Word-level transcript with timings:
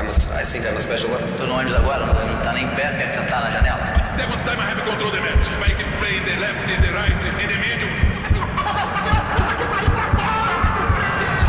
I'm 0.00 0.08
a, 0.08 0.12
I 0.32 0.44
think 0.44 0.64
I'm 0.66 0.78
a 0.78 0.80
special 0.80 1.10
one. 1.10 1.20
Tô 1.36 1.44
no 1.44 1.56
ônibus 1.56 1.74
agora, 1.74 2.06
não, 2.06 2.14
não 2.14 2.40
tá 2.40 2.54
nem 2.54 2.66
pé, 2.68 2.90
quer 2.96 3.08
sentar 3.08 3.42
na 3.42 3.50
janela? 3.50 3.84
Second 4.16 4.42
time 4.46 4.58
I 4.58 4.70
have 4.72 4.82
control 4.82 5.10
the 5.12 5.20
match. 5.20 5.46
I 5.60 5.74
can 5.76 5.92
play 5.98 6.16
in 6.16 6.24
the 6.24 6.36
left, 6.40 6.64
in 6.72 6.80
the 6.80 6.90
right, 6.90 7.12
in 7.12 7.48
the 7.48 7.58
middle. 7.60 7.90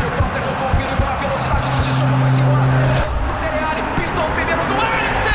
O 0.04 0.10
toque 0.16 0.32
derrubou 0.34 0.68
o 0.68 0.76
Pino 0.76 0.96
pela 0.98 1.16
velocidade 1.16 1.70
do 1.70 1.82
Sissoko, 1.82 2.16
vai-se 2.20 2.40
embora. 2.40 2.60
O 2.60 3.40
Dele 3.40 3.64
Alli 3.64 3.82
pintou 3.96 4.26
o 4.26 4.30
primeiro 4.32 4.62
do 4.66 4.74
Eriksen. 4.74 5.32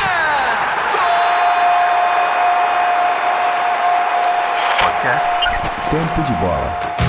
Podcast 4.78 5.28
Tempo 5.90 6.22
de 6.22 6.34
Bola. 6.34 7.07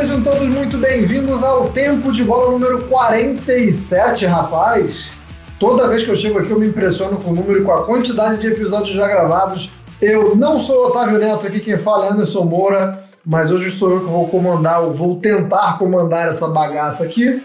Sejam 0.00 0.22
todos 0.22 0.48
muito 0.48 0.78
bem-vindos 0.78 1.42
ao 1.42 1.68
Tempo 1.68 2.10
de 2.10 2.24
Bola 2.24 2.52
número 2.52 2.84
47, 2.84 4.24
rapaz. 4.24 5.10
Toda 5.58 5.88
vez 5.88 6.04
que 6.04 6.08
eu 6.08 6.16
chego 6.16 6.38
aqui 6.38 6.50
eu 6.50 6.58
me 6.58 6.68
impressiono 6.68 7.18
com 7.18 7.32
o 7.32 7.34
número 7.34 7.60
e 7.60 7.62
com 7.62 7.70
a 7.70 7.84
quantidade 7.84 8.40
de 8.40 8.46
episódios 8.46 8.96
já 8.96 9.06
gravados. 9.06 9.68
Eu 10.00 10.34
não 10.34 10.58
sou 10.58 10.86
Otávio 10.86 11.18
Neto 11.18 11.46
aqui, 11.46 11.60
quem 11.60 11.76
fala 11.76 12.06
é 12.06 12.12
Anderson 12.12 12.44
Moura, 12.44 13.04
mas 13.26 13.52
hoje 13.52 13.70
sou 13.72 13.90
eu 13.90 14.00
que 14.06 14.10
vou 14.10 14.26
comandar, 14.26 14.82
ou 14.82 14.94
vou 14.94 15.20
tentar 15.20 15.76
comandar 15.76 16.28
essa 16.28 16.48
bagaça 16.48 17.04
aqui, 17.04 17.42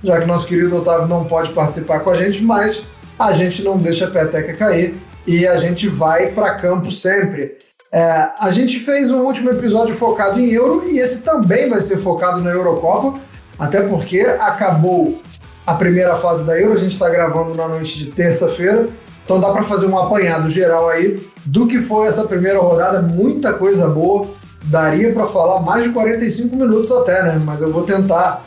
já 0.00 0.20
que 0.20 0.26
nosso 0.26 0.46
querido 0.46 0.76
Otávio 0.76 1.08
não 1.08 1.24
pode 1.24 1.50
participar 1.50 1.98
com 2.00 2.10
a 2.10 2.14
gente, 2.14 2.40
mas 2.40 2.84
a 3.18 3.32
gente 3.32 3.64
não 3.64 3.76
deixa 3.76 4.04
a 4.04 4.10
peteca 4.10 4.54
cair 4.54 5.02
e 5.26 5.44
a 5.44 5.56
gente 5.56 5.88
vai 5.88 6.28
para 6.28 6.54
campo 6.54 6.92
sempre. 6.92 7.56
É, 7.92 8.28
a 8.38 8.50
gente 8.50 8.80
fez 8.80 9.10
um 9.10 9.22
último 9.22 9.50
episódio 9.50 9.94
focado 9.94 10.40
em 10.40 10.50
Euro 10.50 10.84
e 10.88 10.98
esse 10.98 11.22
também 11.22 11.68
vai 11.68 11.80
ser 11.80 11.98
focado 11.98 12.40
na 12.40 12.50
Eurocopa, 12.50 13.20
até 13.58 13.80
porque 13.82 14.20
acabou 14.20 15.20
a 15.66 15.74
primeira 15.74 16.16
fase 16.16 16.44
da 16.44 16.58
Euro, 16.58 16.74
a 16.74 16.78
gente 16.78 16.92
está 16.92 17.08
gravando 17.08 17.54
na 17.54 17.68
noite 17.68 17.98
de 17.98 18.06
terça-feira, 18.06 18.88
então 19.24 19.40
dá 19.40 19.50
para 19.50 19.62
fazer 19.62 19.86
um 19.86 19.98
apanhado 19.98 20.48
geral 20.48 20.88
aí 20.88 21.20
do 21.44 21.66
que 21.66 21.80
foi 21.80 22.06
essa 22.06 22.24
primeira 22.24 22.58
rodada, 22.58 23.02
muita 23.02 23.52
coisa 23.52 23.88
boa, 23.88 24.26
daria 24.64 25.12
para 25.12 25.26
falar 25.26 25.60
mais 25.60 25.84
de 25.84 25.90
45 25.90 26.54
minutos 26.54 26.90
até, 26.92 27.22
né? 27.22 27.40
Mas 27.44 27.62
eu 27.62 27.72
vou 27.72 27.82
tentar 27.82 28.44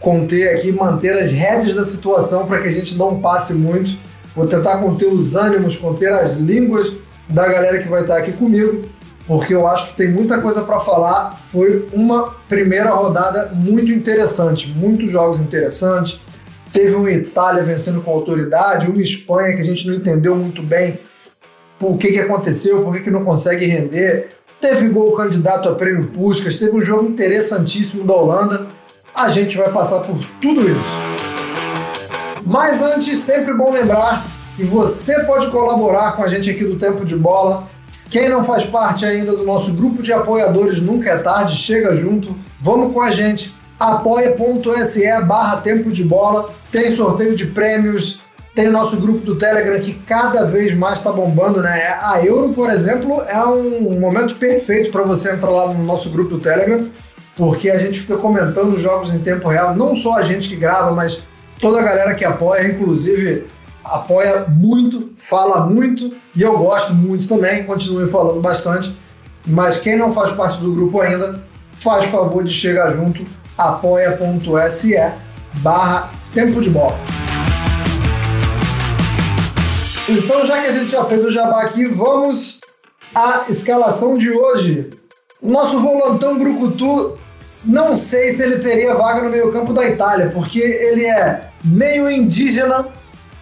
conter 0.00 0.56
aqui, 0.56 0.72
manter 0.72 1.16
as 1.16 1.30
rédeas 1.30 1.74
da 1.74 1.84
situação 1.84 2.46
para 2.46 2.60
que 2.60 2.68
a 2.68 2.72
gente 2.72 2.96
não 2.96 3.20
passe 3.20 3.52
muito. 3.52 3.96
Vou 4.34 4.46
tentar 4.46 4.78
conter 4.78 5.06
os 5.06 5.36
ânimos, 5.36 5.76
conter 5.76 6.12
as 6.12 6.36
línguas 6.36 6.92
da 7.30 7.46
galera 7.46 7.78
que 7.80 7.88
vai 7.88 8.02
estar 8.02 8.16
aqui 8.16 8.32
comigo, 8.32 8.88
porque 9.26 9.54
eu 9.54 9.66
acho 9.66 9.88
que 9.88 9.96
tem 9.96 10.08
muita 10.08 10.40
coisa 10.40 10.62
para 10.62 10.80
falar. 10.80 11.36
Foi 11.38 11.88
uma 11.92 12.34
primeira 12.48 12.90
rodada 12.90 13.50
muito 13.54 13.90
interessante, 13.90 14.68
muitos 14.76 15.10
jogos 15.10 15.40
interessantes. 15.40 16.20
Teve 16.72 16.94
uma 16.94 17.10
Itália 17.10 17.64
vencendo 17.64 18.00
com 18.00 18.10
autoridade, 18.10 18.88
uma 18.88 19.02
Espanha 19.02 19.54
que 19.54 19.60
a 19.60 19.64
gente 19.64 19.86
não 19.86 19.94
entendeu 19.94 20.36
muito 20.36 20.62
bem 20.62 21.00
por 21.78 21.96
que, 21.96 22.12
que 22.12 22.18
aconteceu, 22.18 22.82
por 22.82 22.94
que, 22.94 23.00
que 23.00 23.10
não 23.10 23.24
consegue 23.24 23.64
render. 23.66 24.28
Teve 24.60 24.88
gol 24.90 25.16
candidato 25.16 25.68
a 25.68 25.74
prêmio 25.74 26.08
Puskas, 26.08 26.58
teve 26.58 26.76
um 26.76 26.82
jogo 26.82 27.08
interessantíssimo 27.08 28.04
da 28.04 28.14
Holanda. 28.14 28.66
A 29.14 29.28
gente 29.30 29.56
vai 29.56 29.72
passar 29.72 30.00
por 30.00 30.18
tudo 30.40 30.68
isso. 30.68 30.84
Mas 32.44 32.82
antes, 32.82 33.20
sempre 33.20 33.54
bom 33.54 33.72
lembrar 33.72 34.24
que 34.56 34.64
você 34.64 35.20
pode 35.20 35.50
colaborar 35.50 36.12
com 36.12 36.22
a 36.22 36.26
gente 36.26 36.50
aqui 36.50 36.64
do 36.64 36.76
Tempo 36.76 37.04
de 37.04 37.16
Bola. 37.16 37.66
Quem 38.10 38.28
não 38.28 38.42
faz 38.42 38.64
parte 38.64 39.04
ainda 39.04 39.32
do 39.32 39.44
nosso 39.44 39.72
grupo 39.74 40.02
de 40.02 40.12
apoiadores 40.12 40.80
Nunca 40.80 41.10
é 41.10 41.18
Tarde, 41.18 41.56
chega 41.56 41.94
junto, 41.94 42.36
vamos 42.60 42.92
com 42.92 43.00
a 43.00 43.10
gente. 43.10 43.54
apoia.se 43.78 45.20
barra 45.22 45.58
Tempo 45.58 45.90
de 45.90 46.04
Bola, 46.04 46.50
tem 46.70 46.94
sorteio 46.94 47.34
de 47.36 47.46
prêmios, 47.46 48.20
tem 48.54 48.68
o 48.68 48.72
nosso 48.72 48.96
grupo 49.00 49.20
do 49.20 49.36
Telegram 49.36 49.80
que 49.80 49.94
cada 49.94 50.44
vez 50.44 50.74
mais 50.74 50.98
está 50.98 51.12
bombando, 51.12 51.62
né? 51.62 51.98
A 52.02 52.20
Euro, 52.24 52.52
por 52.52 52.68
exemplo, 52.68 53.22
é 53.22 53.42
um 53.44 53.98
momento 53.98 54.34
perfeito 54.36 54.90
para 54.90 55.02
você 55.02 55.32
entrar 55.32 55.50
lá 55.50 55.72
no 55.72 55.84
nosso 55.84 56.10
grupo 56.10 56.30
do 56.30 56.38
Telegram, 56.38 56.84
porque 57.36 57.70
a 57.70 57.78
gente 57.78 58.00
fica 58.00 58.16
comentando 58.16 58.74
os 58.74 58.82
jogos 58.82 59.14
em 59.14 59.20
tempo 59.20 59.48
real, 59.48 59.74
não 59.74 59.94
só 59.94 60.18
a 60.18 60.22
gente 60.22 60.48
que 60.48 60.56
grava, 60.56 60.90
mas 60.90 61.22
toda 61.60 61.78
a 61.78 61.82
galera 61.82 62.14
que 62.14 62.24
apoia, 62.24 62.66
inclusive 62.66 63.46
apoia 63.84 64.46
muito, 64.48 65.12
fala 65.16 65.66
muito 65.66 66.14
e 66.34 66.42
eu 66.42 66.56
gosto 66.58 66.94
muito 66.94 67.28
também, 67.28 67.64
continue 67.64 68.10
falando 68.10 68.40
bastante. 68.40 68.96
Mas 69.46 69.78
quem 69.78 69.96
não 69.96 70.12
faz 70.12 70.32
parte 70.32 70.60
do 70.60 70.72
grupo 70.72 71.00
ainda, 71.00 71.42
faz 71.72 72.06
favor 72.06 72.44
de 72.44 72.52
chegar 72.52 72.90
junto, 72.94 73.24
apoia.se 73.56 74.94
barra 75.58 76.12
tempo 76.32 76.60
de 76.60 76.70
bola. 76.70 76.98
Então, 80.08 80.44
já 80.44 80.60
que 80.60 80.68
a 80.68 80.72
gente 80.72 80.90
já 80.90 81.04
fez 81.04 81.24
o 81.24 81.30
jabá 81.30 81.62
aqui, 81.62 81.86
vamos 81.86 82.58
à 83.14 83.44
escalação 83.48 84.18
de 84.18 84.30
hoje. 84.30 84.90
Nosso 85.40 85.78
volantão 85.78 86.38
Brucutu, 86.38 87.18
não 87.64 87.96
sei 87.96 88.34
se 88.34 88.42
ele 88.42 88.58
teria 88.58 88.94
vaga 88.94 89.22
no 89.22 89.30
meio 89.30 89.52
campo 89.52 89.72
da 89.72 89.86
Itália, 89.86 90.30
porque 90.30 90.58
ele 90.58 91.06
é 91.06 91.50
meio 91.64 92.10
indígena, 92.10 92.88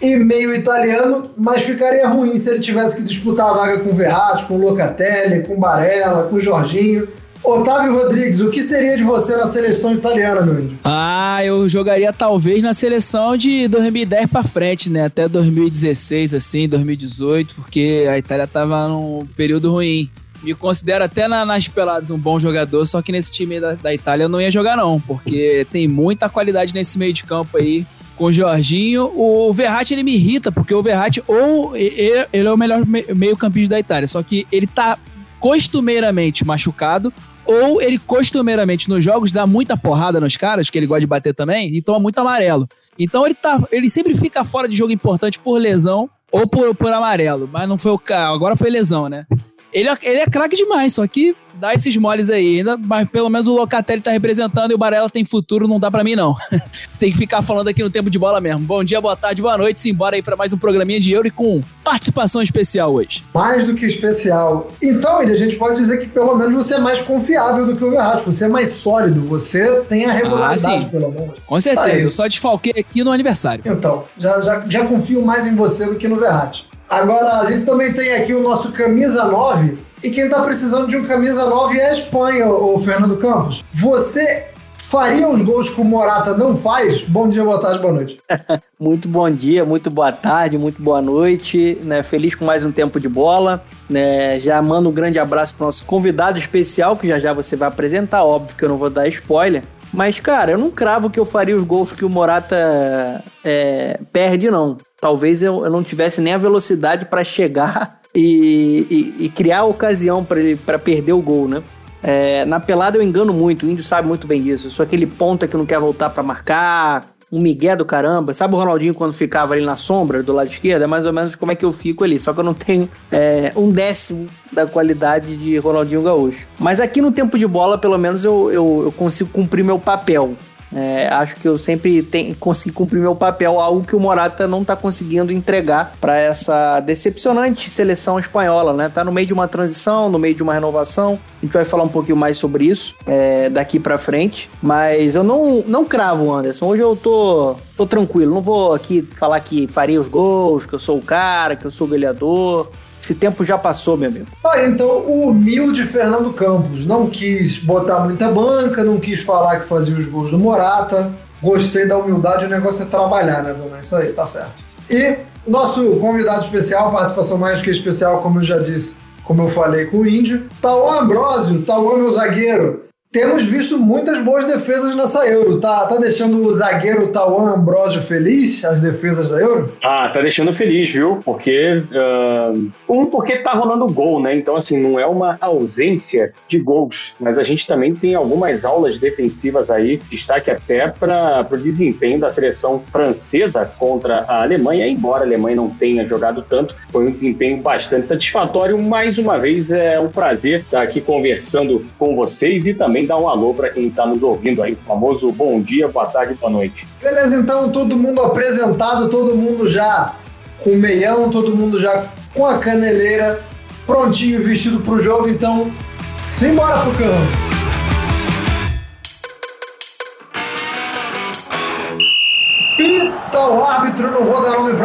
e 0.01 0.17
meio 0.17 0.55
italiano, 0.55 1.23
mas 1.37 1.63
ficaria 1.63 2.07
ruim 2.09 2.37
se 2.37 2.51
ele 2.51 2.61
tivesse 2.61 2.97
que 2.97 3.03
disputar 3.03 3.51
a 3.51 3.53
vaga 3.53 3.81
com 3.81 3.95
Verratti, 3.95 4.47
com 4.47 4.57
Locatelli, 4.57 5.43
com 5.43 5.59
Barella, 5.59 6.25
com 6.25 6.39
Jorginho. 6.39 7.09
Otávio 7.43 7.95
Rodrigues, 7.95 8.41
o 8.41 8.51
que 8.51 8.63
seria 8.63 8.97
de 8.97 9.05
você 9.05 9.37
na 9.37 9.47
seleção 9.47 9.95
italiana, 9.95 10.43
meu 10.43 10.61
índio? 10.61 10.79
Ah, 10.85 11.41
eu 11.45 11.69
jogaria 11.69 12.13
talvez 12.13 12.63
na 12.63 12.75
seleção 12.75 13.37
de 13.37 13.69
2010 13.69 14.27
para 14.29 14.43
frente, 14.43 14.91
né? 14.91 15.05
Até 15.05 15.29
2016, 15.29 16.35
assim, 16.35 16.69
2018, 16.69 17.55
porque 17.55 18.07
a 18.09 18.19
Itália 18.19 18.47
tava 18.47 18.89
num 18.89 19.27
período 19.37 19.71
ruim. 19.71 20.11
Me 20.43 20.55
considero 20.55 21.05
até 21.05 21.27
na, 21.27 21.45
nas 21.45 21.67
peladas 21.67 22.11
um 22.11 22.19
bom 22.19 22.39
jogador, 22.39 22.85
só 22.87 23.03
que 23.03 23.11
nesse 23.11 23.31
time 23.31 23.59
da, 23.59 23.75
da 23.75 23.95
Itália 23.95 24.25
eu 24.25 24.29
não 24.29 24.41
ia 24.41 24.51
jogar 24.51 24.77
não, 24.77 25.01
porque 25.01 25.67
tem 25.71 25.89
muita 25.89 26.29
qualidade 26.29 26.75
nesse 26.75 26.99
meio 26.99 27.13
de 27.13 27.25
campo 27.25 27.57
aí 27.57 27.85
com 28.19 28.25
o 28.25 28.33
Jorginho. 28.33 29.11
O 29.15 29.53
Verratti 29.53 29.95
ele 29.95 30.03
me 30.03 30.15
irrita, 30.15 30.51
porque 30.51 30.75
o 30.75 30.83
Verratti, 30.83 31.23
ou 31.27 31.75
ele 31.77 32.27
é 32.33 32.53
o 32.53 32.59
melhor 32.59 32.83
meio-campista 32.85 33.71
da 33.71 33.81
Itália, 33.81 34.09
só 34.09 34.23
que 34.23 34.47
ele 34.51 34.67
tá 34.67 34.99
costumeiramente 35.39 36.45
machucado, 36.45 37.13
ou 37.47 37.81
ele 37.81 37.99
costumeiramente 37.99 38.89
nos 38.89 39.03
jogos 39.03 39.31
dá 39.31 39.47
muita 39.47 39.77
porrada 39.77 40.21
nos 40.21 40.37
caras, 40.37 40.69
que 40.69 40.77
ele 40.77 40.87
gosta 40.87 41.01
de 41.01 41.07
bater 41.07 41.33
também, 41.33 41.73
e 41.73 41.81
toma 41.81 42.01
muito 42.01 42.19
amarelo. 42.19 42.69
Então 42.99 43.25
ele, 43.25 43.35
tá, 43.35 43.63
ele 43.71 43.89
sempre 43.89 44.17
fica 44.17 44.45
fora 44.45 44.69
de 44.69 44.77
jogo 44.77 44.93
importante 44.93 45.39
por 45.39 45.59
lesão 45.59 46.11
ou 46.31 46.47
por, 46.47 46.75
por 46.75 46.93
amarelo, 46.93 47.49
mas 47.51 47.69
não 47.69 47.79
foi 47.79 47.93
o 47.93 47.99
caso, 47.99 48.35
agora 48.35 48.57
foi 48.57 48.69
lesão, 48.69 49.09
né? 49.09 49.25
Ele, 49.73 49.89
ele 50.03 50.19
é 50.19 50.27
craque 50.27 50.57
demais, 50.57 50.95
só 50.95 51.07
que 51.07 51.37
dá 51.55 51.75
esses 51.75 51.97
moles 51.97 52.31
aí 52.31 52.59
ainda, 52.59 52.77
mas 52.77 53.09
pelo 53.09 53.29
menos 53.29 53.47
o 53.49 53.55
Locatelli 53.55 54.01
tá 54.01 54.11
representando 54.11 54.71
e 54.71 54.75
o 54.75 54.79
Barella 54.79 55.11
tem 55.11 55.25
futuro, 55.25 55.69
não 55.69 55.79
dá 55.79 55.91
para 55.91 56.05
mim 56.05 56.15
não. 56.15 56.37
tem 56.99 57.11
que 57.11 57.19
ficar 57.19 57.43
falando 57.43 57.69
aqui 57.69 57.83
no 57.83 57.91
tempo 57.91 58.09
de 58.09 58.19
bola 58.19 58.41
mesmo. 58.41 58.61
Bom 58.61 58.83
dia, 58.83 59.01
boa 59.01 59.17
tarde, 59.17 59.43
boa 59.43 59.59
noite, 59.59 59.81
simbora 59.81 60.17
aí 60.17 60.23
para 60.23 60.37
mais 60.37 60.53
um 60.53 60.59
programinha 60.59 61.01
de 61.01 61.13
Euro 61.13 61.29
e 61.29 61.31
com 61.31 61.61
participação 61.85 62.41
especial 62.41 62.95
hoje. 62.95 63.25
Mais 63.35 63.65
do 63.65 63.75
que 63.75 63.85
especial. 63.87 64.69
Então, 64.81 65.19
a 65.19 65.27
gente 65.35 65.57
pode 65.57 65.77
dizer 65.77 65.99
que 65.99 66.07
pelo 66.07 66.35
menos 66.35 66.55
você 66.55 66.75
é 66.75 66.79
mais 66.79 67.01
confiável 67.01 67.67
do 67.67 67.77
que 67.77 67.85
o 67.85 67.91
Verratti, 67.91 68.25
você 68.25 68.45
é 68.45 68.49
mais 68.49 68.71
sólido, 68.71 69.21
você 69.23 69.83
tem 69.89 70.07
a 70.07 70.13
regularidade 70.13 70.87
ah, 70.87 70.89
pelo 70.89 71.11
menos. 71.11 71.41
Com 71.45 71.61
certeza, 71.61 71.89
tá 71.89 71.95
eu 71.95 72.11
só 72.11 72.27
desfalquei 72.27 72.73
aqui 72.79 73.03
no 73.03 73.11
aniversário. 73.11 73.63
Então, 73.67 74.05
já, 74.17 74.41
já, 74.41 74.61
já 74.69 74.87
confio 74.87 75.25
mais 75.25 75.47
em 75.47 75.55
você 75.55 75.87
do 75.87 75.97
que 75.97 76.09
no 76.09 76.17
Verratti. 76.17 76.67
Agora, 76.89 77.41
a 77.41 77.51
gente 77.51 77.65
também 77.65 77.93
tem 77.93 78.15
aqui 78.15 78.33
o 78.33 78.43
nosso 78.43 78.73
camisa 78.73 79.25
9, 79.25 79.77
e 80.03 80.11
quem 80.11 80.25
está 80.25 80.43
precisando 80.43 80.89
de 80.89 80.97
um 80.97 81.07
camisa 81.07 81.45
9 81.45 81.79
é 81.79 81.91
a 81.91 81.93
Espanha, 81.93 82.49
o 82.49 82.79
Fernando 82.79 83.17
Campos. 83.17 83.63
Você 83.75 84.47
faria 84.89 85.29
os 85.29 85.43
gols 85.43 85.69
que 85.69 85.81
o 85.81 85.85
Morata 85.85 86.35
não 86.35 86.57
faz? 86.57 87.03
Bom 87.03 87.29
dia, 87.29 87.45
boa 87.45 87.61
tarde, 87.61 87.81
boa 87.81 87.93
noite. 87.93 88.19
muito 88.81 89.07
bom 89.07 89.31
dia, 89.31 89.67
muito 89.67 89.91
boa 89.91 90.11
tarde, 90.13 90.57
muito 90.57 90.81
boa 90.81 91.03
noite. 91.03 91.79
Né? 91.83 92.03
Feliz 92.03 92.35
com 92.35 92.47
mais 92.47 92.65
um 92.65 92.73
tempo 92.73 92.99
de 92.99 93.09
bola. 93.09 93.63
Né? 93.91 94.41
Já 94.41 94.63
mando 94.63 94.89
um 94.89 94.93
grande 94.93 95.19
abraço 95.19 95.55
para 95.55 95.67
nosso 95.67 95.85
convidado 95.85 96.39
especial, 96.39 96.97
que 96.97 97.07
já 97.07 97.19
já 97.19 97.35
você 97.35 97.55
vai 97.55 97.69
apresentar. 97.69 98.25
Óbvio 98.25 98.57
que 98.57 98.65
eu 98.65 98.69
não 98.71 98.79
vou 98.79 98.89
dar 98.89 99.07
spoiler. 99.09 99.63
Mas, 99.93 100.21
cara, 100.21 100.53
eu 100.53 100.59
não 100.59 100.71
cravo 100.71 101.11
que 101.11 101.21
eu 101.21 101.25
faria 101.27 101.57
os 101.57 101.65
gols 101.65 101.93
que 101.93 102.05
o 102.05 102.09
Morata 102.09 103.23
é, 103.45 104.01
perde, 104.11 104.51
não. 104.51 104.79
Talvez 105.01 105.43
eu, 105.43 105.65
eu 105.65 105.71
não 105.71 105.83
tivesse 105.83 106.21
nem 106.21 106.33
a 106.33 106.39
velocidade 106.39 107.05
para 107.05 107.23
chegar 107.23 108.01
e, 108.15 108.87
e, 109.19 109.25
e, 109.25 109.29
criar 109.29 109.61
a 109.61 109.65
ocasião 109.65 110.25
para 110.25 110.79
perder 110.79 111.13
o 111.13 111.23
gol, 111.23 111.49
né? 111.49 111.63
É, 112.03 112.45
na 112.45 112.61
pelada 112.61 112.97
eu 112.97 113.03
engano 113.03 113.33
muito, 113.33 113.67
o 113.67 113.71
Índio 113.71 113.85
sabe 113.85 114.07
muito 114.07 114.27
bem 114.27 114.43
disso. 114.43 114.67
Eu 114.67 114.71
sou 114.71 114.83
aquele 114.83 115.07
ponta 115.07 115.49
que 115.49 115.57
não 115.57 115.67
quer 115.67 115.81
voltar 115.81 116.11
para 116.11 116.23
marcar, 116.23 117.19
um 117.31 117.41
migué 117.41 117.77
do 117.77 117.85
caramba. 117.85 118.35
Sabe 118.35 118.55
o 118.55 118.59
Ronaldinho 118.59 118.95
quando 118.95 119.13
ficava 119.13 119.55
ali 119.55 119.65
na 119.65 119.77
sombra 119.77 120.23
do 120.23 120.33
lado 120.33 120.49
esquerdo? 120.49 120.83
É 120.83 120.87
mais 120.87 121.07
ou 121.07 121.13
menos 121.13 121.37
como 121.37 121.53
é 121.53 121.55
que 121.55 121.65
eu 121.65 121.73
fico 121.73 122.05
ali. 122.05 122.19
Só 122.19 122.33
que 122.33 122.41
eu 122.41 122.45
não 122.45 122.55
tenho 122.55 122.89
é, 123.13 123.53
um 123.55 123.71
décimo 123.71 124.27
da 124.53 124.67
qualidade 124.67 125.37
de 125.37 125.59
Ronaldinho 125.59 126.03
Gaúcho. 126.03 126.47
Mas 126.59 126.81
aqui 126.81 127.01
no 127.01 127.13
tempo 127.13 127.39
de 127.39 127.47
bola, 127.47 127.79
pelo 127.79 127.99
menos, 127.99 128.25
eu, 128.25 128.51
eu, 128.51 128.83
eu 128.87 128.93
consigo 128.93 129.31
cumprir 129.31 129.65
meu 129.65 129.79
papel. 129.79 130.35
É, 130.75 131.09
acho 131.09 131.37
que 131.37 131.49
eu 131.49 131.57
sempre 131.57 132.03
tenho, 132.03 132.35
consegui 132.37 132.75
cumprir 132.75 133.01
meu 133.01 133.17
papel, 133.17 133.61
algo 133.61 133.83
que 133.83 133.97
o 133.97 134.01
Morata 134.01 134.47
não 134.47 134.63
está 134.63 134.77
conseguindo 134.77 135.33
entregar 135.33 135.97
para 136.01 136.17
essa 136.17 136.81
decepcionante 136.81 137.71
seleção 137.71 138.19
espanhola, 138.19 138.73
né? 138.73 138.89
Tá 138.89 139.05
no 139.05 139.13
meio 139.13 139.27
de 139.27 139.33
uma 139.33 139.49
transição, 139.49 140.09
no 140.09 140.19
meio 140.19 140.35
de 140.35 140.43
uma 140.43 140.53
renovação. 140.53 141.19
A 141.41 141.45
gente 141.45 141.53
vai 141.53 141.65
falar 141.65 141.85
um 141.85 141.89
pouquinho 141.89 142.17
mais 142.17 142.37
sobre 142.37 142.65
isso 142.65 142.95
é, 143.07 143.49
daqui 143.49 143.79
para 143.79 143.97
frente. 143.97 144.51
Mas 144.63 145.15
eu 145.15 145.23
não, 145.23 145.65
não 145.67 145.85
cravo, 145.85 146.33
Anderson. 146.33 146.67
Hoje 146.67 146.83
eu 146.83 146.97
tô, 146.97 147.57
tô 147.77 147.87
tranquilo. 147.87 148.35
Não 148.35 148.43
vou 148.43 148.75
aqui 148.75 149.03
falar 149.03 149.41
que 149.41 149.67
farei 149.69 149.99
os 149.99 150.09
gols, 150.09 150.67
que 150.67 150.75
eu 150.75 150.79
sou 150.79 150.99
o 150.99 151.03
cara, 151.03 151.57
que 151.57 151.65
eu 151.65 151.71
sou 151.71 151.87
o 151.87 151.91
goleador. 151.91 152.71
Esse 153.03 153.15
tempo 153.15 153.45
já 153.45 153.57
passou, 153.57 153.97
meu 153.97 154.09
amigo. 154.09 154.27
Ah, 154.45 154.63
então 154.65 154.89
o 154.89 155.29
humilde 155.29 155.85
Fernando 155.85 156.33
Campos 156.33 156.85
não 156.85 157.07
quis 157.07 157.59
botar 157.59 158.01
muita 158.01 158.31
banca, 158.31 158.85
não 158.85 158.99
quis 158.99 159.23
falar 159.23 159.61
que 159.61 159.67
fazia 159.67 159.97
os 159.97 160.07
gols 160.07 160.31
do 160.31 160.39
Morata. 160.39 161.13
Gostei 161.41 161.87
da 161.87 161.97
humildade, 161.97 162.47
o 162.47 162.49
negócio 162.49 162.83
é 162.83 162.87
trabalhar, 162.87 163.43
né, 163.43 163.55
dona? 163.55 163.79
Isso 163.79 163.95
aí, 163.95 164.13
tá 164.13 164.27
certo. 164.27 164.53
E 164.91 165.19
nosso 165.47 165.97
convidado 165.97 166.45
especial, 166.45 166.91
participação 166.91 167.39
mais 167.39 167.63
que 167.63 167.71
especial, 167.71 168.19
como 168.19 168.41
eu 168.41 168.45
já 168.45 168.59
disse, 168.59 168.97
como 169.25 169.43
eu 169.43 169.51
falei 169.51 169.87
com 169.87 169.99
o 169.99 170.07
Índio, 170.07 170.49
Tauan 170.61 171.03
Ambrosio, 171.03 171.63
Tauan 171.63 171.99
meu 171.99 172.11
zagueiro. 172.11 172.88
Temos 173.11 173.45
visto 173.45 173.79
muitas 173.79 174.19
boas 174.19 174.45
defesas 174.45 174.95
nessa 174.95 175.27
Euro. 175.27 175.59
Tá, 175.59 175.87
tá 175.87 175.97
deixando 175.97 176.47
o 176.47 176.55
zagueiro 176.55 177.11
Tauan 177.11 177.55
Ambrosio 177.55 178.03
feliz, 178.03 178.63
as 178.63 178.81
defesas 178.81 179.31
da 179.31 179.41
Euro? 179.41 179.73
Ah, 179.83 180.11
tá 180.13 180.21
deixando 180.21 180.53
feliz, 180.53 180.93
viu? 180.93 181.19
Porque. 181.25 181.83
Uh, 181.91 182.71
um, 182.87 183.07
porque 183.07 183.39
tá 183.39 183.53
rolando 183.53 183.87
gol, 183.87 184.21
né? 184.21 184.37
Então, 184.37 184.57
assim, 184.57 184.79
não 184.79 185.01
é 185.01 185.07
uma 185.07 185.39
ausência 185.41 186.35
de 186.47 186.59
gols. 186.59 187.15
Mas 187.19 187.39
a 187.39 187.43
gente 187.43 187.67
também 187.67 187.95
tem 187.95 188.15
algumas 188.15 188.63
aulas 188.63 188.99
defensivas 188.99 189.71
aí, 189.71 189.97
destaque 190.11 190.51
até 190.51 190.89
para 190.89 191.49
o 191.51 191.57
desempenho 191.57 192.21
da 192.21 192.29
seleção 192.29 192.83
francesa 192.93 193.65
contra 193.79 194.19
a 194.29 194.43
Alemanha, 194.43 194.87
embora 194.87 195.25
a 195.25 195.27
Alemanha 195.27 195.57
não 195.57 195.71
tenha 195.71 196.07
jogado 196.07 196.45
tanto, 196.47 196.75
foi 196.91 197.07
um 197.07 197.11
desempenho 197.11 197.57
bastante 197.63 198.07
satisfatório. 198.07 198.79
Mais 198.83 199.17
uma 199.17 199.39
vez, 199.39 199.71
é 199.71 199.99
um 199.99 200.09
prazer 200.09 200.61
estar 200.61 200.83
aqui 200.83 201.01
conversando 201.01 201.83
com 201.99 202.15
vocês 202.15 202.67
e 202.67 202.75
também 202.75 202.98
também 202.99 203.07
dar 203.07 203.19
um 203.19 203.29
alô 203.29 203.55
para 203.55 203.71
quem 203.71 203.87
está 203.87 204.07
nos 204.07 204.23
ouvindo 204.23 204.63
aí, 204.63 204.73
o 204.73 204.79
famoso 204.87 205.31
bom 205.31 205.61
dia, 205.61 205.87
boa 205.89 206.07
tarde, 206.07 206.35
boa 206.35 206.51
noite. 206.51 206.87
Beleza, 207.03 207.37
então 207.37 207.71
todo 207.71 207.97
mundo 207.97 208.21
apresentado, 208.21 209.09
todo 209.09 209.37
mundo 209.37 209.69
já 209.69 210.15
com 210.63 210.71
meião, 210.71 211.31
todo 211.31 211.55
mundo 211.55 211.79
já 211.79 212.07
com 212.35 212.47
a 212.47 212.59
caneleira, 212.59 213.41
prontinho, 213.87 214.43
vestido 214.43 214.81
para 214.81 214.95
o 214.95 215.01
jogo, 215.01 215.29
então 215.29 215.71
simbora 216.17 216.79
pro 216.81 216.93
campo. 216.93 217.48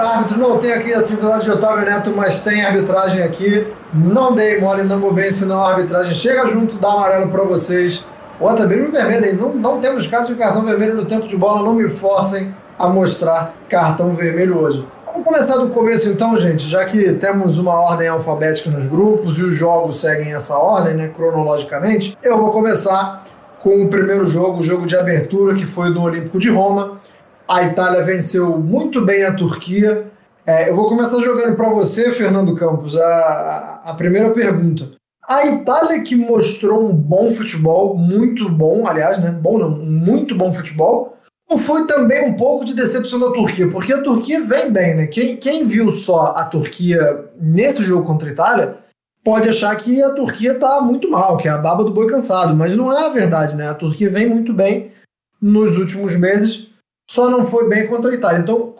Árbitro, 0.03 0.37
não 0.37 0.57
tem 0.57 0.73
aqui 0.73 0.93
a 0.93 0.99
atividade 0.99 1.45
de 1.45 1.51
Otávio 1.51 1.85
Neto, 1.85 2.11
mas 2.15 2.39
tem 2.39 2.63
arbitragem 2.63 3.21
aqui. 3.23 3.67
Não 3.93 4.33
dei 4.33 4.59
mole, 4.59 4.83
não 4.83 5.13
bem, 5.13 5.31
senão 5.31 5.63
a 5.63 5.71
arbitragem 5.71 6.13
chega 6.13 6.47
junto, 6.47 6.75
dá 6.77 6.91
amarelo 6.91 7.29
para 7.29 7.43
vocês. 7.43 8.05
Ou 8.39 8.53
também 8.55 8.81
no 8.81 8.91
vermelho, 8.91 9.25
hein? 9.25 9.33
Não, 9.33 9.53
não 9.53 9.79
temos 9.79 10.07
caso 10.07 10.33
de 10.33 10.39
cartão 10.39 10.65
vermelho 10.65 10.95
no 10.95 11.05
tempo 11.05 11.27
de 11.27 11.37
bola, 11.37 11.63
não 11.63 11.73
me 11.73 11.89
forcem 11.89 12.53
a 12.77 12.87
mostrar 12.87 13.53
cartão 13.69 14.11
vermelho 14.13 14.59
hoje. 14.59 14.85
Vamos 15.05 15.23
começar 15.27 15.57
do 15.57 15.69
começo 15.69 16.09
então, 16.09 16.35
gente, 16.39 16.67
já 16.67 16.83
que 16.85 17.13
temos 17.13 17.59
uma 17.59 17.73
ordem 17.73 18.07
alfabética 18.07 18.69
nos 18.71 18.85
grupos 18.87 19.37
e 19.37 19.43
os 19.43 19.53
jogos 19.53 20.01
seguem 20.01 20.33
essa 20.33 20.57
ordem, 20.57 20.95
né, 20.95 21.07
cronologicamente. 21.09 22.17
Eu 22.23 22.37
vou 22.37 22.51
começar 22.51 23.23
com 23.59 23.83
o 23.83 23.87
primeiro 23.87 24.27
jogo, 24.27 24.59
o 24.59 24.63
jogo 24.63 24.87
de 24.87 24.95
abertura, 24.95 25.53
que 25.55 25.65
foi 25.65 25.93
do 25.93 26.01
Olímpico 26.01 26.39
de 26.39 26.49
Roma. 26.49 26.99
A 27.47 27.63
Itália 27.63 28.03
venceu 28.03 28.57
muito 28.57 29.01
bem 29.01 29.23
a 29.23 29.33
Turquia. 29.33 30.07
É, 30.45 30.69
eu 30.69 30.75
vou 30.75 30.87
começar 30.87 31.19
jogando 31.19 31.55
para 31.55 31.69
você, 31.69 32.11
Fernando 32.11 32.55
Campos, 32.55 32.97
a, 32.97 33.05
a, 33.05 33.91
a, 33.91 33.93
primeira 33.93 34.31
pergunta. 34.31 34.91
A 35.27 35.45
Itália 35.45 36.01
que 36.01 36.15
mostrou 36.15 36.89
um 36.89 36.93
bom 36.93 37.29
futebol, 37.31 37.97
muito 37.97 38.49
bom, 38.49 38.87
aliás, 38.87 39.19
né? 39.19 39.31
Bom 39.31 39.57
não, 39.57 39.69
muito 39.69 40.35
bom 40.35 40.51
futebol, 40.51 41.17
ou 41.49 41.57
foi 41.57 41.85
também 41.87 42.25
um 42.25 42.33
pouco 42.33 42.65
de 42.65 42.73
decepção 42.73 43.19
da 43.19 43.31
Turquia? 43.31 43.69
Porque 43.69 43.93
a 43.93 44.01
Turquia 44.01 44.41
vem 44.43 44.71
bem, 44.71 44.95
né? 44.95 45.07
Quem, 45.07 45.37
quem 45.37 45.65
viu 45.65 45.89
só 45.91 46.33
a 46.35 46.45
Turquia 46.45 47.25
nesse 47.39 47.83
jogo 47.83 48.05
contra 48.05 48.29
a 48.29 48.31
Itália 48.31 48.77
pode 49.23 49.47
achar 49.47 49.73
que 49.75 50.01
a 50.01 50.11
Turquia 50.11 50.59
tá 50.59 50.81
muito 50.81 51.09
mal, 51.09 51.37
que 51.37 51.47
é 51.47 51.51
a 51.51 51.57
baba 51.57 51.83
do 51.83 51.93
boi 51.93 52.07
cansado, 52.07 52.53
mas 52.55 52.75
não 52.75 52.91
é 52.91 53.05
a 53.05 53.09
verdade, 53.09 53.55
né? 53.55 53.69
A 53.69 53.75
Turquia 53.75 54.09
vem 54.09 54.27
muito 54.27 54.53
bem 54.53 54.91
nos 55.41 55.77
últimos 55.77 56.15
meses 56.15 56.72
só 57.13 57.29
não 57.29 57.45
foi 57.45 57.69
bem 57.69 57.85
contra 57.85 58.09
a 58.09 58.15
Itália. 58.15 58.39
Então, 58.39 58.73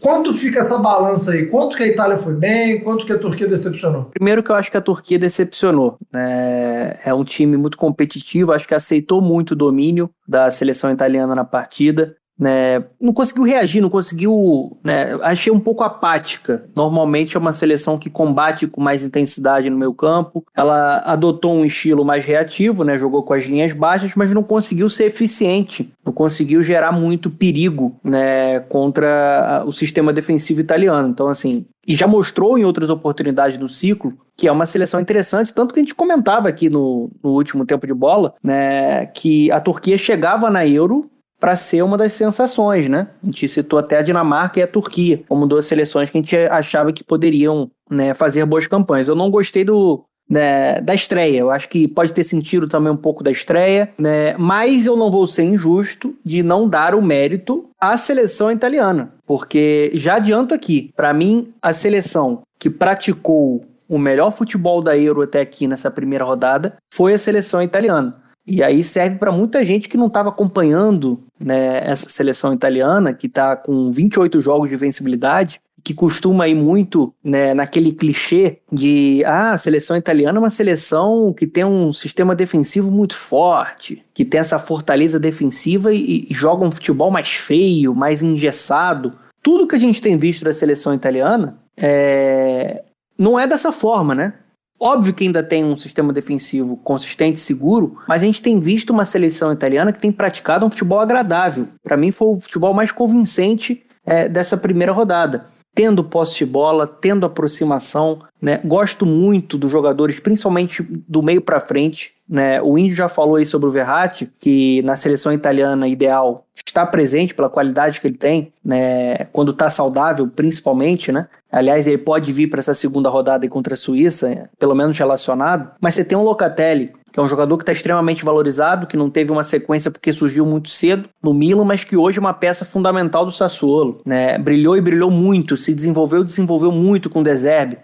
quanto 0.00 0.34
fica 0.34 0.62
essa 0.62 0.78
balança 0.78 1.30
aí? 1.30 1.46
Quanto 1.46 1.76
que 1.76 1.84
a 1.84 1.86
Itália 1.86 2.18
foi 2.18 2.34
bem? 2.34 2.80
Quanto 2.80 3.06
que 3.06 3.12
a 3.12 3.18
Turquia 3.18 3.46
decepcionou? 3.46 4.06
Primeiro 4.06 4.42
que 4.42 4.50
eu 4.50 4.56
acho 4.56 4.68
que 4.68 4.76
a 4.76 4.80
Turquia 4.80 5.16
decepcionou. 5.16 5.96
É, 6.12 6.98
é 7.04 7.14
um 7.14 7.22
time 7.22 7.56
muito 7.56 7.78
competitivo, 7.78 8.50
acho 8.50 8.66
que 8.66 8.74
aceitou 8.74 9.22
muito 9.22 9.52
o 9.52 9.56
domínio 9.56 10.10
da 10.26 10.50
seleção 10.50 10.90
italiana 10.90 11.36
na 11.36 11.44
partida 11.44 12.16
né, 12.38 12.84
não 13.00 13.12
conseguiu 13.12 13.42
reagir, 13.42 13.80
não 13.80 13.90
conseguiu. 13.90 14.78
Né, 14.84 15.18
achei 15.22 15.52
um 15.52 15.58
pouco 15.58 15.82
apática. 15.82 16.64
Normalmente 16.76 17.36
é 17.36 17.40
uma 17.40 17.52
seleção 17.52 17.98
que 17.98 18.08
combate 18.08 18.66
com 18.66 18.80
mais 18.80 19.04
intensidade 19.04 19.68
no 19.68 19.76
meio 19.76 19.92
campo. 19.92 20.44
Ela 20.56 20.98
adotou 20.98 21.54
um 21.54 21.64
estilo 21.64 22.04
mais 22.04 22.24
reativo, 22.24 22.84
né, 22.84 22.96
jogou 22.96 23.22
com 23.22 23.34
as 23.34 23.44
linhas 23.44 23.72
baixas, 23.72 24.12
mas 24.14 24.30
não 24.30 24.42
conseguiu 24.42 24.88
ser 24.88 25.06
eficiente, 25.06 25.92
não 26.04 26.12
conseguiu 26.12 26.62
gerar 26.62 26.92
muito 26.92 27.30
perigo 27.30 27.96
né, 28.04 28.60
contra 28.60 29.64
o 29.66 29.72
sistema 29.72 30.12
defensivo 30.12 30.60
italiano. 30.60 31.08
Então, 31.08 31.28
assim, 31.28 31.66
e 31.86 31.96
já 31.96 32.06
mostrou 32.06 32.58
em 32.58 32.64
outras 32.64 32.90
oportunidades 32.90 33.56
do 33.56 33.68
ciclo 33.68 34.12
que 34.36 34.46
é 34.46 34.52
uma 34.52 34.66
seleção 34.66 35.00
interessante, 35.00 35.52
tanto 35.52 35.74
que 35.74 35.80
a 35.80 35.82
gente 35.82 35.96
comentava 35.96 36.48
aqui 36.48 36.70
no, 36.70 37.10
no 37.20 37.30
último 37.30 37.66
tempo 37.66 37.84
de 37.88 37.92
bola, 37.92 38.34
né, 38.40 39.06
que 39.06 39.50
a 39.50 39.58
Turquia 39.58 39.98
chegava 39.98 40.48
na 40.48 40.64
Euro 40.64 41.10
para 41.38 41.56
ser 41.56 41.82
uma 41.82 41.96
das 41.96 42.12
sensações, 42.12 42.88
né? 42.88 43.08
A 43.22 43.26
gente 43.26 43.48
citou 43.48 43.78
até 43.78 43.98
a 43.98 44.02
Dinamarca 44.02 44.58
e 44.58 44.62
a 44.62 44.66
Turquia 44.66 45.22
como 45.28 45.46
duas 45.46 45.66
seleções 45.66 46.10
que 46.10 46.18
a 46.18 46.20
gente 46.20 46.36
achava 46.36 46.92
que 46.92 47.04
poderiam 47.04 47.70
né, 47.90 48.14
fazer 48.14 48.44
boas 48.44 48.66
campanhas. 48.66 49.08
Eu 49.08 49.14
não 49.14 49.30
gostei 49.30 49.64
do, 49.64 50.04
né, 50.28 50.80
da 50.80 50.94
estreia. 50.94 51.38
Eu 51.38 51.50
acho 51.50 51.68
que 51.68 51.88
pode 51.88 52.12
ter 52.12 52.24
sentido 52.24 52.68
também 52.68 52.92
um 52.92 52.96
pouco 52.96 53.22
da 53.22 53.30
estreia, 53.30 53.90
né? 53.98 54.36
Mas 54.36 54.86
eu 54.86 54.96
não 54.96 55.10
vou 55.10 55.26
ser 55.26 55.44
injusto 55.44 56.14
de 56.24 56.42
não 56.42 56.68
dar 56.68 56.94
o 56.94 57.02
mérito 57.02 57.70
à 57.80 57.96
seleção 57.96 58.50
italiana, 58.50 59.14
porque 59.26 59.90
já 59.94 60.16
adianto 60.16 60.54
aqui, 60.54 60.92
para 60.96 61.14
mim 61.14 61.52
a 61.62 61.72
seleção 61.72 62.42
que 62.58 62.68
praticou 62.68 63.64
o 63.88 63.98
melhor 63.98 64.32
futebol 64.32 64.82
da 64.82 64.98
Euro 64.98 65.22
até 65.22 65.40
aqui 65.40 65.66
nessa 65.66 65.90
primeira 65.90 66.24
rodada 66.24 66.76
foi 66.92 67.14
a 67.14 67.18
seleção 67.18 67.62
italiana. 67.62 68.16
E 68.46 68.62
aí 68.62 68.82
serve 68.82 69.16
para 69.16 69.30
muita 69.30 69.64
gente 69.64 69.88
que 69.88 69.96
não 69.96 70.06
estava 70.06 70.30
acompanhando 70.30 71.20
né, 71.38 71.80
essa 71.84 72.08
seleção 72.08 72.52
italiana, 72.52 73.12
que 73.12 73.26
está 73.26 73.56
com 73.56 73.90
28 73.90 74.40
jogos 74.40 74.68
de 74.68 74.76
vencibilidade, 74.76 75.60
que 75.88 75.94
costuma 75.94 76.46
ir 76.46 76.54
muito 76.54 77.14
né, 77.24 77.54
naquele 77.54 77.92
clichê 77.92 78.58
de 78.70 79.22
ah, 79.24 79.52
a 79.52 79.58
seleção 79.58 79.96
italiana 79.96 80.38
é 80.38 80.40
uma 80.40 80.50
seleção 80.50 81.32
que 81.32 81.46
tem 81.46 81.64
um 81.64 81.92
sistema 81.94 82.34
defensivo 82.34 82.90
muito 82.90 83.16
forte, 83.16 84.04
que 84.12 84.24
tem 84.24 84.40
essa 84.40 84.58
fortaleza 84.58 85.18
defensiva 85.18 85.94
e, 85.94 86.26
e 86.28 86.34
joga 86.34 86.66
um 86.66 86.70
futebol 86.70 87.10
mais 87.10 87.30
feio, 87.30 87.94
mais 87.94 88.22
engessado. 88.22 89.14
Tudo 89.42 89.66
que 89.66 89.76
a 89.76 89.78
gente 89.78 90.02
tem 90.02 90.16
visto 90.16 90.44
da 90.44 90.52
seleção 90.52 90.92
italiana 90.92 91.58
é... 91.74 92.82
não 93.16 93.40
é 93.40 93.46
dessa 93.46 93.72
forma, 93.72 94.14
né? 94.14 94.34
Óbvio 94.80 95.12
que 95.12 95.24
ainda 95.24 95.42
tem 95.42 95.64
um 95.64 95.76
sistema 95.76 96.12
defensivo 96.12 96.76
consistente, 96.76 97.40
seguro, 97.40 97.98
mas 98.06 98.22
a 98.22 98.26
gente 98.26 98.40
tem 98.40 98.60
visto 98.60 98.90
uma 98.90 99.04
seleção 99.04 99.52
italiana 99.52 99.92
que 99.92 99.98
tem 99.98 100.12
praticado 100.12 100.64
um 100.64 100.70
futebol 100.70 101.00
agradável. 101.00 101.66
Para 101.82 101.96
mim, 101.96 102.12
foi 102.12 102.28
o 102.28 102.40
futebol 102.40 102.72
mais 102.72 102.92
convincente 102.92 103.84
é, 104.06 104.28
dessa 104.28 104.56
primeira 104.56 104.92
rodada. 104.92 105.46
Tendo 105.74 106.02
posse 106.02 106.38
de 106.38 106.46
bola, 106.46 106.86
tendo 106.86 107.24
aproximação, 107.24 108.20
né? 108.40 108.60
Gosto 108.64 109.04
muito 109.04 109.58
dos 109.58 109.70
jogadores, 109.70 110.20
principalmente 110.20 110.82
do 110.82 111.22
meio 111.22 111.40
para 111.40 111.60
frente. 111.60 112.12
Né? 112.28 112.60
O 112.60 112.76
Índio 112.76 112.94
já 112.94 113.08
falou 113.08 113.36
aí 113.36 113.46
sobre 113.46 113.68
o 113.68 113.72
Verratti, 113.72 114.30
que 114.38 114.82
na 114.82 114.96
seleção 114.96 115.32
italiana 115.32 115.88
ideal 115.88 116.44
está 116.54 116.84
presente 116.84 117.34
pela 117.34 117.48
qualidade 117.48 118.00
que 118.00 118.06
ele 118.06 118.16
tem, 118.18 118.52
né? 118.62 119.24
quando 119.32 119.52
está 119.52 119.70
saudável, 119.70 120.28
principalmente. 120.28 121.10
Né? 121.10 121.26
Aliás, 121.50 121.86
ele 121.86 121.98
pode 121.98 122.32
vir 122.32 122.48
para 122.48 122.60
essa 122.60 122.74
segunda 122.74 123.08
rodada 123.08 123.48
contra 123.48 123.74
a 123.74 123.76
Suíça, 123.76 124.50
pelo 124.58 124.74
menos 124.74 124.98
relacionado. 124.98 125.70
Mas 125.80 125.94
você 125.94 126.04
tem 126.04 126.18
um 126.18 126.22
Locatelli, 126.22 126.92
é 127.18 127.22
um 127.22 127.28
jogador 127.28 127.56
que 127.56 127.62
está 127.62 127.72
extremamente 127.72 128.24
valorizado, 128.24 128.86
que 128.86 128.96
não 128.96 129.10
teve 129.10 129.32
uma 129.32 129.44
sequência 129.44 129.90
porque 129.90 130.12
surgiu 130.12 130.46
muito 130.46 130.68
cedo 130.68 131.08
no 131.22 131.34
Milan, 131.34 131.64
mas 131.64 131.84
que 131.84 131.96
hoje 131.96 132.18
é 132.18 132.20
uma 132.20 132.34
peça 132.34 132.64
fundamental 132.64 133.24
do 133.24 133.32
Sassuolo. 133.32 134.00
Né? 134.04 134.38
Brilhou 134.38 134.76
e 134.76 134.80
brilhou 134.80 135.10
muito, 135.10 135.56
se 135.56 135.74
desenvolveu 135.74 136.22
e 136.22 136.24
desenvolveu 136.24 136.70
muito 136.70 137.10
com 137.10 137.20
o 137.20 137.24
Deserbe. 137.24 137.78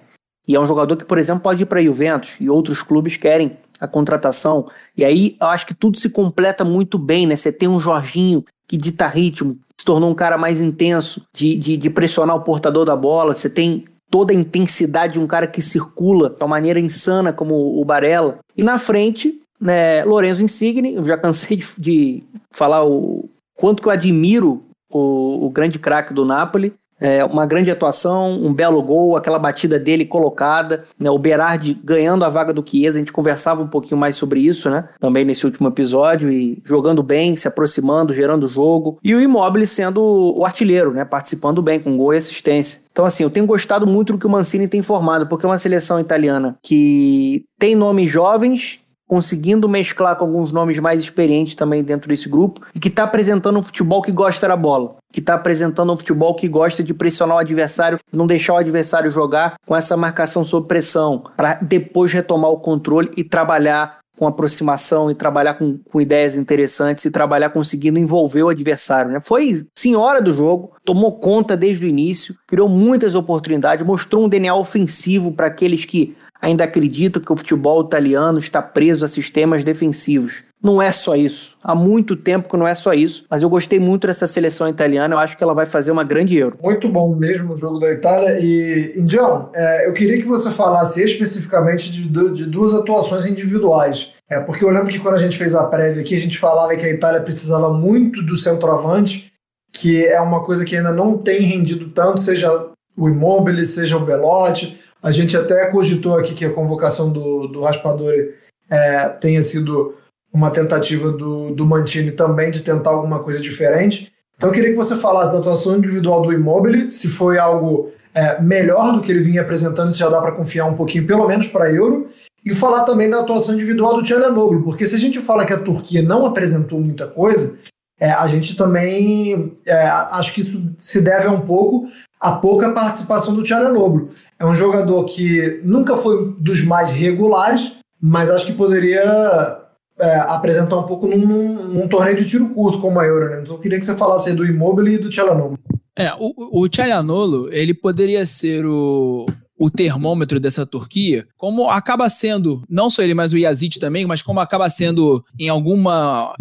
E 0.47 0.55
é 0.55 0.61
um 0.61 0.67
jogador 0.67 0.97
que, 0.97 1.05
por 1.05 1.19
exemplo, 1.19 1.43
pode 1.43 1.63
ir 1.63 1.67
para 1.67 1.83
Juventus 1.83 2.37
e 2.39 2.51
outros 2.51 2.83
clubes 2.83 3.17
querem 3.17 3.57
a 3.81 3.89
contratação. 3.89 4.69
E 4.97 5.05
aí 5.05 5.37
eu 5.41 5.49
acho 5.49 5.67
que 5.67 5.75
tudo 5.75 5.99
se 5.99 6.11
completa 6.11 6.65
muito 6.65 6.99
bem, 6.99 7.27
né? 7.27 7.35
Você 7.35 7.51
tem 7.51 7.69
um 7.69 7.81
Jorginho 7.81 8.45
que 8.69 8.77
dita 8.77 9.07
ritmo, 9.07 9.59
se 9.79 9.85
tornou 9.85 10.11
um 10.11 10.15
cara 10.15 10.39
mais 10.39 10.61
intenso, 10.61 11.27
de, 11.33 11.57
de, 11.57 11.77
de 11.77 11.91
pressionar 11.91 12.37
o 12.37 12.43
portador 12.43 12.85
da 12.85 12.95
bola. 12.95 13.35
Você 13.35 13.49
tem 13.51 13.85
toda 14.15 14.33
a 14.33 14.37
intensidade 14.37 15.15
de 15.15 15.19
um 15.19 15.27
cara 15.27 15.45
que 15.45 15.61
circula 15.61 16.31
de 16.31 16.37
uma 16.37 16.47
maneira 16.47 16.79
insana 16.79 17.33
como 17.33 17.81
o 17.81 17.85
Barella. 17.85 18.39
E 18.57 18.63
na 18.63 18.79
frente, 18.79 19.43
né, 19.61 20.05
Lorenzo 20.05 20.41
Insigne, 20.41 20.95
eu 20.95 21.03
já 21.03 21.19
cansei 21.19 21.57
de, 21.57 21.67
de 21.77 22.23
falar 22.53 22.85
o 22.85 23.29
quanto 23.57 23.83
que 23.83 23.89
eu 23.89 23.93
admiro 23.93 24.63
o, 24.89 25.47
o 25.47 25.51
grande 25.51 25.81
craque 25.81 26.15
do 26.15 26.25
Napoli. 26.25 26.75
É, 27.01 27.25
uma 27.25 27.45
grande 27.45 27.71
atuação, 27.71 28.33
um 28.33 28.53
belo 28.53 28.83
gol, 28.83 29.17
aquela 29.17 29.39
batida 29.39 29.79
dele 29.79 30.05
colocada, 30.05 30.85
né, 30.99 31.11
o 31.11 31.19
Berardi 31.19 31.75
ganhando 31.83 32.25
a 32.25 32.29
vaga 32.29 32.53
do 32.53 32.65
Chiesa, 32.67 32.99
a 32.99 33.01
gente 33.01 33.13
conversava 33.13 33.63
um 33.63 33.67
pouquinho 33.67 33.99
mais 33.99 34.17
sobre 34.17 34.41
isso, 34.41 34.71
né, 34.71 34.89
também 35.01 35.25
nesse 35.25 35.45
último 35.45 35.69
episódio, 35.69 36.31
e 36.31 36.63
jogando 36.65 37.03
bem, 37.03 37.37
se 37.37 37.49
aproximando, 37.49 38.15
gerando 38.15 38.49
jogo, 38.49 38.99
e 39.03 39.15
o 39.15 39.21
Immobile 39.21 39.67
sendo 39.67 40.01
o 40.03 40.45
artilheiro, 40.47 40.93
né, 40.93 41.05
participando 41.05 41.61
bem, 41.61 41.81
com 41.81 41.97
gol 41.97 42.15
e 42.15 42.19
assistência. 42.19 42.81
Então, 42.93 43.05
assim, 43.05 43.25
eu 43.25 43.31
tenho 43.31 43.45
gostado 43.45 43.87
muito 43.89 44.13
do 44.13 44.19
que 44.19 44.27
o 44.27 44.31
Mancini 44.31 44.69
tem 44.69 44.81
formado, 44.81 45.27
porque 45.27 45.45
é 45.45 45.49
uma 45.49 45.59
seleção 45.59 45.99
italiana 45.99 46.57
que 46.63 47.45
tem 47.59 47.75
nomes 47.75 48.09
jovens 48.09 48.84
conseguindo 49.07 49.69
mesclar 49.69 50.17
com 50.17 50.25
alguns 50.25 50.53
nomes 50.53 50.79
mais 50.79 51.01
experientes 51.01 51.55
também 51.55 51.83
dentro 51.83 52.09
desse 52.09 52.29
grupo 52.29 52.61
e 52.75 52.81
que 52.81 52.89
está 52.89 53.05
apresentando 53.05 53.59
um 53.59 53.63
futebol 53.63 54.03
que 54.03 54.13
gosta 54.13 54.49
da 54.49 54.57
bola, 54.57 54.97
que 55.13 55.21
está 55.21 55.35
apresentando 55.35 55.93
um 55.93 55.97
futebol 55.97 56.35
que 56.35 56.49
gosta 56.49 56.83
de 56.83 56.95
pressionar 56.95 57.37
o 57.37 57.41
adversário, 57.41 57.99
não 58.13 58.27
deixar 58.27 58.55
o 58.55 58.59
adversário 58.59 59.11
jogar 59.11 59.57
com 59.67 59.77
essa 59.77 59.97
marcação 59.97 60.43
sob 60.43 60.67
pressão, 60.67 61.25
para 61.37 61.55
depois 61.55 62.13
retomar 62.13 62.51
o 62.51 62.59
controle 62.59 63.11
e 63.17 63.23
trabalhar 63.23 63.99
com 64.17 64.27
aproximação 64.27 65.11
e 65.11 65.15
trabalhar 65.15 65.55
com, 65.55 65.79
com, 65.91 66.01
ideias 66.01 66.37
interessantes 66.37 67.05
e 67.05 67.11
trabalhar 67.11 67.51
conseguindo 67.51 67.99
envolver 67.99 68.43
o 68.43 68.49
adversário. 68.49 69.11
Né? 69.11 69.21
Foi 69.21 69.67
senhora 69.75 70.23
do 70.23 70.33
jogo, 70.33 70.73
tomou 70.85 71.19
conta 71.19 71.57
desde 71.57 71.85
o 71.85 71.89
início, 71.89 72.35
criou 72.47 72.69
muitas 72.69 73.15
oportunidades, 73.15 73.85
mostrou 73.85 74.25
um 74.25 74.29
DNA 74.29 74.55
ofensivo 74.55 75.33
para 75.33 75.49
aqueles 75.49 75.85
que 75.85 76.17
ainda 76.45 76.65
acredito 76.65 77.21
que 77.21 77.33
o 77.33 77.37
futebol 77.37 77.83
italiano 77.83 78.39
está 78.39 78.61
preso 78.61 79.05
a 79.05 79.09
sistemas 79.09 79.65
defensivos. 79.65 80.43
Não 80.63 80.81
é 80.81 80.93
só 80.93 81.15
isso. 81.15 81.57
Há 81.63 81.75
muito 81.75 82.17
tempo 82.17 82.49
que 82.49 82.57
não 82.57 82.69
é 82.69 82.75
só 82.75 82.93
isso. 82.93 83.25
Mas 83.31 83.43
eu 83.43 83.49
gostei 83.49 83.81
muito 83.81 84.07
dessa 84.07 84.27
seleção 84.27 84.69
italiana. 84.69 85.15
Eu 85.15 85.19
acho 85.19 85.37
que 85.37 85.43
ela 85.43 85.55
vai 85.55 85.67
fazer 85.67 85.91
uma 85.91 86.05
grande 86.05 86.37
Euro. 86.37 86.59
Muito 86.63 86.89
bom 86.89 87.15
mesmo 87.17 87.53
o 87.53 87.57
jogo 87.57 87.79
da 87.79 87.91
Itália. 87.91 88.39
E, 88.41 88.93
Indião, 88.97 89.51
é, 89.55 89.89
eu 89.89 89.93
queria 89.93 90.19
que 90.19 90.27
você 90.27 90.51
falasse 90.51 91.03
especificamente 91.03 91.91
de, 91.91 92.09
de 92.09 92.45
duas 92.47 92.75
atuações 92.75 93.27
individuais. 93.27 94.11
É, 94.31 94.41
porque 94.41 94.65
eu 94.65 94.71
lembro 94.71 94.89
que 94.89 94.99
quando 94.99 95.15
a 95.15 95.19
gente 95.19 95.37
fez 95.37 95.55
a 95.55 95.65
prévia 95.65 96.03
aqui, 96.03 96.17
a 96.17 96.21
gente 96.21 96.39
falava 96.39 96.77
que 96.77 96.85
a 96.85 96.91
Itália 96.91 97.21
precisava 97.21 97.73
muito 97.73 98.23
do 98.23 98.37
centroavante, 98.37 99.33
que 99.73 100.07
é 100.07 100.21
uma 100.21 100.45
coisa 100.45 100.65
que 100.65 100.77
ainda 100.77 100.93
não 100.93 101.17
tem 101.19 101.41
rendido 101.41 101.89
tanto, 101.91 102.23
seja 102.23 102.69
o 102.97 103.09
Immobile, 103.09 103.65
seja 103.65 103.97
o 103.97 104.05
Belotti. 104.05 104.79
A 105.05 105.11
gente 105.11 105.37
até 105.37 105.67
cogitou 105.67 106.17
aqui 106.17 106.33
que 106.33 106.47
a 106.47 106.53
convocação 106.53 107.13
do, 107.13 107.47
do 107.47 107.61
Raspadori 107.61 108.33
é, 108.71 109.07
tenha 109.11 109.43
sido 109.43 109.95
uma 110.33 110.51
tentativa 110.51 111.13
do, 111.13 111.51
do 111.51 111.67
Mantini 111.67 112.11
também 112.11 112.51
de 112.51 112.63
tentar 112.63 112.89
alguma 112.89 113.19
coisa 113.19 113.39
diferente. 113.39 114.11
Então 114.35 114.49
eu 114.49 114.55
queria 114.55 114.71
que 114.71 114.77
você 114.77 114.97
falasse 114.97 115.35
da 115.35 115.41
atuação 115.41 115.77
individual 115.77 116.23
do 116.23 116.33
Immobile, 116.33 116.91
se 116.91 117.07
foi 117.07 117.39
algo 117.39 117.93
é, 118.15 118.41
melhor 118.41 118.95
do 118.95 119.03
que 119.03 119.13
ele 119.13 119.23
vinha 119.23 119.43
apresentando, 119.43 119.93
se 119.93 119.99
já 119.99 120.09
dá 120.09 120.23
para 120.23 120.33
confiar 120.33 120.65
um 120.65 120.75
pouquinho, 120.75 121.07
pelo 121.07 121.29
menos 121.29 121.49
para 121.49 121.71
Euro, 121.71 122.09
e 122.43 122.55
falar 122.55 122.85
também 122.85 123.11
da 123.11 123.21
atuação 123.21 123.55
individual 123.55 123.97
do 123.97 124.03
Tchalanoglu, 124.03 124.63
porque 124.63 124.89
se 124.89 124.95
a 124.95 124.99
gente 124.99 125.21
fala 125.21 125.45
que 125.45 125.53
a 125.53 125.61
Turquia 125.61 126.01
não 126.01 126.25
apresentou 126.25 126.81
muita 126.81 127.07
coisa, 127.07 127.59
é, 128.01 128.11
a 128.11 128.27
gente 128.27 128.57
também 128.57 129.53
é, 129.67 129.87
acho 129.87 130.33
que 130.33 130.41
isso 130.41 130.75
se 130.79 131.01
deve 131.01 131.29
um 131.29 131.43
pouco 131.43 131.89
a 132.25 132.33
pouca 132.33 132.73
participação 132.73 133.35
do 133.35 133.43
Tcharanoglu. 133.43 134.09
É 134.39 134.47
um 134.47 134.55
jogador 134.55 135.05
que 135.05 135.61
nunca 135.63 135.95
foi 135.95 136.35
dos 136.39 136.65
mais 136.65 136.91
regulares, 136.91 137.75
mas 138.01 138.31
acho 138.31 138.47
que 138.47 138.55
poderia 138.55 139.59
é, 139.99 140.17
apresentar 140.21 140.79
um 140.79 140.85
pouco 140.85 141.07
num, 141.07 141.55
num, 141.69 141.87
torneio 141.87 142.17
de 142.17 142.25
tiro 142.25 142.49
curto 142.49 142.81
como 142.81 142.99
a 142.99 143.05
Euro. 143.05 143.29
Né? 143.29 143.43
Então 143.43 143.57
eu 143.57 143.61
queria 143.61 143.79
que 143.79 143.85
você 143.85 143.95
falasse 143.95 144.33
do 144.33 144.47
Immobile 144.47 144.95
e 144.95 144.99
do 144.99 145.11
Tcharanoglu. 145.11 145.59
É, 145.95 146.15
o, 146.19 146.63
o 146.63 146.67
Tcharanoglu, 146.67 147.53
ele 147.53 147.75
poderia 147.75 148.25
ser 148.25 148.65
o, 148.65 149.27
o 149.57 149.71
termômetro 149.71 150.41
dessa 150.41 150.67
Turquia, 150.67 151.27
como 151.37 151.71
acaba 151.71 152.09
sendo, 152.09 152.63
não 152.69 152.91
só 152.91 153.03
ele, 153.03 153.15
mas 153.15 153.33
o 153.33 153.39
Yazid 153.39 153.79
também, 153.79 154.05
mas 154.05 154.21
como 154.21 154.41
acaba 154.41 154.69
sendo 154.69 155.25
em 155.39 155.49
alguma, 155.49 156.35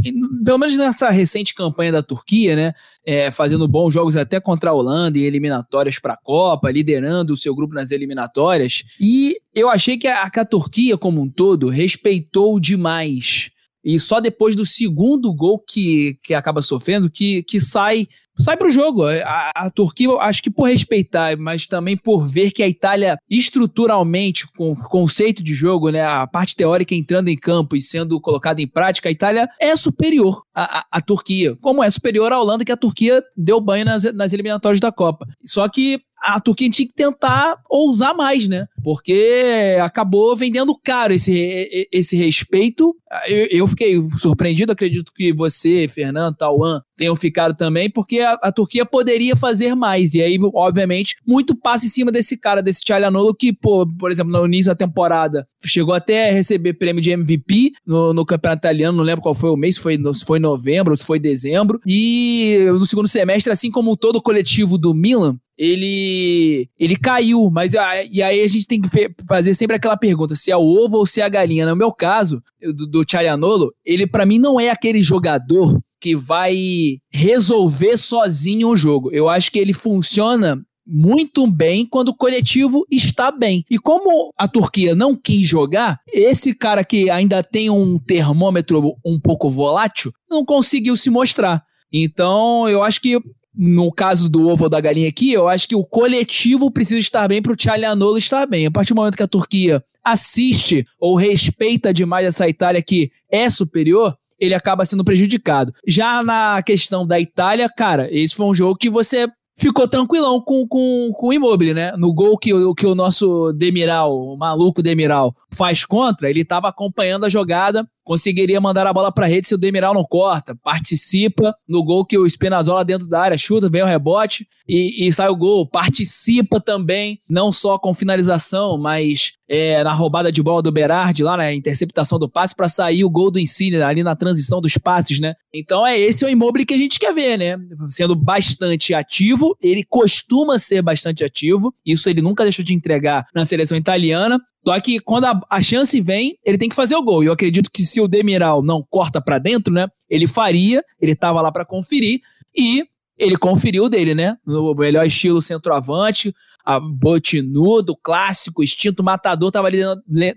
pelo 0.44 0.58
menos 0.58 0.76
nessa 0.78 1.10
recente 1.12 1.54
campanha 1.54 1.92
da 1.92 2.04
Turquia, 2.04 2.56
né, 2.56 2.74
é, 3.06 3.30
fazendo 3.30 3.68
bons 3.68 3.94
jogos 3.94 4.18
até 4.18 4.40
contra 4.40 4.72
a 4.72 4.74
Holanda 4.74 5.20
em 5.20 5.24
eliminatórias 5.24 6.00
para 6.00 6.14
a 6.14 6.18
Copa, 6.18 6.72
liderando 6.72 7.34
o 7.34 7.38
seu 7.38 7.54
grupo 7.56 7.76
nas 7.76 7.92
eliminatórias. 7.92 8.84
E 9.00 9.38
eu 9.54 9.70
achei 9.70 9.98
que 9.98 10.08
a, 10.08 10.30
que 10.30 10.40
a 10.40 10.46
Turquia 10.46 10.98
como 10.98 11.22
um 11.22 11.30
todo 11.30 11.70
respeitou 11.70 12.60
demais 12.60 13.52
e 13.84 14.00
só 14.00 14.22
depois 14.22 14.56
do 14.56 14.66
segundo 14.66 15.34
gol 15.34 15.60
que, 15.60 16.18
que 16.24 16.34
acaba 16.34 16.62
sofrendo 16.62 17.10
que, 17.10 17.44
que 17.44 17.60
sai 17.60 18.08
sai 18.38 18.58
para 18.58 18.68
o 18.68 18.72
jogo. 18.72 19.06
A, 19.06 19.52
a, 19.56 19.70
Turquia, 19.70 20.10
acho 20.20 20.42
que 20.42 20.50
por 20.50 20.68
respeitar, 20.70 21.38
mas 21.38 21.68
também 21.68 21.98
por 21.98 22.28
ver 22.28 22.52
que 22.52 22.64
a 22.64 22.68
Itália, 22.68 23.18
estruturalmente, 23.30 24.48
com 24.56 24.72
o 24.72 24.76
conceito 24.76 25.44
de 25.44 25.54
jogo, 25.54 25.90
né, 25.90 26.04
a 26.04 26.26
parte 26.28 26.56
teórica 26.56 26.96
entrando 26.96 27.30
em 27.30 27.38
campo 27.38 27.76
e 27.76 27.82
sendo 27.82 28.20
colocada 28.20 28.62
em 28.62 28.68
prática, 28.68 29.10
a 29.10 29.12
Itália 29.12 29.50
é 29.60 29.76
superior 29.76 30.44
à, 30.54 30.86
à, 30.92 31.02
Turquia, 31.02 31.56
como 31.62 31.84
é 31.84 31.90
superior 31.90 32.32
à 32.32 32.40
Holanda, 32.40 32.66
que 32.66 32.72
a 32.72 32.78
Turquia 32.78 33.24
deu 33.36 33.60
banho 33.60 33.86
nas, 33.86 34.04
nas 34.14 34.34
eliminatórias 34.34 34.80
da 34.80 34.92
Copa. 34.92 35.28
Só 35.44 35.68
que 35.68 36.00
a 36.24 36.40
Turquia 36.40 36.70
tinha 36.70 36.88
que 36.88 36.94
tentar 36.94 37.58
ousar 37.70 38.16
mais, 38.16 38.48
né? 38.48 38.66
Porque 38.82 39.78
acabou 39.82 40.36
vendendo 40.36 40.76
caro 40.82 41.14
esse, 41.14 41.88
esse 41.92 42.16
respeito. 42.16 42.96
Eu, 43.28 43.48
eu 43.52 43.68
fiquei 43.68 43.98
surpreendido, 44.18 44.72
acredito 44.72 45.12
que 45.14 45.34
você, 45.34 45.88
Fernando, 45.94 46.38
Tauan, 46.38 46.82
tenham 46.96 47.16
ficado 47.16 47.56
também, 47.56 47.90
porque 47.90 48.20
a, 48.20 48.34
a, 48.34 48.52
Turquia 48.52 48.86
poderia 48.86 49.36
fazer 49.36 49.76
mais. 49.76 50.14
E 50.14 50.22
aí, 50.22 50.38
obviamente, 50.54 51.16
muito 51.28 51.56
passa 51.56 51.86
em 51.86 51.90
cima 51.90 52.12
desse 52.12 52.38
cara, 52.38 52.62
desse 52.62 52.82
Tchalanoglu, 52.82 53.36
que, 53.36 53.52
pô, 53.52 53.86
por 53.86 54.12
exemplo, 54.12 54.32
no 54.32 54.46
início 54.46 54.72
da 54.72 54.76
temporada, 54.76 55.48
chegou 55.66 55.94
até 55.94 56.30
a 56.30 56.34
receber 56.34 56.74
prêmio 56.74 57.02
de 57.02 57.12
MVP 57.12 57.74
no, 57.86 58.14
no 58.14 58.26
campeonato 58.26 58.62
italiano, 58.62 58.98
não 58.98 59.04
lembro 59.04 59.22
qual 59.22 59.36
foi 59.36 59.50
o 59.50 59.58
mês, 59.58 59.76
se 59.76 59.82
foi, 59.82 59.98
se 60.14 60.26
foi 60.26 60.40
novembro, 60.40 60.96
se 60.96 61.06
foi 61.06 61.20
dezembro. 61.20 61.80
E 61.86 62.66
no 62.70 62.86
segundo 62.86 63.08
semestre, 63.08 63.52
assim 63.52 63.70
como 63.70 63.98
todo 63.98 64.18
o 64.18 64.22
coletivo 64.22 64.78
do 64.78 64.94
Milan, 64.94 65.38
ele 65.58 66.70
ele 66.78 66.96
caiu, 66.96 67.50
mas 67.52 67.74
e 67.74 68.22
aí 68.22 68.42
a 68.42 68.48
gente 68.48 68.68
tem 68.68 68.82
que 68.82 68.90
fazer 69.28 69.54
sempre 69.54 69.76
aquela 69.76 69.98
pergunta, 69.98 70.36
se 70.36 70.52
é 70.52 70.58
o 70.58 70.62
ovo 70.62 70.98
ou 70.98 71.06
se 71.06 71.22
é 71.22 71.24
a 71.24 71.30
galinha. 71.30 71.66
No 71.66 71.76
meu 71.76 71.92
caso, 71.92 72.42
do, 72.62 72.88
do 72.88 73.06
Chaianolo, 73.10 73.74
ele 73.86 74.08
para 74.08 74.26
mim 74.26 74.40
não 74.40 74.60
é 74.60 74.70
aquele 74.70 75.04
jogador 75.04 75.80
que 76.02 76.16
vai 76.16 76.98
resolver 77.12 77.98
sozinho 77.98 78.70
o 78.70 78.76
jogo. 78.76 79.10
Eu 79.12 79.30
acho 79.30 79.52
que 79.52 79.60
ele 79.60 79.72
funciona 79.72 80.62
muito 80.86 81.50
bem 81.50 81.86
quando 81.86 82.10
o 82.10 82.16
coletivo 82.16 82.86
está 82.92 83.32
bem. 83.32 83.64
E 83.70 83.80
como 83.80 84.32
a 84.38 84.48
Turquia 84.48 84.96
não 84.96 85.16
quis 85.16 85.48
jogar, 85.48 86.00
esse 86.12 86.54
cara 86.54 86.84
que 86.84 87.10
ainda 87.10 87.42
tem 87.42 87.70
um 87.70 87.98
termômetro 87.98 88.96
um 89.06 89.20
pouco 89.20 89.50
volátil 89.50 90.12
não 90.30 90.44
conseguiu 90.44 90.98
se 90.98 91.10
mostrar. 91.10 91.64
Então, 91.92 92.68
eu 92.68 92.82
acho 92.82 93.00
que 93.00 93.20
no 93.56 93.92
caso 93.92 94.30
do 94.30 94.48
ovo 94.48 94.66
ou 94.66 94.70
da 94.70 94.82
galinha 94.82 95.10
aqui, 95.10 95.32
eu 95.32 95.48
acho 95.48 95.68
que 95.68 95.76
o 95.76 95.84
coletivo 95.84 96.72
precisa 96.72 97.00
estar 97.00 97.28
bem 97.28 97.42
para 97.42 97.52
o 97.52 97.56
Tchalianolo 97.56 98.18
estar 98.18 98.46
bem. 98.48 98.66
A 98.66 98.72
partir 98.72 98.94
do 98.94 98.98
momento 98.98 99.18
que 99.18 99.24
a 99.24 99.28
Turquia 99.28 99.84
assiste 100.04 100.86
ou 101.00 101.16
respeita 101.16 101.94
demais 101.94 102.26
essa 102.26 102.48
Itália 102.50 102.82
que 102.82 103.12
é 103.32 103.50
superior, 103.50 104.18
ele 104.40 104.54
acaba 104.54 104.86
sendo 104.86 105.04
prejudicado. 105.04 105.74
Já 105.88 106.22
na 106.24 106.62
questão 106.64 107.06
da 107.06 107.20
Itália, 107.20 107.70
cara, 107.70 108.08
esse 108.12 108.36
foi 108.36 108.46
um 108.46 108.56
jogo 108.56 108.78
que 108.78 108.90
você 108.90 109.28
ficou 109.56 109.88
tranquilão 109.88 110.42
com, 110.42 110.68
com, 110.68 111.12
com 111.14 111.28
o 111.28 111.34
Immobile, 111.34 111.74
né? 111.74 111.94
No 111.96 112.14
gol 112.14 112.38
que, 112.38 112.52
que 112.76 112.86
o 112.86 112.96
nosso 112.96 113.54
Demiral, 113.54 114.14
o 114.14 114.36
maluco 114.36 114.82
Demiral, 114.82 115.36
faz 115.56 115.86
contra, 115.86 116.30
ele 116.30 116.42
estava 116.42 116.68
acompanhando 116.68 117.26
a 117.26 117.30
jogada, 117.30 117.88
conseguiria 118.04 118.60
mandar 118.60 118.86
a 118.86 118.94
bola 118.94 119.12
para 119.12 119.26
rede 119.26 119.48
se 119.48 119.56
o 119.56 119.58
Demiral 119.58 119.94
não 119.94 120.04
corta. 120.04 120.56
Participa 120.56 121.56
no 121.68 121.84
gol 121.84 122.06
que 122.06 122.18
o 122.18 122.28
Spinazzola 122.28 122.84
dentro 122.84 123.08
da 123.08 123.22
área 123.22 123.38
chuta, 123.38 123.70
vem 123.70 123.82
o 123.82 123.86
rebote 123.86 124.48
e, 124.68 125.08
e 125.08 125.14
sai 125.14 125.30
o 125.30 125.36
gol. 125.36 125.68
Participa 125.68 126.60
também, 126.60 127.20
não 127.30 127.52
só 127.52 127.78
com 127.78 127.94
finalização, 127.94 128.78
mas 128.78 129.34
é, 129.48 129.84
na 129.84 129.94
roubada 129.94 130.32
de 130.32 130.42
bola 130.42 130.62
do 130.62 130.72
Berardi, 130.72 131.24
lá 131.24 131.38
na 131.38 131.54
interceptação 131.54 132.18
do 132.18 132.30
passe, 132.30 132.56
para 132.56 132.70
sair 132.70 133.04
o 133.04 133.10
gol 133.10 133.30
do 133.30 133.40
Insigne 133.40 133.82
ali 133.82 134.04
na 134.04 134.16
transição 134.16 134.60
dos 134.60 134.78
passes, 134.78 135.20
né? 135.20 135.36
Então 135.54 135.86
é 135.86 136.00
esse 136.00 136.26
o 136.26 136.30
Immobile 136.30 136.66
que 136.66 136.74
a 136.74 136.78
gente 136.78 137.00
quer 137.00 137.14
ver, 137.14 137.38
né? 137.38 137.58
Sendo 137.90 138.16
bastante 138.16 138.94
ativo, 138.94 139.56
ele 139.62 139.84
costuma 139.84 140.58
ser 140.58 140.82
bastante 140.82 141.24
ativo, 141.24 141.74
isso 141.86 142.10
ele 142.10 142.22
nunca 142.22 142.44
deixou 142.44 142.66
de 142.66 142.74
entregar 142.74 143.26
na 143.34 143.46
seleção 143.46 143.78
italiana. 143.78 144.40
Só 144.66 144.80
que 144.80 145.00
quando 145.00 145.26
a, 145.26 145.42
a, 145.50 145.62
chance 145.62 146.00
vem, 146.00 146.38
ele 146.44 146.58
tem 146.58 146.70
que 146.70 146.76
fazer 146.76 146.96
o 146.96 147.04
gol. 147.04 147.24
E 147.24 147.28
eu 147.28 147.34
acredito 147.34 147.70
que 147.72 147.84
se 147.84 148.00
o 148.00 148.08
Demiral 148.08 148.64
não 148.64 148.86
corta 148.90 149.20
para 149.22 149.38
dentro, 149.38 149.74
né? 149.74 149.88
ele 150.10 150.28
faria, 150.28 150.84
ele 151.02 151.14
estava 151.14 151.42
lá 151.42 151.52
para 151.52 151.66
conferir 151.66 152.22
e 152.56 152.86
ele 153.18 153.36
conferiu 153.36 153.90
dele, 153.90 154.14
né? 154.14 154.38
No 154.46 154.74
melhor 154.76 155.06
estilo 155.06 155.42
centroavante, 155.42 156.34
a 156.64 156.80
botinudo, 156.80 157.96
clássico, 157.96 158.64
instinto 158.64 159.04
matador, 159.04 159.52
tava 159.52 159.68
ali 159.68 159.82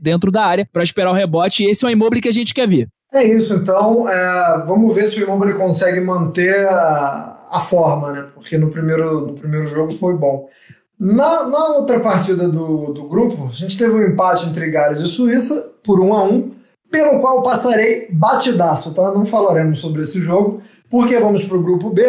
dentro 0.01 0.31
da 0.31 0.45
área 0.45 0.69
para 0.73 0.83
esperar 0.83 1.11
o 1.11 1.15
rebote. 1.15 1.65
E 1.65 1.71
esse 1.71 1.85
é 1.85 1.89
o 1.89 1.91
Immobile 1.91 2.23
que 2.23 2.29
a 2.29 2.35
gente 2.35 2.55
quer 2.55 2.67
ver. 2.67 2.89
É 3.13 3.25
isso, 3.25 3.55
então 3.55 4.09
é, 4.09 4.65
vamos 4.67 4.95
ver 4.95 5.09
se 5.09 5.19
o 5.19 5.23
Immobile 5.23 5.55
consegue 5.55 6.01
manter 6.01 6.67
a, 6.67 7.49
a, 7.51 7.61
forma, 7.61 8.13
né? 8.13 8.27
Porque 8.35 8.59
no 8.59 8.71
primeiro, 8.71 9.29
no 9.29 9.35
primeiro 9.35 9.67
jogo 9.67 9.93
foi 9.93 10.17
bom. 10.17 10.49
Na, 10.99 11.47
na 11.47 11.69
outra 11.77 12.01
partida 12.01 12.49
do, 12.49 12.93
do 12.93 13.05
grupo, 13.05 13.49
a 13.53 13.55
gente 13.55 13.77
teve 13.77 13.93
um 13.93 14.03
empate 14.03 14.49
entre 14.49 14.71
Gales 14.71 14.99
e 14.99 15.07
Suíça 15.07 15.71
por 15.85 16.01
1 16.01 16.15
a 16.15 16.25
1 16.25 16.57
pelo 16.91 17.21
qual 17.21 17.43
passarei 17.43 18.09
batidaço, 18.11 18.95
tá? 18.95 19.13
Não 19.13 19.27
falaremos 19.27 19.81
sobre 19.81 20.03
esse 20.03 20.21
jogo, 20.21 20.63
porque 20.91 21.19
vamos 21.19 21.45
para 21.45 21.57
o 21.57 21.63
grupo 21.63 21.91
B, 21.91 22.03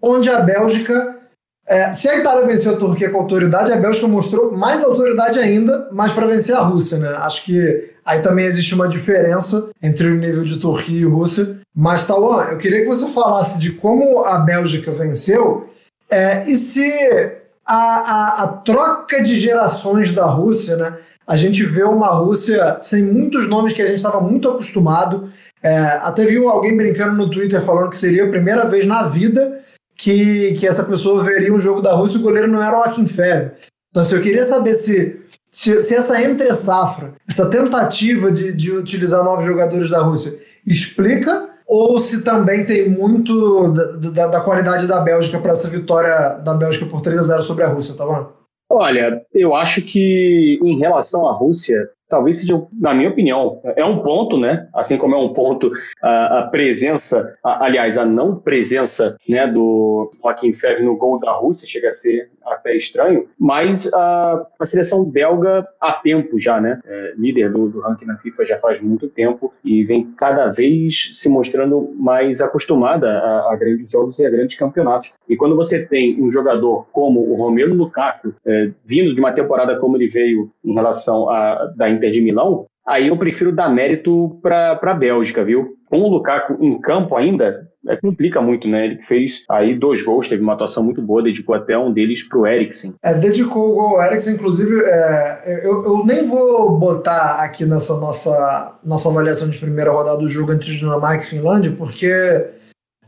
onde 0.00 0.28
a 0.28 0.40
Bélgica. 0.40 1.18
É, 1.66 1.92
se 1.92 2.08
a 2.08 2.18
Itália 2.18 2.46
venceu 2.46 2.74
a 2.74 2.76
Turquia 2.76 3.08
com 3.08 3.18
autoridade, 3.18 3.72
a 3.72 3.76
Bélgica 3.76 4.06
mostrou 4.06 4.52
mais 4.52 4.82
autoridade 4.84 5.38
ainda, 5.38 5.88
mas 5.92 6.12
para 6.12 6.26
vencer 6.26 6.54
a 6.54 6.60
Rússia, 6.60 6.98
né? 6.98 7.08
Acho 7.18 7.44
que 7.44 7.90
aí 8.04 8.20
também 8.20 8.44
existe 8.44 8.74
uma 8.74 8.88
diferença 8.88 9.70
entre 9.82 10.08
o 10.08 10.16
nível 10.16 10.44
de 10.44 10.58
Turquia 10.58 11.00
e 11.00 11.04
Rússia. 11.04 11.60
Mas, 11.74 12.04
Tauan, 12.04 12.44
eu 12.50 12.58
queria 12.58 12.82
que 12.82 12.88
você 12.88 13.06
falasse 13.12 13.58
de 13.58 13.72
como 13.72 14.24
a 14.24 14.38
Bélgica 14.40 14.90
venceu 14.90 15.68
é, 16.10 16.44
e 16.50 16.56
se 16.56 17.41
a, 17.64 17.76
a, 17.76 18.42
a 18.42 18.48
troca 18.48 19.22
de 19.22 19.38
gerações 19.38 20.12
da 20.12 20.26
Rússia, 20.26 20.76
né? 20.76 20.98
A 21.26 21.36
gente 21.36 21.62
vê 21.64 21.84
uma 21.84 22.08
Rússia 22.08 22.78
sem 22.80 23.02
muitos 23.02 23.48
nomes 23.48 23.72
que 23.72 23.80
a 23.80 23.86
gente 23.86 23.96
estava 23.96 24.20
muito 24.20 24.48
acostumado. 24.48 25.30
É, 25.62 25.78
até 26.02 26.26
viu 26.26 26.48
alguém 26.48 26.76
brincando 26.76 27.14
no 27.14 27.30
Twitter 27.30 27.60
falando 27.62 27.90
que 27.90 27.96
seria 27.96 28.24
a 28.24 28.28
primeira 28.28 28.66
vez 28.66 28.84
na 28.84 29.04
vida 29.04 29.60
que, 29.96 30.54
que 30.54 30.66
essa 30.66 30.82
pessoa 30.82 31.22
veria 31.22 31.54
um 31.54 31.60
jogo 31.60 31.80
da 31.80 31.94
Rússia 31.94 32.16
e 32.16 32.20
o 32.20 32.22
goleiro 32.22 32.48
não 32.48 32.62
era 32.62 32.78
o 32.78 32.82
Akinfev. 32.82 33.52
Então, 33.90 34.02
assim, 34.02 34.16
eu 34.16 34.22
queria 34.22 34.44
saber 34.44 34.74
se, 34.74 35.20
se, 35.50 35.84
se 35.84 35.94
essa 35.94 36.20
entre-safra, 36.20 37.14
essa 37.28 37.48
tentativa 37.48 38.32
de, 38.32 38.52
de 38.52 38.72
utilizar 38.72 39.22
novos 39.22 39.44
jogadores 39.44 39.90
da 39.90 40.02
Rússia, 40.02 40.36
explica 40.66 41.51
ou 41.72 41.98
se 41.98 42.22
também 42.22 42.66
tem 42.66 42.86
muito 42.86 43.72
da, 43.72 44.10
da, 44.10 44.26
da 44.26 44.40
qualidade 44.42 44.86
da 44.86 45.00
Bélgica 45.00 45.38
para 45.38 45.52
essa 45.52 45.70
vitória 45.70 46.34
da 46.44 46.52
Bélgica 46.52 46.84
por 46.84 47.00
3 47.00 47.18
a 47.20 47.22
0 47.22 47.42
sobre 47.42 47.64
a 47.64 47.68
Rússia, 47.68 47.96
tá 47.96 48.04
bom? 48.04 48.30
Olha, 48.70 49.22
eu 49.32 49.54
acho 49.54 49.80
que 49.80 50.58
em 50.62 50.78
relação 50.78 51.26
à 51.26 51.32
Rússia, 51.32 51.88
talvez 52.12 52.38
seja, 52.38 52.62
na 52.78 52.92
minha 52.92 53.08
opinião, 53.08 53.58
é 53.74 53.82
um 53.82 54.00
ponto, 54.00 54.38
né? 54.38 54.68
Assim 54.74 54.98
como 54.98 55.14
é 55.14 55.18
um 55.18 55.32
ponto 55.32 55.72
a, 56.02 56.40
a 56.40 56.42
presença, 56.48 57.34
a, 57.42 57.64
aliás, 57.64 57.96
a 57.96 58.04
não 58.04 58.36
presença 58.36 59.16
né, 59.26 59.46
do 59.46 60.12
Joaquim 60.22 60.52
Ferre 60.52 60.84
no 60.84 60.94
gol 60.94 61.18
da 61.18 61.32
Rússia, 61.32 61.66
chega 61.66 61.88
a 61.88 61.94
ser 61.94 62.28
até 62.44 62.76
estranho, 62.76 63.28
mas 63.40 63.90
a, 63.94 64.46
a 64.60 64.66
seleção 64.66 65.02
belga 65.02 65.66
há 65.80 65.92
tempo 65.92 66.38
já, 66.38 66.60
né? 66.60 66.80
É, 66.84 67.14
líder 67.16 67.50
do, 67.50 67.70
do 67.70 67.80
ranking 67.80 68.04
na 68.04 68.18
FIFA 68.18 68.44
já 68.44 68.58
faz 68.58 68.82
muito 68.82 69.08
tempo 69.08 69.50
e 69.64 69.82
vem 69.82 70.12
cada 70.14 70.48
vez 70.48 71.12
se 71.14 71.30
mostrando 71.30 71.94
mais 71.98 72.42
acostumada 72.42 73.08
a, 73.08 73.54
a 73.54 73.56
grandes 73.56 73.90
jogos 73.90 74.18
e 74.18 74.26
a 74.26 74.30
grandes 74.30 74.58
campeonatos. 74.58 75.10
E 75.26 75.34
quando 75.34 75.56
você 75.56 75.78
tem 75.86 76.22
um 76.22 76.30
jogador 76.30 76.86
como 76.92 77.20
o 77.20 77.36
Romelu 77.36 77.74
Lukaku, 77.74 78.34
é, 78.44 78.70
vindo 78.84 79.14
de 79.14 79.20
uma 79.20 79.32
temporada 79.32 79.78
como 79.78 79.96
ele 79.96 80.08
veio 80.08 80.50
em 80.62 80.74
relação 80.74 81.30
a 81.30 81.72
da 81.74 81.88
Inter 82.02 82.12
de 82.12 82.20
Milão, 82.20 82.66
aí 82.86 83.08
eu 83.08 83.16
prefiro 83.16 83.54
dar 83.54 83.68
mérito 83.68 84.40
para 84.42 84.78
a 84.82 84.94
Bélgica, 84.94 85.44
viu? 85.44 85.76
Com 85.86 86.00
o 86.00 86.08
Lukaku 86.08 86.56
em 86.60 86.80
campo 86.80 87.16
ainda, 87.16 87.68
é, 87.88 87.96
complica 87.96 88.40
muito, 88.40 88.66
né? 88.66 88.86
Ele 88.86 89.02
fez 89.02 89.42
aí 89.50 89.78
dois 89.78 90.02
gols, 90.02 90.28
teve 90.28 90.42
uma 90.42 90.54
atuação 90.54 90.82
muito 90.82 91.02
boa, 91.02 91.22
dedicou 91.22 91.54
até 91.54 91.76
um 91.76 91.92
deles 91.92 92.22
para 92.22 92.38
o 92.38 92.46
Eriksen. 92.46 92.94
É, 93.02 93.14
dedicou 93.14 93.70
o 93.70 93.74
gol 93.74 94.00
ao 94.00 94.06
Eriksen, 94.06 94.34
inclusive, 94.34 94.82
é, 94.84 95.60
eu, 95.64 95.84
eu, 95.84 96.06
nem 96.06 96.26
vou 96.26 96.78
botar 96.78 97.42
aqui 97.42 97.64
nessa 97.64 97.96
nossa, 97.96 98.78
nossa 98.84 99.08
avaliação 99.08 99.48
de 99.48 99.58
primeira 99.58 99.92
rodada 99.92 100.18
do 100.18 100.28
jogo 100.28 100.52
entre 100.52 100.70
Dinamarca 100.70 101.24
e 101.24 101.26
Finlândia, 101.26 101.72
porque 101.76 102.10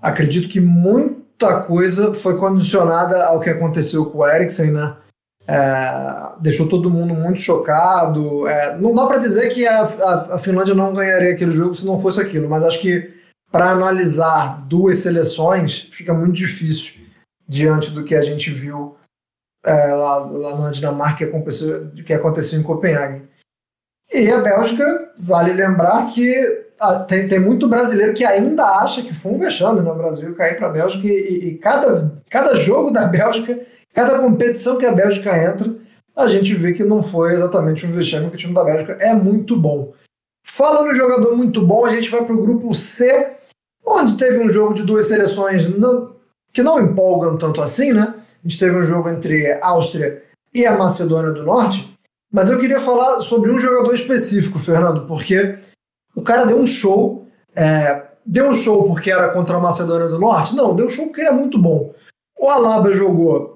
acredito 0.02 0.48
que 0.48 0.61
muita 0.61 1.61
coisa 1.62 2.12
foi 2.12 2.37
condicionada 2.37 3.24
ao 3.26 3.40
que 3.40 3.50
aconteceu 3.50 4.07
com 4.07 4.18
o 4.18 4.28
Eriksen, 4.28 4.72
né? 4.72 4.96
É, 5.46 6.40
deixou 6.40 6.68
todo 6.68 6.90
mundo 6.90 7.12
muito 7.14 7.40
chocado. 7.40 8.48
É, 8.48 8.76
não 8.78 8.94
dá 8.94 9.07
para 9.07 9.18
dizer 9.18 9.50
que 9.50 9.66
a, 9.66 9.83
a, 9.83 10.35
a, 10.35 10.38
Finlândia 10.38 10.74
não 10.74 10.94
ganharia 10.94 11.33
aquele 11.33 11.52
jogo 11.52 11.74
se 11.74 11.85
não 11.85 11.98
fosse 11.98 12.20
aquilo, 12.20 12.48
mas 12.48 12.64
acho 12.64 12.80
que 12.80 13.12
para 13.52 13.70
analisar 13.70 14.66
duas 14.66 14.98
seleções 14.98 15.88
fica 15.92 16.14
muito 16.14 16.33
difícil 16.33 16.94
diante 17.46 17.90
do 17.90 18.04
que 18.04 18.14
a 18.14 18.22
gente 18.22 18.50
viu 18.50 18.96
é, 19.64 19.94
lá, 19.94 20.16
lá, 20.18 20.59
na 20.59 20.70
Dinamarca 20.70 21.18
que 21.18 21.24
aconteceu, 21.24 21.90
que 22.04 22.12
aconteceu 22.12 22.59
em 22.59 22.62
Copenhague. 22.62 23.22
E 24.12 24.30
a 24.30 24.40
Bélgica, 24.40 25.12
vale 25.18 25.52
lembrar 25.52 26.07
que 26.07 26.64
a, 26.80 27.00
tem, 27.00 27.28
tem 27.28 27.38
muito 27.38 27.68
brasileiro 27.68 28.14
que 28.14 28.24
ainda 28.24 28.64
acha 28.64 29.02
que 29.02 29.14
foi 29.14 29.33
um 29.33 29.38
vexame 29.38 29.80
no 29.80 29.94
Brasil 29.94 30.35
cair 30.35 30.57
para 30.57 30.68
a 30.68 30.72
Bélgica 30.72 31.07
e, 31.07 31.48
e, 31.48 31.59
cada, 31.59 32.12
cada 32.30 32.57
jogo 32.57 32.90
da 32.90 33.07
Bélgica 33.07 33.61
Cada 33.94 34.18
competição 34.18 34.76
que 34.76 34.85
a 34.85 34.92
Bélgica 34.92 35.37
entra, 35.42 35.72
a 36.16 36.26
gente 36.26 36.52
vê 36.52 36.72
que 36.72 36.83
não 36.83 37.00
foi 37.00 37.33
exatamente 37.33 37.87
um 37.87 37.92
vexame, 37.92 38.28
que 38.28 38.35
o 38.35 38.38
time 38.38 38.52
da 38.52 38.64
Bélgica 38.64 38.92
é 39.00 39.14
muito 39.14 39.57
bom. 39.57 39.94
Falando 40.44 40.90
em 40.90 40.96
jogador 40.96 41.37
muito 41.37 41.64
bom, 41.64 41.87
a 41.87 41.90
gente 41.90 42.11
vai 42.11 42.24
para 42.24 42.35
o 42.35 42.42
grupo 42.42 42.74
C, 42.74 43.37
onde 43.87 44.16
teve 44.16 44.38
um 44.38 44.48
jogo 44.48 44.74
de 44.74 44.83
duas 44.83 45.07
seleções 45.07 45.68
não, 45.78 46.16
que 46.52 46.62
não 46.62 46.80
empolgam 46.80 47.38
tanto 47.38 47.61
assim, 47.61 47.92
né? 47.92 48.14
A 48.44 48.48
gente 48.48 48.59
teve 48.59 48.76
um 48.76 48.85
jogo 48.85 49.09
entre 49.09 49.52
a 49.52 49.68
Áustria 49.68 50.22
e 50.52 50.66
a 50.66 50.76
Macedônia 50.76 51.33
do 51.33 51.44
Norte, 51.44 51.96
mas 52.33 52.50
eu 52.50 52.59
queria 52.59 52.80
falar 52.80 53.20
sobre 53.20 53.50
um 53.52 53.61
jogador 53.61 53.94
específico, 53.94 54.59
Fernando, 54.59 55.07
porque 55.07 55.57
o 56.16 56.22
cara 56.22 56.44
deu 56.44 56.59
um 56.59 56.66
show. 56.66 57.28
É, 57.54 58.09
deu 58.26 58.48
um 58.48 58.54
show 58.54 58.85
porque 58.85 59.11
era 59.11 59.33
contra 59.33 59.57
a 59.57 59.61
Macedônia 59.61 60.09
do 60.09 60.18
Norte? 60.18 60.54
Não, 60.54 60.74
deu 60.74 60.87
um 60.87 60.90
show 60.90 61.07
porque 61.07 61.20
ele 61.20 61.28
é 61.28 61.33
muito 61.33 61.57
bom. 61.57 61.94
O 62.37 62.48
Alaba 62.48 62.92
jogou 62.92 63.53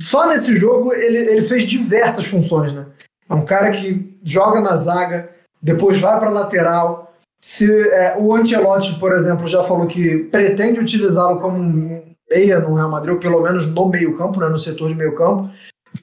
só 0.00 0.28
nesse 0.28 0.56
jogo 0.56 0.92
ele, 0.92 1.18
ele 1.18 1.42
fez 1.42 1.64
diversas 1.64 2.24
funções, 2.24 2.72
né? 2.72 2.86
É 3.28 3.34
um 3.34 3.44
cara 3.44 3.70
que 3.72 4.18
joga 4.22 4.60
na 4.60 4.76
zaga, 4.76 5.30
depois 5.60 6.00
vai 6.00 6.18
para 6.18 6.30
lateral. 6.30 7.14
Se 7.40 7.70
é, 7.90 8.16
o 8.18 8.34
Ancelotti, 8.34 8.98
por 8.98 9.12
exemplo, 9.12 9.46
já 9.46 9.62
falou 9.64 9.86
que 9.86 10.18
pretende 10.24 10.80
utilizá-lo 10.80 11.40
como 11.40 11.58
meia 12.30 12.60
no 12.60 12.74
Real 12.74 12.90
Madrid, 12.90 13.14
ou 13.14 13.20
pelo 13.20 13.42
menos 13.42 13.66
no 13.66 13.88
meio-campo, 13.88 14.40
né, 14.40 14.48
no 14.48 14.58
setor 14.58 14.88
de 14.88 14.94
meio-campo. 14.94 15.50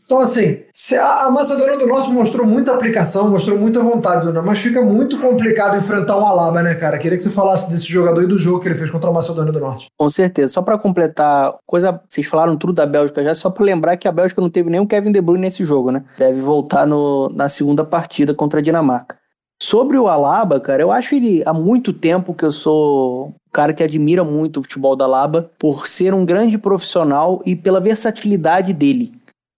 Então, 0.05 0.19
assim, 0.19 0.59
a 0.99 1.29
Macedônia 1.29 1.77
do 1.77 1.87
Norte 1.87 2.09
mostrou 2.09 2.45
muita 2.45 2.73
aplicação, 2.73 3.29
mostrou 3.29 3.57
muita 3.57 3.81
vontade, 3.81 4.31
né? 4.31 4.41
mas 4.41 4.59
fica 4.59 4.81
muito 4.81 5.19
complicado 5.19 5.77
enfrentar 5.77 6.17
um 6.17 6.25
Alaba, 6.25 6.61
né, 6.61 6.75
cara? 6.75 6.97
Queria 6.97 7.17
que 7.17 7.23
você 7.23 7.29
falasse 7.29 7.69
desse 7.69 7.85
jogador 7.85 8.23
e 8.23 8.27
do 8.27 8.37
jogo 8.37 8.59
que 8.59 8.67
ele 8.67 8.75
fez 8.75 8.89
contra 8.89 9.09
a 9.09 9.13
Macedônia 9.13 9.51
do 9.51 9.59
Norte. 9.59 9.87
Com 9.97 10.09
certeza. 10.09 10.49
Só 10.49 10.61
para 10.61 10.77
completar, 10.77 11.53
coisa, 11.65 11.99
vocês 12.07 12.25
falaram 12.27 12.55
tudo 12.55 12.73
da 12.73 12.85
Bélgica 12.85 13.23
já, 13.23 13.35
só 13.35 13.49
para 13.49 13.65
lembrar 13.65 13.97
que 13.97 14.07
a 14.07 14.11
Bélgica 14.11 14.41
não 14.41 14.49
teve 14.49 14.77
o 14.77 14.87
Kevin 14.87 15.11
De 15.11 15.21
Bruyne 15.21 15.41
nesse 15.41 15.63
jogo, 15.63 15.91
né? 15.91 16.03
Deve 16.17 16.41
voltar 16.41 16.85
no, 16.85 17.29
na 17.29 17.49
segunda 17.49 17.83
partida 17.83 18.33
contra 18.33 18.59
a 18.59 18.63
Dinamarca. 18.63 19.17
Sobre 19.61 19.97
o 19.97 20.09
Alaba, 20.09 20.59
cara, 20.59 20.81
eu 20.81 20.91
acho 20.91 21.15
ele 21.15 21.41
há 21.45 21.53
muito 21.53 21.93
tempo 21.93 22.33
que 22.33 22.43
eu 22.43 22.51
sou 22.51 23.27
um 23.27 23.33
cara 23.51 23.73
que 23.73 23.81
admira 23.81 24.23
muito 24.23 24.59
o 24.59 24.63
futebol 24.63 24.93
da 24.95 25.05
Alaba 25.05 25.49
por 25.57 25.87
ser 25.87 26.13
um 26.13 26.25
grande 26.25 26.57
profissional 26.57 27.41
e 27.45 27.55
pela 27.55 27.79
versatilidade 27.79 28.73
dele. 28.73 29.13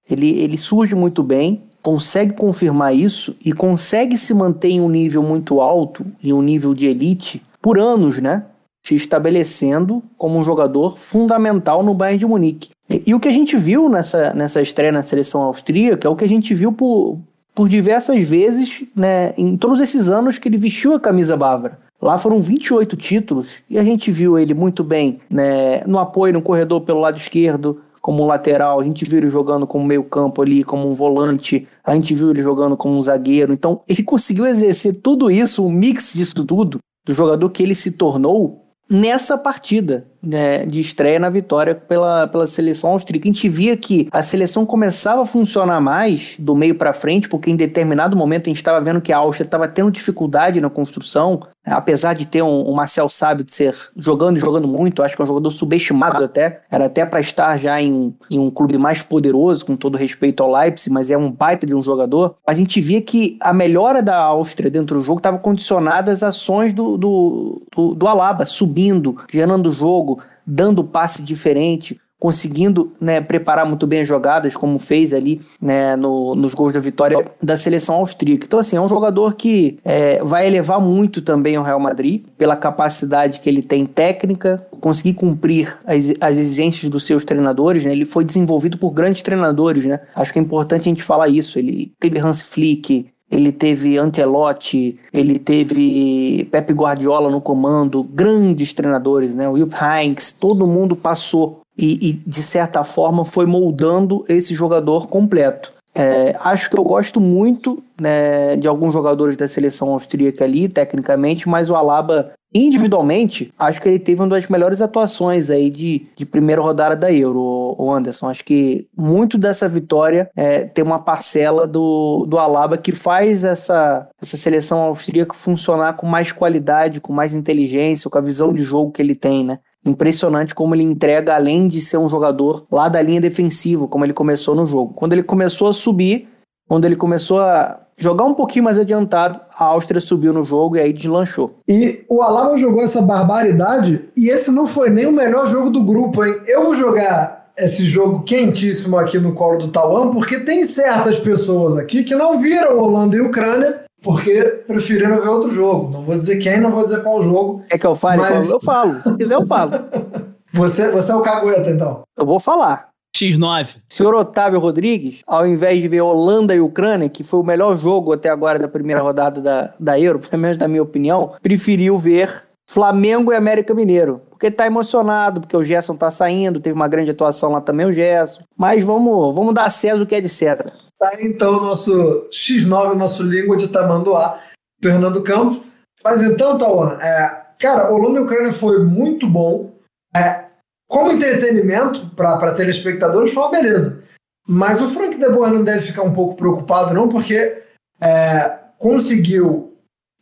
Ele, 0.09 0.29
ele 0.39 0.57
surge 0.57 0.95
muito 0.95 1.23
bem, 1.23 1.63
consegue 1.81 2.33
confirmar 2.33 2.95
isso 2.95 3.35
e 3.43 3.51
consegue 3.51 4.17
se 4.17 4.33
manter 4.33 4.69
em 4.69 4.81
um 4.81 4.89
nível 4.89 5.21
muito 5.21 5.61
alto, 5.61 6.05
em 6.23 6.33
um 6.33 6.41
nível 6.41 6.73
de 6.73 6.87
elite, 6.87 7.41
por 7.61 7.79
anos, 7.79 8.19
né? 8.19 8.43
Se 8.83 8.95
estabelecendo 8.95 10.03
como 10.17 10.37
um 10.37 10.43
jogador 10.43 10.97
fundamental 10.97 11.83
no 11.83 11.93
Bayern 11.93 12.19
de 12.19 12.25
Munique. 12.25 12.69
E, 12.89 13.03
e 13.07 13.15
o 13.15 13.19
que 13.19 13.27
a 13.27 13.31
gente 13.31 13.57
viu 13.57 13.89
nessa, 13.89 14.33
nessa 14.33 14.61
estreia 14.61 14.91
na 14.91 15.03
seleção 15.03 15.41
austríaca 15.41 16.07
é 16.07 16.11
o 16.11 16.15
que 16.15 16.23
a 16.23 16.29
gente 16.29 16.53
viu 16.53 16.71
por, 16.71 17.19
por 17.53 17.69
diversas 17.69 18.27
vezes 18.27 18.83
né, 18.95 19.33
em 19.37 19.57
todos 19.57 19.79
esses 19.79 20.09
anos 20.09 20.37
que 20.37 20.47
ele 20.47 20.57
vestiu 20.57 20.93
a 20.93 20.99
camisa 20.99 21.37
bávara. 21.37 21.79
Lá 22.01 22.17
foram 22.17 22.41
28 22.41 22.95
títulos 22.97 23.63
e 23.69 23.79
a 23.79 23.83
gente 23.83 24.11
viu 24.11 24.37
ele 24.37 24.53
muito 24.53 24.83
bem 24.83 25.19
né, 25.29 25.81
no 25.87 25.97
apoio 25.97 26.33
no 26.33 26.41
corredor 26.41 26.81
pelo 26.81 26.99
lado 26.99 27.17
esquerdo, 27.17 27.81
como 28.05 28.21
um 28.21 28.27
lateral, 28.27 28.79
a 28.79 28.83
gente 28.83 29.03
viu 29.03 29.17
ele 29.17 29.31
jogando 29.31 29.65
como 29.65 29.83
meio 29.83 30.03
campo 30.03 30.43
ali, 30.43 30.63
como 30.63 30.87
um 30.87 30.93
volante, 30.93 31.67
a 31.83 31.95
gente 31.95 32.13
viu 32.13 32.29
ele 32.29 32.43
jogando 32.43 32.77
como 32.77 32.95
um 32.95 33.01
zagueiro. 33.01 33.51
Então, 33.51 33.81
ele 33.89 34.03
conseguiu 34.03 34.45
exercer 34.45 35.01
tudo 35.01 35.31
isso, 35.31 35.65
um 35.65 35.71
mix 35.71 36.13
disso 36.13 36.45
tudo, 36.45 36.77
do 37.03 37.11
jogador 37.11 37.49
que 37.49 37.63
ele 37.63 37.73
se 37.73 37.89
tornou 37.89 38.75
nessa 38.87 39.39
partida. 39.39 40.07
Né, 40.25 40.65
de 40.65 40.81
estreia 40.81 41.19
na 41.19 41.29
vitória 41.29 41.75
pela, 41.75 42.27
pela 42.27 42.47
seleção 42.47 42.91
austríaca. 42.91 43.27
A 43.27 43.31
gente 43.31 43.47
via 43.47 43.77
que 43.77 44.07
a 44.11 44.21
seleção 44.21 44.65
começava 44.65 45.23
a 45.23 45.25
funcionar 45.25 45.79
mais 45.79 46.35
do 46.39 46.55
meio 46.55 46.75
para 46.75 46.93
frente, 46.93 47.29
porque 47.29 47.51
em 47.51 47.55
determinado 47.55 48.15
momento 48.15 48.47
a 48.47 48.49
gente 48.49 48.57
estava 48.57 48.81
vendo 48.81 49.01
que 49.01 49.13
a 49.13 49.17
Áustria 49.17 49.45
estava 49.45 49.67
tendo 49.67 49.91
dificuldade 49.91 50.59
na 50.59 50.69
construção, 50.69 51.41
apesar 51.65 52.13
de 52.13 52.25
ter 52.25 52.41
um, 52.41 52.69
um 52.69 52.73
Marcel 52.73 53.07
de 53.43 53.51
ser 53.51 53.75
jogando 53.95 54.38
e 54.38 54.39
jogando 54.39 54.67
muito, 54.67 55.01
acho 55.01 55.15
que 55.15 55.21
é 55.21 55.25
um 55.25 55.27
jogador 55.27 55.51
subestimado 55.51 56.23
até, 56.23 56.61
era 56.69 56.85
até 56.85 57.05
para 57.05 57.19
estar 57.19 57.57
já 57.57 57.81
em, 57.81 58.13
em 58.29 58.39
um 58.39 58.51
clube 58.51 58.77
mais 58.77 59.01
poderoso, 59.01 59.65
com 59.65 59.75
todo 59.75 59.97
respeito 59.97 60.43
ao 60.43 60.51
Leipzig, 60.51 60.91
mas 60.91 61.09
é 61.09 61.17
um 61.17 61.31
baita 61.31 61.65
de 61.65 61.73
um 61.73 61.81
jogador. 61.81 62.35
Mas 62.45 62.57
a 62.57 62.59
gente 62.59 62.79
via 62.81 63.01
que 63.01 63.38
a 63.41 63.53
melhora 63.53 64.01
da 64.01 64.17
Áustria 64.17 64.69
dentro 64.69 64.99
do 64.99 65.03
jogo 65.03 65.19
estava 65.19 65.38
condicionada 65.38 66.11
às 66.11 66.23
ações 66.23 66.73
do, 66.73 66.97
do, 66.97 67.61
do, 67.75 67.95
do 67.95 68.07
Alaba, 68.07 68.45
subindo, 68.45 69.17
gerando 69.31 69.71
jogo, 69.71 70.14
dando 70.45 70.84
passe 70.84 71.21
diferente, 71.21 71.99
conseguindo 72.19 72.93
né, 72.99 73.19
preparar 73.21 73.67
muito 73.67 73.86
bem 73.86 74.01
as 74.01 74.08
jogadas, 74.08 74.55
como 74.55 74.79
fez 74.79 75.13
ali 75.13 75.41
né, 75.62 75.95
no, 75.95 76.34
nos 76.34 76.53
gols 76.53 76.73
da 76.73 76.79
vitória 76.79 77.23
da 77.41 77.58
seleção 77.58 77.95
austríaca. 77.95 78.45
Então, 78.45 78.60
assim, 78.60 78.77
é 78.77 78.81
um 78.81 78.89
jogador 78.89 79.36
que 79.36 79.77
é, 79.84 80.23
vai 80.23 80.47
elevar 80.47 80.79
muito 80.79 81.21
também 81.21 81.58
o 81.58 81.62
Real 81.62 81.79
Madrid, 81.79 82.23
pela 82.38 82.55
capacidade 82.55 83.39
que 83.41 83.49
ele 83.49 83.62
tem 83.62 83.86
técnica, 83.86 84.65
conseguir 84.79 85.13
cumprir 85.13 85.77
as, 85.86 86.05
as 86.19 86.38
exigências 86.38 86.89
dos 86.89 87.05
seus 87.05 87.25
treinadores. 87.25 87.84
Né? 87.84 87.91
Ele 87.91 88.05
foi 88.05 88.23
desenvolvido 88.23 88.77
por 88.77 88.91
grandes 88.91 89.21
treinadores. 89.21 89.86
Né? 89.86 89.99
Acho 90.15 90.31
que 90.31 90.39
é 90.39 90.41
importante 90.41 90.81
a 90.81 90.89
gente 90.89 91.03
falar 91.03 91.27
isso. 91.27 91.60
Ele 91.60 91.93
teve 91.99 92.17
Hans 92.17 92.41
Flick, 92.41 93.08
ele 93.29 93.51
teve 93.51 93.97
Antelote, 93.97 94.99
ele 95.11 95.39
teve 95.39 96.47
Pepe 96.51 96.73
Guardiola 96.73 97.29
no 97.29 97.41
comando, 97.41 98.03
grandes 98.03 98.73
treinadores, 98.73 99.33
né? 99.33 99.47
Will 99.47 99.69
Heinz, 99.69 100.31
todo 100.31 100.67
mundo 100.67 100.95
passou 100.95 101.61
e, 101.77 102.09
e, 102.09 102.13
de 102.13 102.41
certa 102.41 102.83
forma 102.83 103.25
foi 103.25 103.45
moldando 103.45 104.23
esse 104.29 104.53
jogador 104.53 105.07
completo. 105.07 105.73
É, 105.97 106.35
acho 106.41 106.69
que 106.69 106.77
eu 106.77 106.83
gosto 106.83 107.21
muito 107.21 107.81
né, 107.99 108.57
de 108.57 108.67
alguns 108.67 108.91
jogadores 108.91 109.38
da 109.38 109.47
seleção 109.47 109.89
austríaca 109.89 110.43
ali, 110.43 110.67
tecnicamente, 110.67 111.47
mas 111.47 111.69
o 111.69 111.75
Alaba, 111.75 112.33
individualmente, 112.59 113.53
acho 113.59 113.81
que 113.81 113.89
ele 113.89 113.99
teve 113.99 114.21
uma 114.21 114.29
das 114.29 114.47
melhores 114.47 114.81
atuações 114.81 115.49
aí 115.49 115.69
de, 115.69 116.07
de 116.15 116.25
primeira 116.25 116.61
rodada 116.61 116.95
da 116.95 117.11
Euro, 117.11 117.75
o 117.77 117.91
Anderson. 117.91 118.29
Acho 118.29 118.45
que 118.45 118.87
muito 118.97 119.37
dessa 119.37 119.67
vitória 119.67 120.29
é, 120.35 120.65
tem 120.65 120.83
uma 120.83 120.99
parcela 120.99 121.67
do, 121.67 122.25
do 122.27 122.37
Alaba 122.37 122.77
que 122.77 122.91
faz 122.91 123.43
essa, 123.43 124.07
essa 124.21 124.37
seleção 124.37 124.79
austríaca 124.79 125.33
funcionar 125.33 125.93
com 125.93 126.07
mais 126.07 126.31
qualidade, 126.31 127.01
com 127.01 127.11
mais 127.11 127.33
inteligência, 127.33 128.09
com 128.09 128.17
a 128.17 128.21
visão 128.21 128.53
de 128.53 128.63
jogo 128.63 128.91
que 128.91 129.01
ele 129.01 129.15
tem, 129.15 129.43
né? 129.43 129.59
impressionante 129.85 130.55
como 130.55 130.73
ele 130.73 130.81
entrega, 130.83 131.35
além 131.35 131.67
de 131.67 131.79
ser 131.79 131.97
um 131.97 132.09
jogador 132.09 132.65
lá 132.71 132.89
da 132.89 133.01
linha 133.01 133.21
defensiva, 133.21 133.87
como 133.87 134.03
ele 134.03 134.13
começou 134.13 134.55
no 134.55 134.65
jogo. 134.65 134.93
Quando 134.95 135.13
ele 135.13 135.21
começou 135.21 135.67
a 135.67 135.73
subir, 135.73 136.27
quando 136.67 136.86
ele 136.86 136.95
começou 136.95 137.39
a 137.39 137.80
jogar 137.97 138.25
um 138.25 138.34
pouquinho 138.34 138.65
mais 138.65 138.78
adiantado, 138.80 139.39
a 139.58 139.65
Áustria 139.65 140.01
subiu 140.01 140.34
no 140.34 140.43
jogo 140.43 140.75
e 140.75 140.80
aí 140.80 140.91
deslanchou. 140.91 141.56
E 141.67 142.04
o 142.10 142.21
Alaba 142.21 142.58
jogou 142.58 142.84
essa 142.84 143.01
barbaridade 143.01 144.10
e 144.17 144.30
esse 144.30 144.51
não 144.51 144.67
foi 144.67 144.89
nem 144.89 145.06
o 145.06 145.12
melhor 145.12 145.47
jogo 145.47 145.69
do 145.69 145.84
grupo, 145.84 146.23
hein? 146.23 146.34
Eu 146.47 146.63
vou 146.63 146.75
jogar 146.75 147.45
esse 147.58 147.86
jogo 147.86 148.23
quentíssimo 148.23 148.97
aqui 148.97 149.17
no 149.17 149.34
colo 149.34 149.58
do 149.58 149.67
Tauan, 149.69 150.12
porque 150.12 150.41
tem 150.41 150.65
certas 150.65 151.17
pessoas 151.17 151.78
aqui 151.78 152.04
que 152.04 152.13
não 152.13 152.38
viram 152.38 152.78
Holanda 152.78 153.15
e 153.15 153.21
Ucrânia 153.21 153.86
porque 154.06 154.43
preferiram 154.67 155.19
ver 155.19 155.30
outro 155.30 155.49
jogo. 155.49 155.91
Não 155.91 156.04
vou 156.04 156.17
dizer 156.17 156.38
quem, 156.38 156.62
não 156.62 156.71
vou 156.71 156.84
dizer 156.84 157.01
qual 157.01 157.23
jogo. 157.23 157.63
É 157.71 157.78
que 157.78 157.88
eu 157.88 157.95
fale? 157.95 158.21
Mas... 158.21 158.49
Eu 158.49 158.62
falo. 158.62 159.01
Se 159.01 159.15
quiser, 159.17 159.34
eu 159.34 159.47
falo. 159.47 159.71
você, 160.54 160.91
você 160.91 161.12
é 161.12 161.15
o 161.15 161.21
cagueta, 161.21 161.71
então? 161.71 162.04
Eu 162.15 162.25
vou 162.25 162.39
falar. 162.39 162.89
X9. 163.15 163.78
Senhor 163.88 164.13
Otávio 164.13 164.60
Rodrigues, 164.60 165.21
ao 165.25 165.47
invés 165.47 165.82
de 165.82 165.88
ver 165.88 166.01
Holanda 166.01 166.54
e 166.54 166.60
Ucrânia, 166.60 167.08
que 167.08 167.23
foi 167.23 167.39
o 167.39 167.43
melhor 167.43 167.78
jogo 167.78 168.12
até 168.12 168.28
agora 168.28 168.60
da 168.60 168.67
primeira 168.67 169.01
rodada 169.01 169.41
da, 169.41 169.73
da 169.80 169.99
Euro, 169.99 170.19
pelo 170.28 170.41
menos 170.41 170.58
da 170.58 170.67
minha 170.67 170.84
opinião, 170.84 171.34
preferiu 171.41 171.97
ver 171.97 172.43
Flamengo 172.69 173.32
e 173.32 173.36
América 173.36 173.73
Mineiro. 173.73 174.21
Porque 174.30 174.51
tá 174.51 174.67
emocionado, 174.67 175.39
porque 175.39 175.56
o 175.56 175.63
Gerson 175.63 175.95
tá 175.95 176.12
saindo, 176.12 176.60
teve 176.60 176.75
uma 176.75 176.89
grande 176.89 177.12
atuação 177.12 177.51
lá 177.51 177.62
também 177.62 177.86
o 177.86 177.93
Gerson. 177.93 178.41
Mas 178.58 178.84
vamos, 178.84 179.34
vamos 179.34 179.54
dar 179.54 179.65
a 179.65 179.69
César 179.69 180.04
o 180.04 180.06
que 180.06 180.15
é 180.15 180.21
de 180.21 180.30
César. 180.30 180.73
Tá 180.99 181.12
então 181.21 181.58
o 181.58 181.62
nosso 181.62 182.28
X9, 182.32 182.91
o 182.91 182.95
nosso 182.95 183.23
língua 183.23 183.56
de 183.56 183.69
Tamanduá, 183.69 184.39
Fernando 184.82 185.23
Campos. 185.23 185.62
Mas 186.04 186.21
então, 186.21 186.58
Tauan, 186.58 186.97
é, 187.01 187.43
cara, 187.60 187.91
Holanda 187.91 188.19
e 188.19 188.23
Ucrânia 188.23 188.54
foi 188.54 188.84
muito 188.84 189.28
bom. 189.28 189.71
É, 190.15 190.44
como 190.87 191.11
entretenimento 191.11 192.09
para 192.15 192.53
telespectadores 192.53 193.33
foi 193.33 193.43
uma 193.43 193.51
beleza. 193.51 194.03
Mas 194.47 194.79
o 194.79 194.87
Frank 194.87 195.17
de 195.17 195.29
Boer 195.29 195.51
não 195.51 195.63
deve 195.63 195.87
ficar 195.87 196.03
um 196.03 196.13
pouco 196.13 196.35
preocupado, 196.35 196.93
não, 196.93 197.09
porque 197.09 197.63
é, 197.99 198.59
conseguiu 198.77 199.75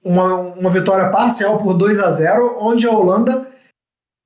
uma, 0.03 0.35
uma 0.35 0.69
vitória 0.69 1.09
parcial 1.09 1.57
por 1.57 1.73
2 1.73 1.99
a 1.99 2.09
0 2.09 2.57
onde 2.59 2.87
a 2.87 2.91
Holanda 2.91 3.47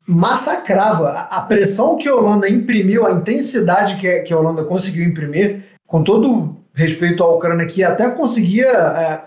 massacrava. 0.08 1.10
A, 1.10 1.41
pressão 1.41 1.97
que 1.97 2.08
a 2.08 2.15
Holanda 2.15 2.47
imprimiu, 2.47 3.06
a 3.06 3.12
intensidade 3.12 3.97
que, 3.97 4.21
que 4.21 4.34
a 4.34 4.38
Holanda 4.38 4.63
conseguiu 4.63 5.04
imprimir, 5.04 5.63
com 5.86 6.04
todo 6.04 6.56
respeito 6.73 7.23
à 7.23 7.28
Ucrânia, 7.28 7.65
que 7.65 7.84
até 7.84 8.10
conseguia, 8.12 8.67
é, 8.67 9.21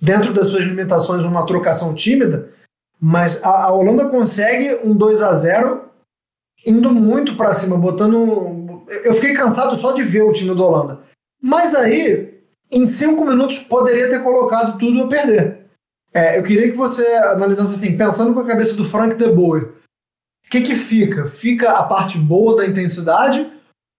dentro 0.00 0.32
das 0.32 0.46
suas 0.46 0.64
limitações, 0.64 1.24
uma 1.24 1.44
trocação 1.44 1.94
tímida, 1.94 2.48
mas 3.00 3.42
a, 3.42 3.64
a 3.64 3.72
Holanda 3.72 4.08
consegue 4.08 4.80
um 4.84 4.94
2 4.94 5.20
a 5.20 5.34
0 5.34 5.89
indo 6.66 6.92
muito 6.92 7.36
para 7.36 7.52
cima, 7.52 7.76
botando. 7.76 8.84
Eu 9.04 9.14
fiquei 9.14 9.34
cansado 9.34 9.74
só 9.76 9.92
de 9.92 10.02
ver 10.02 10.22
o 10.22 10.32
time 10.32 10.54
do 10.54 10.62
Holanda. 10.62 11.00
Mas 11.42 11.74
aí, 11.74 12.42
em 12.70 12.86
cinco 12.86 13.24
minutos, 13.24 13.58
poderia 13.58 14.08
ter 14.08 14.22
colocado 14.22 14.78
tudo 14.78 15.02
a 15.02 15.08
perder. 15.08 15.66
É, 16.12 16.38
eu 16.38 16.42
queria 16.42 16.70
que 16.70 16.76
você 16.76 17.06
analisasse 17.06 17.74
assim, 17.74 17.96
pensando 17.96 18.34
com 18.34 18.40
a 18.40 18.46
cabeça 18.46 18.74
do 18.74 18.84
Frank 18.84 19.14
de 19.14 19.30
Boer. 19.30 19.74
O 20.46 20.50
que, 20.50 20.60
que 20.62 20.74
fica? 20.74 21.26
Fica 21.26 21.70
a 21.70 21.84
parte 21.84 22.18
boa 22.18 22.56
da 22.56 22.66
intensidade 22.66 23.48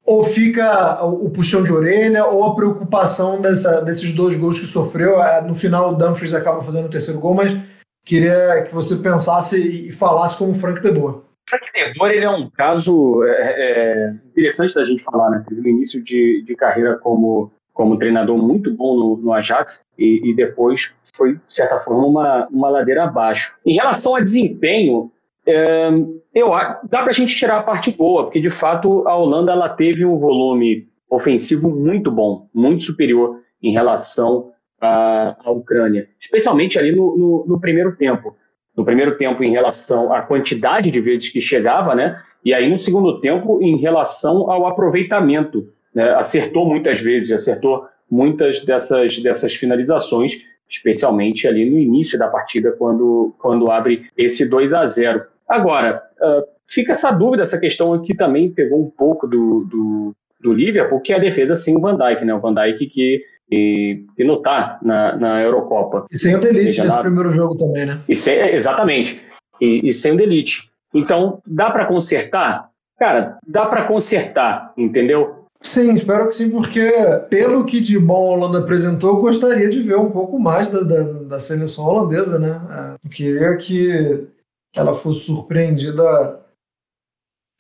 ou 0.06 0.24
fica 0.24 1.04
o 1.04 1.30
puxão 1.30 1.63
de 1.63 1.71
orelha, 1.71 2.26
ou 2.26 2.43
a 2.45 2.56
preocupação 2.56 3.39
dessa, 3.39 3.82
desses 3.82 4.12
dois 4.12 4.36
gols 4.36 4.60
que 4.60 4.65
sofreu. 4.65 5.21
É, 5.21 5.41
no 5.41 5.54
final, 5.54 5.91
o 5.91 5.95
Dumfries 5.95 6.34
acaba 6.34 6.63
fazendo 6.63 6.86
o 6.86 6.89
terceiro 6.89 7.19
gol, 7.19 7.36
mas 7.36 7.62
queria 8.06 8.63
que 8.63 8.74
você 8.74 8.95
pensasse 8.95 9.58
e 9.58 9.91
falasse 9.91 10.38
como 10.38 10.52
o 10.52 10.56
Frank 10.56 10.82
de 10.82 10.91
Boer. 10.91 11.19
Frank 11.51 11.65
ele 12.13 12.25
é 12.25 12.29
um 12.29 12.49
caso 12.49 13.23
é, 13.25 13.29
é, 13.29 14.13
interessante 14.29 14.73
da 14.73 14.85
gente 14.85 15.03
falar, 15.03 15.29
né? 15.29 15.45
Teve 15.47 15.61
um 15.61 15.73
início 15.75 16.01
de, 16.01 16.43
de 16.43 16.55
carreira 16.55 16.97
como, 16.97 17.51
como 17.73 17.97
treinador 17.97 18.37
muito 18.37 18.73
bom 18.73 18.97
no, 18.97 19.17
no 19.17 19.33
Ajax 19.33 19.83
e, 19.97 20.29
e, 20.29 20.33
depois 20.33 20.93
foi, 21.13 21.35
de 21.35 21.41
certa 21.53 21.79
forma, 21.81 22.07
uma, 22.07 22.47
uma 22.47 22.69
ladeira 22.69 23.03
abaixo. 23.03 23.53
Em 23.65 23.75
relação 23.75 24.15
a 24.15 24.21
desempenho, 24.21 25.11
é, 25.45 25.89
eu, 26.33 26.51
dá 26.83 27.01
para 27.01 27.09
a 27.09 27.13
gente 27.13 27.35
tirar 27.35 27.57
a 27.57 27.63
parte 27.63 27.91
boa, 27.91 28.23
porque 28.23 28.39
de 28.39 28.49
fato 28.49 29.05
a 29.07 29.15
Holanda 29.15 29.51
ela 29.51 29.67
teve 29.67 30.05
um 30.05 30.17
volume 30.17 30.87
ofensivo 31.09 31.69
muito 31.69 32.09
bom, 32.09 32.47
muito 32.53 32.85
superior 32.85 33.41
em 33.61 33.73
relação 33.73 34.51
à, 34.79 35.35
à 35.43 35.51
Ucrânia, 35.51 36.07
especialmente 36.19 36.79
ali 36.79 36.95
no, 36.95 37.17
no, 37.17 37.45
no, 37.45 37.59
primeiro 37.59 37.95
tempo. 37.97 38.35
No 38.75 38.86
primeiro 38.86 39.17
tempo, 39.17 39.43
em 39.43 39.51
relação 39.51 40.13
à 40.13 40.21
quantidade 40.21 40.89
de 40.89 40.99
vezes 41.01 41.29
que 41.29 41.41
chegava, 41.41 41.93
né? 41.93 42.21
E 42.43 42.53
aí 42.53 42.69
no 42.69 42.79
segundo 42.79 43.19
tempo, 43.19 43.62
em 43.62 43.77
relação 43.77 44.49
ao 44.49 44.65
aproveitamento. 44.65 45.67
Né? 45.93 46.10
Acertou 46.12 46.65
muitas 46.65 47.01
vezes, 47.01 47.31
acertou 47.31 47.86
muitas 48.10 48.63
dessas, 48.65 49.21
dessas 49.21 49.53
finalizações, 49.53 50.34
especialmente 50.69 51.47
ali 51.47 51.69
no 51.69 51.77
início 51.77 52.17
da 52.17 52.27
partida, 52.27 52.71
quando, 52.71 53.36
quando 53.39 53.69
abre 53.69 54.05
esse 54.17 54.45
2 54.45 54.73
a 54.73 54.86
0 54.86 55.23
Agora, 55.47 56.01
uh, 56.21 56.43
fica 56.65 56.93
essa 56.93 57.12
dúvida, 57.12 57.43
essa 57.43 57.57
questão 57.57 58.01
que 58.01 58.15
também 58.15 58.51
pegou 58.51 58.81
um 58.81 58.89
pouco 58.89 59.27
do, 59.27 59.65
do, 59.65 60.15
do 60.39 60.53
Liverpool, 60.53 61.01
que 61.01 61.12
é 61.12 61.17
a 61.17 61.19
defesa 61.19 61.57
sem 61.57 61.75
o 61.75 61.81
Van 61.81 61.97
Dijk, 61.97 62.23
né? 62.23 62.34
O 62.34 62.39
Van 62.39 62.53
Dijk 62.53 62.88
que, 62.88 63.21
que 63.51 64.23
não 64.23 64.35
está 64.35 64.79
na, 64.81 65.15
na 65.17 65.41
Eurocopa. 65.41 66.05
E 66.09 66.17
sem 66.17 66.35
o 66.35 66.39
Delite 66.39 66.81
nesse 66.81 66.99
primeiro 66.99 67.29
jogo 67.29 67.57
também, 67.57 67.85
né? 67.85 67.99
E 68.07 68.15
sem, 68.15 68.39
exatamente. 68.55 69.21
E, 69.59 69.89
e 69.89 69.93
sem 69.93 70.13
o 70.13 70.17
Delite. 70.17 70.69
Então, 70.93 71.41
dá 71.45 71.69
para 71.69 71.85
consertar? 71.85 72.69
Cara, 72.97 73.37
dá 73.45 73.65
para 73.65 73.85
consertar, 73.87 74.73
entendeu? 74.77 75.45
Sim, 75.61 75.93
espero 75.93 76.27
que 76.27 76.33
sim, 76.33 76.49
porque 76.49 76.91
pelo 77.29 77.65
que 77.65 77.79
de 77.79 77.99
bom 77.99 78.31
a 78.31 78.35
Holanda 78.35 78.59
apresentou, 78.59 79.11
eu 79.11 79.21
gostaria 79.21 79.69
de 79.69 79.81
ver 79.81 79.97
um 79.97 80.09
pouco 80.09 80.39
mais 80.39 80.67
da, 80.67 80.81
da, 80.81 81.03
da 81.03 81.39
seleção 81.39 81.85
holandesa, 81.85 82.39
né? 82.39 82.59
É, 82.71 83.05
eu 83.05 83.09
queria 83.09 83.57
que 83.57 84.27
ela 84.75 84.93
fosse 84.95 85.21
surpreendida 85.21 86.39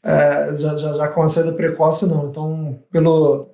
é, 0.03 0.55
já, 0.55 0.77
já, 0.77 0.93
já, 0.93 1.07
com 1.09 1.21
a 1.21 1.27
saída 1.27 1.53
precoce, 1.53 2.07
não. 2.07 2.29
Então, 2.29 2.79
pelo, 2.89 3.49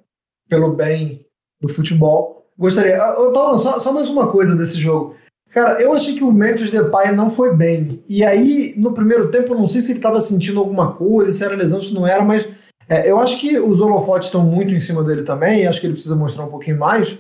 pelo 0.47 0.73
bem 0.73 1.26
do 1.61 1.67
futebol, 1.67 2.45
gostaria. 2.57 2.95
Eu, 2.95 3.29
ah, 3.29 3.33
Tom, 3.33 3.57
só, 3.57 3.79
só 3.79 3.93
mais 3.93 4.09
uma 4.09 4.27
coisa 4.27 4.55
desse 4.55 4.79
jogo. 4.79 5.15
Cara, 5.49 5.81
eu 5.81 5.93
achei 5.93 6.13
que 6.13 6.23
o 6.23 6.31
Memphis 6.31 6.71
Depay 6.71 7.11
não 7.13 7.29
foi 7.29 7.55
bem. 7.55 8.03
E 8.07 8.23
aí, 8.23 8.73
no 8.77 8.93
primeiro 8.93 9.31
tempo, 9.31 9.53
eu 9.53 9.57
não 9.57 9.67
sei 9.67 9.81
se 9.81 9.91
ele 9.91 9.99
estava 9.99 10.19
sentindo 10.19 10.59
alguma 10.59 10.91
coisa, 10.93 11.31
se 11.31 11.43
era 11.43 11.55
lesão, 11.55 11.81
se 11.81 11.93
não 11.93 12.05
era, 12.05 12.23
mas 12.23 12.47
é, 12.89 13.09
eu 13.09 13.19
acho 13.19 13.39
que 13.39 13.59
os 13.59 13.81
holofotes 13.81 14.27
estão 14.27 14.43
muito 14.43 14.73
em 14.73 14.79
cima 14.79 15.03
dele 15.03 15.23
também, 15.23 15.65
acho 15.65 15.79
que 15.79 15.87
ele 15.87 15.93
precisa 15.93 16.15
mostrar 16.15 16.45
um 16.45 16.49
pouquinho 16.49 16.77
mais, 16.77 17.17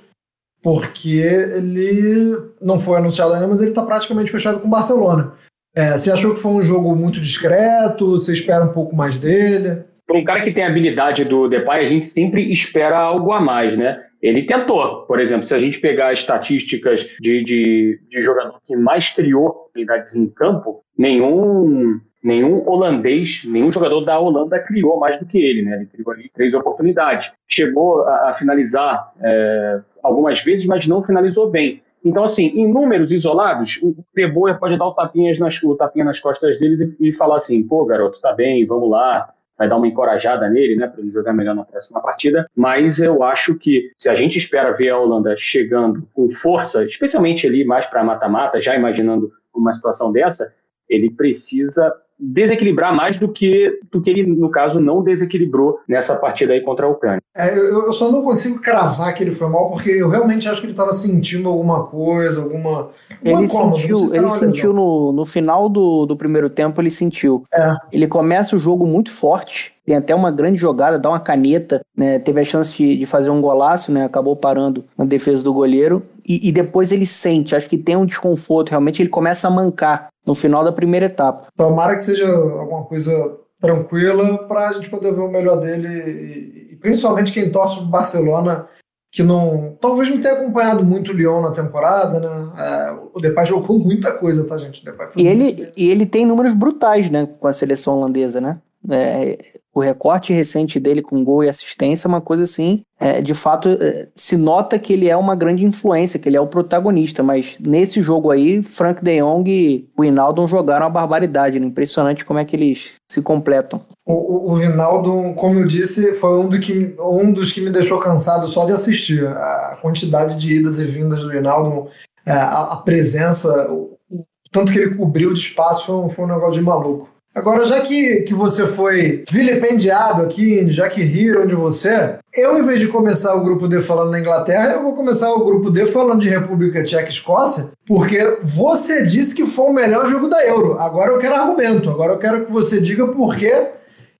porque 0.61 1.17
ele 1.17 2.37
não 2.61 2.79
foi 2.79 2.97
anunciado 2.97 3.33
ainda, 3.33 3.47
mas 3.47 3.59
ele 3.59 3.71
está 3.71 3.81
praticamente 3.81 4.31
fechado 4.31 4.59
com 4.59 4.67
o 4.67 4.71
Barcelona. 4.71 5.33
É, 5.75 5.97
você 5.97 6.11
achou 6.11 6.33
que 6.33 6.39
foi 6.39 6.51
um 6.53 6.63
jogo 6.63 6.95
muito 6.95 7.21
discreto? 7.21 8.11
Você 8.11 8.33
espera 8.33 8.65
um 8.65 8.73
pouco 8.73 8.95
mais 8.95 9.17
dele? 9.17 9.83
Para 10.07 10.17
um 10.17 10.23
cara 10.23 10.43
que 10.43 10.51
tem 10.51 10.63
a 10.63 10.69
habilidade 10.69 11.25
do 11.25 11.47
Depay, 11.47 11.85
a 11.85 11.89
gente 11.89 12.07
sempre 12.07 12.51
espera 12.51 12.97
algo 12.97 13.31
a 13.31 13.41
mais, 13.41 13.77
né? 13.77 14.03
Ele 14.21 14.43
tentou, 14.43 15.03
por 15.03 15.19
exemplo, 15.19 15.45
se 15.45 15.53
a 15.53 15.59
gente 15.59 15.79
pegar 15.79 16.13
estatísticas 16.13 17.01
de, 17.19 17.43
de, 17.43 17.99
de 18.09 18.21
jogador 18.21 18.59
que 18.65 18.75
mais 18.75 19.09
criou 19.09 19.47
oportunidades 19.47 20.15
em 20.15 20.27
campo, 20.27 20.81
nenhum 20.97 21.99
nenhum 22.23 22.67
holandês, 22.67 23.43
nenhum 23.45 23.71
jogador 23.71 24.01
da 24.01 24.19
Holanda 24.19 24.59
criou 24.59 24.99
mais 24.99 25.17
do 25.17 25.25
que 25.25 25.37
ele, 25.37 25.61
né? 25.61 25.77
Ele 25.77 25.85
criou 25.85 26.11
ali 26.11 26.29
três 26.33 26.53
oportunidades. 26.53 27.31
Chegou 27.47 28.01
a, 28.01 28.31
a 28.31 28.33
finalizar 28.33 29.13
é, 29.21 29.79
algumas 30.03 30.43
vezes, 30.43 30.65
mas 30.65 30.85
não 30.87 31.03
finalizou 31.03 31.49
bem. 31.49 31.81
Então, 32.03 32.23
assim, 32.23 32.47
em 32.47 32.71
números 32.71 33.11
isolados, 33.11 33.79
o 33.81 33.95
De 34.15 34.27
Boer 34.27 34.59
pode 34.59 34.77
dar 34.77 34.87
o 34.87 34.93
tapinha 34.93 35.37
nas, 35.39 35.61
o 35.63 35.75
tapinha 35.75 36.05
nas 36.05 36.19
costas 36.19 36.59
dele 36.59 36.95
e, 36.99 37.09
e 37.09 37.13
falar 37.13 37.37
assim, 37.37 37.63
pô, 37.63 37.85
garoto, 37.85 38.19
tá 38.21 38.33
bem, 38.33 38.65
vamos 38.65 38.89
lá, 38.89 39.29
vai 39.57 39.67
dar 39.67 39.77
uma 39.77 39.87
encorajada 39.87 40.49
nele, 40.49 40.75
né, 40.75 40.87
para 40.87 41.01
ele 41.01 41.11
jogar 41.11 41.33
melhor 41.33 41.55
na 41.55 41.63
próxima 41.63 42.01
partida. 42.01 42.47
Mas 42.55 42.99
eu 42.99 43.23
acho 43.23 43.55
que 43.55 43.91
se 43.97 44.07
a 44.07 44.15
gente 44.15 44.37
espera 44.37 44.71
ver 44.71 44.89
a 44.89 44.99
Holanda 44.99 45.35
chegando 45.37 46.07
com 46.13 46.29
força, 46.31 46.83
especialmente 46.83 47.47
ali 47.47 47.65
mais 47.65 47.85
para 47.85 48.03
mata-mata, 48.03 48.61
já 48.61 48.75
imaginando 48.75 49.31
uma 49.53 49.73
situação 49.73 50.11
dessa, 50.11 50.53
ele 50.87 51.09
precisa 51.09 51.91
desequilibrar 52.19 52.95
mais 52.95 53.17
do 53.17 53.27
que, 53.27 53.79
do 53.91 54.01
que 54.01 54.09
ele, 54.09 54.25
no 54.25 54.49
caso, 54.49 54.79
não 54.79 55.03
desequilibrou 55.03 55.79
nessa 55.87 56.15
partida 56.15 56.53
aí 56.53 56.61
contra 56.61 56.85
a 56.85 56.89
Ucrânia. 56.89 57.21
É, 57.35 57.55
eu, 57.57 57.85
eu, 57.85 57.93
só 57.93 58.11
não 58.11 58.23
consigo 58.23 58.59
cravar 58.59 59.13
que 59.13 59.23
ele 59.23 59.31
foi 59.31 59.47
mal, 59.49 59.69
porque 59.69 59.89
eu 59.89 60.09
realmente 60.09 60.47
acho 60.49 60.59
que 60.59 60.65
ele 60.65 60.73
estava 60.73 60.91
sentindo 60.91 61.47
alguma 61.47 61.83
coisa, 61.85 62.41
alguma. 62.41 62.89
Ele 63.23 63.47
sentiu, 63.47 64.05
se 64.05 64.17
ele 64.17 64.31
sentiu 64.31 64.73
no, 64.73 65.11
no 65.11 65.25
final 65.25 65.69
do, 65.69 66.05
do 66.05 66.15
primeiro 66.15 66.49
tempo, 66.49 66.81
ele 66.81 66.91
sentiu. 66.91 67.43
É. 67.53 67.75
Ele 67.91 68.07
começa 68.07 68.55
o 68.55 68.59
jogo 68.59 68.87
muito 68.87 69.11
forte, 69.11 69.73
tem 69.85 69.95
até 69.95 70.13
uma 70.13 70.31
grande 70.31 70.57
jogada, 70.57 70.99
dá 70.99 71.09
uma 71.09 71.19
caneta, 71.19 71.81
né? 71.95 72.19
Teve 72.19 72.41
a 72.41 72.45
chance 72.45 72.75
de, 72.75 72.97
de 72.97 73.05
fazer 73.05 73.29
um 73.29 73.39
golaço, 73.39 73.91
né? 73.91 74.05
Acabou 74.05 74.35
parando 74.35 74.83
na 74.97 75.05
defesa 75.05 75.43
do 75.43 75.53
goleiro. 75.53 76.03
E, 76.27 76.49
e, 76.49 76.51
depois 76.51 76.91
ele 76.91 77.05
sente, 77.05 77.55
acho 77.55 77.69
que 77.69 77.77
tem 77.77 77.95
um 77.95 78.05
desconforto, 78.05 78.69
realmente 78.69 79.01
ele 79.01 79.09
começa 79.09 79.47
a 79.47 79.51
mancar 79.51 80.09
no 80.25 80.35
final 80.35 80.61
da 80.61 80.73
primeira 80.73 81.05
etapa. 81.05 81.47
Tomara 81.55 81.95
que 81.95 82.03
seja 82.03 82.27
alguma 82.29 82.83
coisa 82.83 83.37
tranquila 83.61 84.39
para 84.47 84.67
a 84.67 84.73
gente 84.73 84.89
poder 84.89 85.15
ver 85.15 85.21
o 85.21 85.31
melhor 85.31 85.61
dele 85.61 85.87
e, 85.87 86.73
e 86.73 86.75
principalmente 86.75 87.31
quem 87.31 87.49
torce 87.49 87.79
o 87.79 87.85
Barcelona 87.85 88.67
que 89.11 89.23
não 89.23 89.77
talvez 89.79 90.09
não 90.09 90.21
tenha 90.21 90.33
acompanhado 90.33 90.83
muito 90.83 91.11
o 91.11 91.15
Lyon 91.15 91.41
na 91.41 91.51
temporada, 91.51 92.19
né? 92.19 92.51
É, 92.57 92.97
o 93.13 93.19
Depay 93.19 93.45
jogou 93.45 93.79
muita 93.79 94.11
coisa, 94.11 94.45
tá 94.45 94.57
gente? 94.57 94.83
e 95.15 95.27
ele 95.27 95.71
e 95.75 95.89
ele 95.89 96.05
tem 96.05 96.25
números 96.25 96.53
brutais, 96.53 97.09
né, 97.09 97.27
com 97.39 97.47
a 97.47 97.53
seleção 97.53 97.95
holandesa, 97.95 98.41
né? 98.41 98.59
É, 98.89 99.37
o 99.77 99.79
recorte 99.79 100.33
recente 100.33 100.79
dele 100.79 101.03
com 101.03 101.23
gol 101.23 101.43
e 101.43 101.49
assistência 101.49 102.07
é 102.07 102.09
uma 102.09 102.19
coisa 102.19 102.45
assim, 102.45 102.81
é, 102.99 103.21
de 103.21 103.35
fato, 103.35 103.69
é, 103.69 104.07
se 104.15 104.35
nota 104.35 104.79
que 104.79 104.91
ele 104.91 105.07
é 105.07 105.15
uma 105.15 105.35
grande 105.35 105.63
influência, 105.63 106.17
que 106.17 106.27
ele 106.27 106.35
é 106.35 106.41
o 106.41 106.47
protagonista, 106.47 107.21
mas 107.21 107.57
nesse 107.59 108.01
jogo 108.01 108.31
aí, 108.31 108.63
Frank 108.63 109.03
de 109.03 109.21
Jong 109.21 109.47
e 109.47 109.87
o 109.95 110.03
Hinaldo 110.03 110.47
jogaram 110.47 110.87
uma 110.87 110.91
barbaridade, 110.91 111.59
né? 111.59 111.67
impressionante 111.67 112.25
como 112.25 112.39
é 112.39 112.45
que 112.45 112.55
eles 112.55 112.93
se 113.07 113.21
completam. 113.21 113.79
O, 114.03 114.53
o 114.53 114.55
Rinaldo, 114.55 115.35
como 115.35 115.59
eu 115.59 115.67
disse, 115.67 116.13
foi 116.13 116.39
um, 116.39 116.49
do 116.49 116.59
que, 116.59 116.95
um 116.99 117.31
dos 117.31 117.53
que 117.53 117.61
me 117.61 117.69
deixou 117.69 117.99
cansado 117.99 118.47
só 118.47 118.65
de 118.65 118.71
assistir. 118.71 119.27
A 119.27 119.77
quantidade 119.79 120.39
de 120.39 120.55
idas 120.55 120.79
e 120.79 120.85
vindas 120.85 121.21
do 121.21 121.29
Rinaldo, 121.29 121.87
é, 122.25 122.31
a, 122.31 122.73
a, 122.73 122.77
presença, 122.77 123.71
o, 123.71 123.95
o, 124.09 124.25
tanto 124.51 124.71
que 124.71 124.79
ele 124.79 124.95
cobriu 124.95 125.31
de 125.33 125.39
espaço, 125.39 125.85
foi, 125.85 126.09
foi 126.09 126.25
um 126.25 126.29
negócio 126.29 126.53
de 126.53 126.61
maluco. 126.61 127.15
Agora, 127.37 127.65
já 127.65 127.81
que, 127.81 128.23
que 128.23 128.33
você 128.33 128.65
foi 128.65 129.23
vilipendiado 129.29 130.23
aqui, 130.23 130.67
já 130.71 130.89
que 130.89 131.03
riram 131.03 131.45
de 131.45 131.53
você, 131.53 132.17
eu, 132.33 132.57
em 132.57 132.63
vez 132.63 132.79
de 132.79 132.87
começar 132.87 133.35
o 133.35 133.43
grupo 133.43 133.67
D 133.67 133.79
falando 133.79 134.09
na 134.09 134.19
Inglaterra, 134.19 134.71
eu 134.71 134.81
vou 134.81 134.95
começar 134.95 135.31
o 135.31 135.45
grupo 135.45 135.69
D 135.69 135.85
falando 135.85 136.19
de 136.19 136.29
República 136.29 136.83
Tcheca 136.83 137.05
e 137.05 137.11
Escócia, 137.11 137.69
porque 137.85 138.39
você 138.41 139.03
disse 139.03 139.35
que 139.35 139.45
foi 139.45 139.65
o 139.65 139.73
melhor 139.73 140.07
jogo 140.07 140.27
da 140.27 140.43
Euro. 140.47 140.79
Agora 140.79 141.11
eu 141.11 141.19
quero 141.19 141.35
argumento. 141.35 141.91
Agora 141.91 142.13
eu 142.13 142.17
quero 142.17 142.43
que 142.43 142.51
você 142.51 142.81
diga 142.81 143.05
por 143.05 143.35
que, 143.35 143.67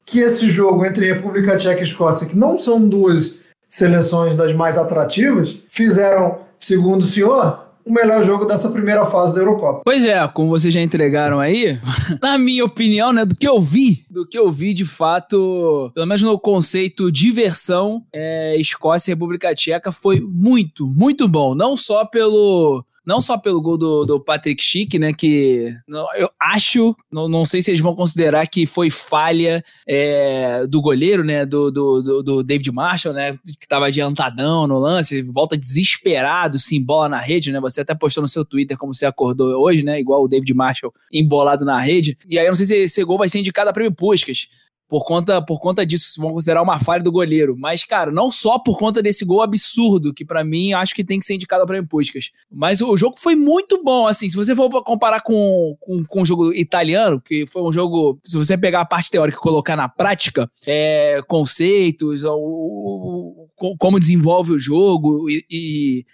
que 0.06 0.20
esse 0.20 0.48
jogo 0.48 0.86
entre 0.86 1.12
República 1.12 1.58
Tcheca 1.58 1.82
e 1.82 1.86
Escócia, 1.86 2.28
que 2.28 2.38
não 2.38 2.60
são 2.60 2.88
duas 2.88 3.40
seleções 3.68 4.36
das 4.36 4.54
mais 4.54 4.78
atrativas, 4.78 5.58
fizeram, 5.72 6.38
segundo 6.60 7.02
o 7.02 7.08
senhor, 7.08 7.67
o 7.88 7.94
melhor 7.94 8.24
jogo 8.24 8.46
dessa 8.46 8.70
primeira 8.70 9.06
fase 9.06 9.34
da 9.34 9.42
Eurocopa. 9.42 9.82
Pois 9.84 10.04
é, 10.04 10.28
como 10.28 10.50
vocês 10.50 10.74
já 10.74 10.82
entregaram 10.82 11.40
aí, 11.40 11.80
na 12.22 12.38
minha 12.38 12.66
opinião, 12.66 13.14
né, 13.14 13.26
do 13.26 13.36
que 13.36 13.48
eu 13.48 13.60
vi, 13.60 14.06
do 14.10 14.28
que 14.28 14.38
eu 14.38 14.52
vi 14.52 14.74
de 14.74 14.86
fato, 14.86 15.92
pelo 15.94 16.06
menos 16.06 16.22
no 16.22 16.40
conceito 16.40 17.12
diversão, 17.12 18.04
é, 18.14 18.56
Escócia 18.60 19.12
e 19.12 19.14
República 19.14 19.56
Tcheca 19.56 19.92
foi 19.92 20.20
muito, 20.20 20.86
muito 20.86 21.28
bom. 21.28 21.56
Não 21.56 21.78
só 21.78 22.06
pelo 22.06 22.84
não 23.08 23.22
só 23.22 23.38
pelo 23.38 23.62
gol 23.62 23.78
do, 23.78 24.04
do 24.04 24.20
Patrick 24.20 24.62
Schick, 24.62 25.00
né? 25.00 25.14
Que 25.14 25.74
eu 26.18 26.30
acho, 26.38 26.94
não, 27.10 27.30
não 27.30 27.46
sei 27.46 27.62
se 27.62 27.72
eles 27.72 27.80
vão 27.80 27.96
considerar 27.96 28.46
que 28.48 28.66
foi 28.66 28.90
falha 28.90 29.64
é, 29.88 30.68
do 30.68 30.82
goleiro, 30.82 31.24
né? 31.24 31.46
Do, 31.46 31.72
do, 31.72 32.22
do, 32.22 32.44
David 32.44 32.70
Marshall, 32.70 33.16
né? 33.16 33.40
Que 33.62 33.66
tava 33.66 33.86
adiantadão 33.86 34.68
no 34.68 34.78
lance, 34.78 35.22
volta 35.22 35.56
desesperado, 35.58 36.60
se 36.60 36.76
embola 36.76 37.08
na 37.08 37.22
rede, 37.22 37.50
né? 37.50 37.62
Você 37.62 37.80
até 37.80 37.96
postou 37.96 38.22
no 38.22 38.28
seu 38.28 38.44
Twitter 38.44 38.78
como 38.78 38.94
você 38.94 39.06
acordou 39.06 39.58
hoje, 39.64 39.84
né? 39.84 39.98
Igual 40.02 40.26
o 40.26 40.28
David 40.28 40.54
Marshall 40.54 40.94
embolado 41.10 41.64
na 41.64 41.80
rede. 41.80 42.18
E 42.28 42.38
aí 42.38 42.46
eu 42.46 42.52
não 42.52 42.58
sei 42.58 42.66
se 42.66 42.76
esse 42.76 43.04
gol 43.06 43.18
vai 43.18 43.30
ser 43.30 43.40
indicado 43.40 43.70
a 43.70 43.74
prêmio 43.74 43.96
Puskas 43.96 44.50
por 44.88 45.04
conta, 45.04 45.42
por 45.42 45.60
conta 45.60 45.86
disso, 45.86 46.20
vão 46.20 46.32
considerar 46.32 46.62
uma 46.62 46.80
falha 46.80 47.04
do 47.04 47.12
goleiro. 47.12 47.56
Mas, 47.58 47.84
cara, 47.84 48.12
não 48.12 48.32
só 48.32 48.58
por 48.58 48.78
conta 48.78 49.02
desse 49.02 49.26
gol 49.26 49.42
absurdo, 49.42 50.14
que 50.14 50.24
para 50.24 50.44
mim 50.44 50.74
acho 50.74 50.96
que 50.96 51.04
tem 51.04 51.20
que 51.20 51.26
ser 51.26 51.36
indicado 51.36 51.66
para 51.66 51.84
Puskas. 51.84 52.32
Mas 52.52 52.82
o 52.82 52.96
jogo 52.96 53.18
foi 53.20 53.36
muito 53.36 53.84
bom, 53.84 54.08
assim, 54.08 54.30
se 54.30 54.36
você 54.36 54.56
for 54.56 54.70
comparar 54.84 55.22
com, 55.22 55.76
com, 55.80 56.04
com 56.06 56.22
o 56.22 56.26
jogo 56.26 56.54
italiano, 56.54 57.22
que 57.22 57.46
foi 57.48 57.62
um 57.62 57.72
jogo, 57.72 58.20
se 58.24 58.38
você 58.38 58.58
pegar 58.58 58.82
a 58.82 58.86
parte 58.86 59.12
teórica 59.12 59.38
e 59.38 59.42
colocar 59.42 59.76
na 59.76 59.90
prática, 59.90 60.50
é, 60.66 61.22
conceitos, 61.28 62.24
o, 62.24 62.34
o, 62.34 63.50
o, 63.60 63.78
como 63.78 64.00
desenvolve 64.00 64.54
o 64.54 64.60
jogo 64.60 65.30
e, 65.30 65.46
e 65.50 66.06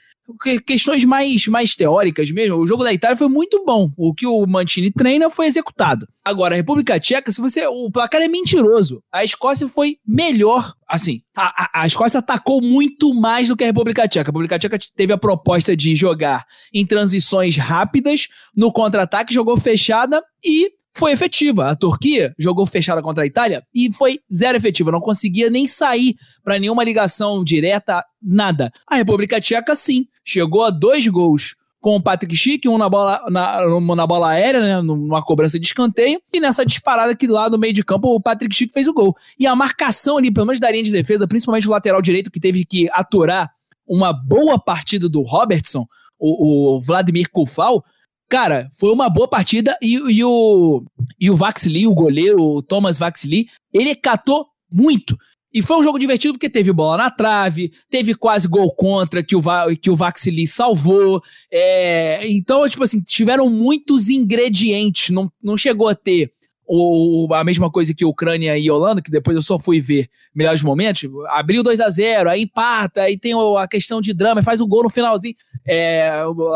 questões 0.66 1.04
mais, 1.06 1.48
mais 1.48 1.76
teóricas 1.76 2.32
mesmo. 2.32 2.58
O 2.58 2.68
jogo 2.68 2.84
da 2.84 2.94
Itália 2.94 3.18
foi 3.18 3.28
muito 3.28 3.64
bom. 3.66 3.92
O 3.98 4.14
que 4.14 4.26
o 4.26 4.46
Mantini 4.46 4.92
treina 4.92 5.30
foi 5.30 5.48
executado. 5.48 6.08
Agora, 6.24 6.56
a 6.56 6.58
República 6.58 7.00
Tcheca, 7.00 7.32
se 7.32 7.42
você. 7.42 7.66
O 7.68 7.92
placar 7.92 8.22
é 8.22 8.28
mentiroso. 8.28 9.04
A 9.12 9.24
Escócia 9.24 9.68
foi 9.68 9.98
melhor. 10.06 10.74
Assim, 10.88 11.22
a, 11.36 11.64
a, 11.64 11.84
a 11.84 11.88
Escócia 11.88 12.20
atacou 12.20 12.62
muito 12.62 13.14
mais 13.14 13.48
do 13.48 13.58
que 13.58 13.64
a 13.64 13.68
República 13.68 14.08
Tcheca. 14.08 14.30
A 14.30 14.32
República 14.32 14.60
Tcheca 14.60 14.80
teve 14.96 15.14
a 15.14 15.18
proposta 15.18 15.76
de 15.76 15.96
jogar 15.96 16.46
em 16.74 16.86
transições 16.86 17.58
rápidas, 17.58 18.28
no 18.56 18.72
contra-ataque, 18.72 19.34
jogou 19.34 19.58
fechada 19.58 20.24
e 20.44 20.72
foi 20.96 21.12
efetiva. 21.12 21.70
A 21.70 21.76
Turquia 21.76 22.34
jogou 22.38 22.66
fechada 22.66 23.02
contra 23.02 23.24
a 23.24 23.28
Itália 23.28 23.64
e 23.74 23.92
foi 23.92 24.20
zero 24.34 24.58
efetiva, 24.58 24.92
não 24.92 25.02
conseguia 25.02 25.50
nem 25.50 25.68
sair 25.68 26.16
para 26.44 26.60
nenhuma 26.60 26.84
ligação 26.84 27.44
direta, 27.44 28.04
nada. 28.22 28.72
A 28.88 28.96
República 28.96 29.42
Tcheca, 29.42 29.76
sim, 29.76 30.06
chegou 30.24 30.64
a 30.64 30.70
dois 30.70 31.08
gols 31.08 31.56
com 31.84 31.98
o 31.98 32.02
Patrick 32.02 32.34
Schick, 32.34 32.66
um 32.70 32.78
na 32.78 32.88
bola, 32.88 33.26
na, 33.30 33.60
na 33.94 34.08
bola 34.08 34.30
aérea, 34.30 34.62
né, 34.62 34.82
numa 34.82 35.22
cobrança 35.22 35.60
de 35.60 35.66
escanteio, 35.66 36.22
e 36.32 36.40
nessa 36.40 36.66
disparada 36.66 37.14
que 37.14 37.28
lá 37.28 37.50
no 37.50 37.58
meio 37.58 37.74
de 37.74 37.84
campo 37.84 38.08
o 38.08 38.22
Patrick 38.22 38.56
Schick 38.56 38.72
fez 38.72 38.88
o 38.88 38.94
gol. 38.94 39.14
E 39.38 39.46
a 39.46 39.54
marcação 39.54 40.18
ali, 40.18 40.32
pelo 40.32 40.46
menos 40.46 40.62
da 40.62 40.72
linha 40.72 40.84
de 40.84 40.92
defesa, 40.92 41.28
principalmente 41.28 41.68
o 41.68 41.72
lateral 41.72 42.02
direito 42.02 42.32
que 42.32 42.40
teve 42.40 42.64
que 42.64 42.88
aturar 42.94 43.52
uma 43.86 44.14
boa 44.14 44.58
partida 44.58 45.10
do 45.10 45.22
Robertson, 45.24 45.86
o, 46.18 46.76
o 46.76 46.80
Vladimir 46.80 47.30
Kufal, 47.30 47.84
Cara, 48.34 48.72
foi 48.74 48.92
uma 48.92 49.10
boa 49.10 49.28
partida 49.28 49.78
e, 49.80 49.94
e 49.94 50.24
o, 50.24 50.84
e 51.20 51.30
o 51.30 51.36
Vaxley, 51.36 51.86
o 51.86 51.94
goleiro, 51.94 52.42
o 52.42 52.64
Thomas 52.64 52.98
Vaxley, 52.98 53.46
ele 53.72 53.94
catou 53.94 54.48
muito. 54.72 55.16
E 55.54 55.62
foi 55.62 55.78
um 55.78 55.84
jogo 55.84 56.00
divertido 56.00 56.34
porque 56.34 56.50
teve 56.50 56.72
bola 56.74 56.98
na 56.98 57.12
trave, 57.12 57.72
teve 57.92 58.16
quase 58.16 58.48
gol 58.48 58.74
contra 58.74 59.22
que 59.24 59.36
o, 59.36 59.42
que 59.80 59.88
o 59.88 59.96
Vaxley 59.96 60.48
salvou. 60.48 61.22
É, 61.52 62.28
então, 62.28 62.68
tipo 62.68 62.84
assim, 62.84 63.04
tiveram 63.04 63.48
muitos 63.52 64.10
ingredientes. 64.10 65.12
Não, 65.12 65.32
não 65.40 65.56
chegou 65.56 65.88
a 65.88 65.94
ter 65.94 66.34
o, 66.66 67.28
a 67.34 67.44
mesma 67.44 67.70
coisa 67.70 67.94
que 67.94 68.04
Ucrânia 68.04 68.58
e 68.58 68.72
Holanda, 68.72 69.02
que 69.02 69.12
depois 69.12 69.36
eu 69.36 69.44
só 69.44 69.60
fui 69.60 69.80
ver 69.80 70.10
melhores 70.34 70.64
momentos, 70.64 71.04
abriu 71.28 71.62
2 71.62 71.80
a 71.80 71.90
0 71.90 72.32
aí 72.32 72.42
empata, 72.42 73.04
aí 73.04 73.16
tem 73.16 73.34
a 73.60 73.68
questão 73.68 74.02
de 74.02 74.12
drama, 74.12 74.42
faz 74.42 74.60
o 74.60 74.66
gol 74.66 74.82
no 74.82 74.90
finalzinho, 74.90 75.36
é, 75.68 76.12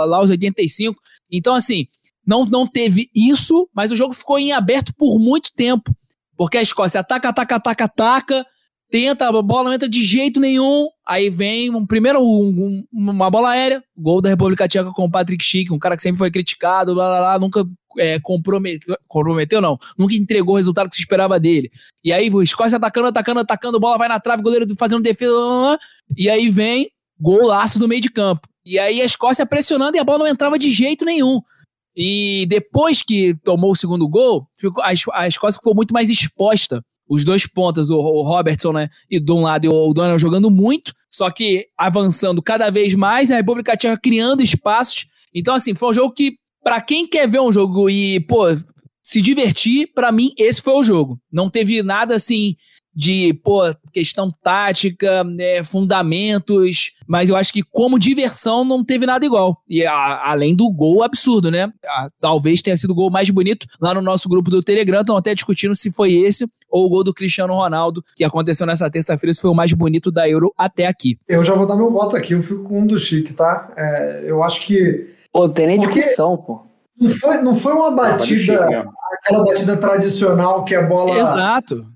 lá 0.08 0.18
aos 0.18 0.32
85. 0.32 1.00
Então, 1.32 1.56
assim, 1.56 1.88
não, 2.26 2.46
não 2.46 2.68
teve 2.68 3.10
isso, 3.16 3.70
mas 3.74 3.92
o 3.92 3.96
jogo 3.96 4.14
ficou 4.14 4.38
em 4.38 4.52
aberto 4.52 4.94
por 4.96 5.18
muito 5.20 5.52
tempo. 5.56 5.96
Porque 6.36 6.58
a 6.58 6.62
Escócia 6.62 7.00
ataca, 7.00 7.30
ataca, 7.30 7.56
ataca, 7.56 7.86
ataca, 7.86 8.46
tenta, 8.90 9.28
a 9.28 9.42
bola 9.42 9.66
não 9.66 9.74
entra 9.74 9.90
de 9.90 10.04
jeito 10.04 10.40
nenhum. 10.40 10.88
Aí 11.06 11.30
vem 11.30 11.74
um 11.74 11.86
primeiro 11.86 12.22
um, 12.22 12.86
uma 12.92 13.30
bola 13.30 13.52
aérea, 13.52 13.84
gol 13.96 14.22
da 14.22 14.30
República 14.30 14.68
Tcheca 14.68 14.92
com 14.92 15.06
o 15.06 15.12
Patrick 15.12 15.44
Schick, 15.44 15.72
um 15.72 15.80
cara 15.80 15.96
que 15.96 16.02
sempre 16.02 16.20
foi 16.20 16.30
criticado, 16.30 16.94
blá, 16.94 17.08
blá, 17.08 17.20
blá, 17.20 17.40
nunca 17.40 17.66
é, 17.98 18.20
comprometeu, 18.20 18.96
comprometeu, 19.08 19.62
não, 19.62 19.80
nunca 19.98 20.14
entregou 20.14 20.56
o 20.56 20.58
resultado 20.58 20.90
que 20.90 20.96
se 20.96 21.02
esperava 21.02 21.40
dele. 21.40 21.72
E 22.04 22.14
aí 22.14 22.30
o 22.30 22.42
Escócia 22.42 22.78
atacando, 22.78 23.08
atacando, 23.08 23.40
atacando, 23.40 23.80
bola 23.80 23.98
vai 23.98 24.08
na 24.08 24.20
trave, 24.20 24.44
goleiro 24.44 24.68
fazendo 24.78 25.02
defesa, 25.02 25.32
blá, 25.34 25.60
blá, 25.60 25.80
e 26.16 26.30
aí 26.30 26.50
vem 26.50 26.92
golaço 27.20 27.80
do 27.80 27.88
meio 27.88 28.02
de 28.02 28.10
campo. 28.10 28.48
E 28.68 28.78
aí 28.78 29.02
a 29.02 29.06
Escócia 29.06 29.46
pressionando 29.46 29.96
e 29.96 30.00
a 30.00 30.04
bola 30.04 30.20
não 30.20 30.28
entrava 30.28 30.60
de 30.60 30.70
jeito 30.70 31.06
nenhum. 31.06 31.42
E 31.96 32.46
depois 32.50 33.02
que 33.02 33.34
tomou 33.42 33.72
o 33.72 33.76
segundo 33.76 34.06
gol, 34.10 34.46
ficou, 34.58 34.84
a, 34.84 34.90
a 35.14 35.28
Escócia 35.28 35.58
ficou 35.58 35.74
muito 35.74 35.94
mais 35.94 36.10
exposta 36.10 36.84
os 37.08 37.24
dois 37.24 37.48
pontas, 37.48 37.90
o, 37.90 37.98
o 37.98 38.24
Robertson, 38.24 38.74
né? 38.74 38.90
E 39.10 39.22
de 39.22 39.32
um 39.32 39.44
lado 39.44 39.64
e 39.64 39.70
o 39.70 39.94
Donald 39.94 40.22
jogando 40.22 40.52
muito, 40.52 40.94
só 41.10 41.32
que 41.32 41.68
avançando 41.78 42.42
cada 42.42 42.70
vez 42.70 42.94
mais, 42.94 43.32
a 43.32 43.38
República 43.38 43.78
Tcheca 43.78 43.98
criando 43.98 44.44
espaços. 44.44 45.08
Então, 45.34 45.56
assim, 45.56 45.74
foi 45.74 45.90
um 45.90 45.94
jogo 45.94 46.14
que, 46.14 46.38
para 46.62 46.82
quem 46.82 47.08
quer 47.08 47.26
ver 47.30 47.40
um 47.40 47.54
jogo 47.54 47.90
e, 47.90 48.20
pô, 48.20 48.48
se 49.02 49.22
divertir, 49.22 49.94
para 49.96 50.12
mim, 50.12 50.34
esse 50.38 50.62
foi 50.62 50.74
o 50.74 50.84
jogo. 50.84 51.18
Não 51.32 51.50
teve 51.50 51.82
nada 51.82 52.16
assim 52.16 52.58
de, 52.98 53.32
pô, 53.44 53.62
questão 53.94 54.32
tática, 54.42 55.24
né, 55.24 55.64
fundamentos, 55.64 56.94
mas 57.06 57.30
eu 57.30 57.36
acho 57.36 57.54
que 57.54 57.62
como 57.62 58.00
diversão 58.00 58.66
não 58.66 58.84
teve 58.84 59.06
nada 59.06 59.24
igual. 59.24 59.62
E 59.70 59.86
a, 59.86 60.32
além 60.32 60.56
do 60.56 60.68
gol 60.72 61.04
absurdo, 61.04 61.52
né? 61.52 61.72
A, 61.86 62.10
talvez 62.20 62.60
tenha 62.60 62.76
sido 62.76 62.90
o 62.90 62.96
gol 62.96 63.12
mais 63.12 63.30
bonito 63.30 63.68
lá 63.80 63.94
no 63.94 64.02
nosso 64.02 64.28
grupo 64.28 64.50
do 64.50 64.64
Telegram, 64.64 65.02
estão 65.02 65.16
até 65.16 65.36
discutindo 65.36 65.76
se 65.76 65.92
foi 65.92 66.14
esse 66.14 66.50
ou 66.72 66.88
o 66.88 66.90
gol 66.90 67.04
do 67.04 67.14
Cristiano 67.14 67.54
Ronaldo, 67.54 68.04
que 68.16 68.24
aconteceu 68.24 68.66
nessa 68.66 68.90
terça-feira, 68.90 69.32
se 69.32 69.42
foi 69.42 69.52
o 69.52 69.56
mais 69.56 69.72
bonito 69.74 70.12
da 70.12 70.28
Euro 70.28 70.52
até 70.58 70.88
aqui. 70.88 71.20
Eu 71.28 71.44
já 71.44 71.54
vou 71.54 71.68
dar 71.68 71.76
meu 71.76 71.92
voto 71.92 72.16
aqui, 72.16 72.34
eu 72.34 72.42
fico 72.42 72.64
com 72.64 72.80
um 72.80 72.88
do 72.88 72.98
Chique, 72.98 73.32
tá? 73.32 73.72
É, 73.78 74.24
eu 74.26 74.42
acho 74.42 74.60
que. 74.62 75.14
Pô, 75.32 75.48
tem 75.48 75.68
nem 75.68 75.80
discussão, 75.80 76.36
pô. 76.36 76.66
Não 77.00 77.12
foi, 77.12 77.42
não 77.44 77.56
foi 77.56 77.74
uma 77.74 77.92
batida, 77.92 78.88
aquela 79.22 79.44
batida 79.44 79.78
tradicional 79.78 80.66
que 80.66 80.74
a 80.74 80.82
bola. 80.82 81.16
Exato 81.16 81.96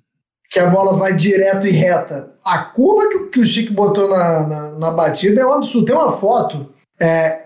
que 0.52 0.60
a 0.60 0.70
bola 0.70 0.94
vai 0.94 1.16
direto 1.16 1.66
e 1.66 1.72
reta. 1.72 2.34
A 2.44 2.60
curva 2.60 3.08
que, 3.08 3.20
que 3.30 3.40
o 3.40 3.46
Chico 3.46 3.74
botou 3.74 4.10
na, 4.10 4.48
na, 4.48 4.70
na, 4.72 4.92
batida 4.92 5.40
é 5.40 5.46
um 5.46 5.54
absurdo. 5.54 5.86
Tem 5.86 5.96
uma 5.96 6.12
foto, 6.12 6.68
é, 7.00 7.44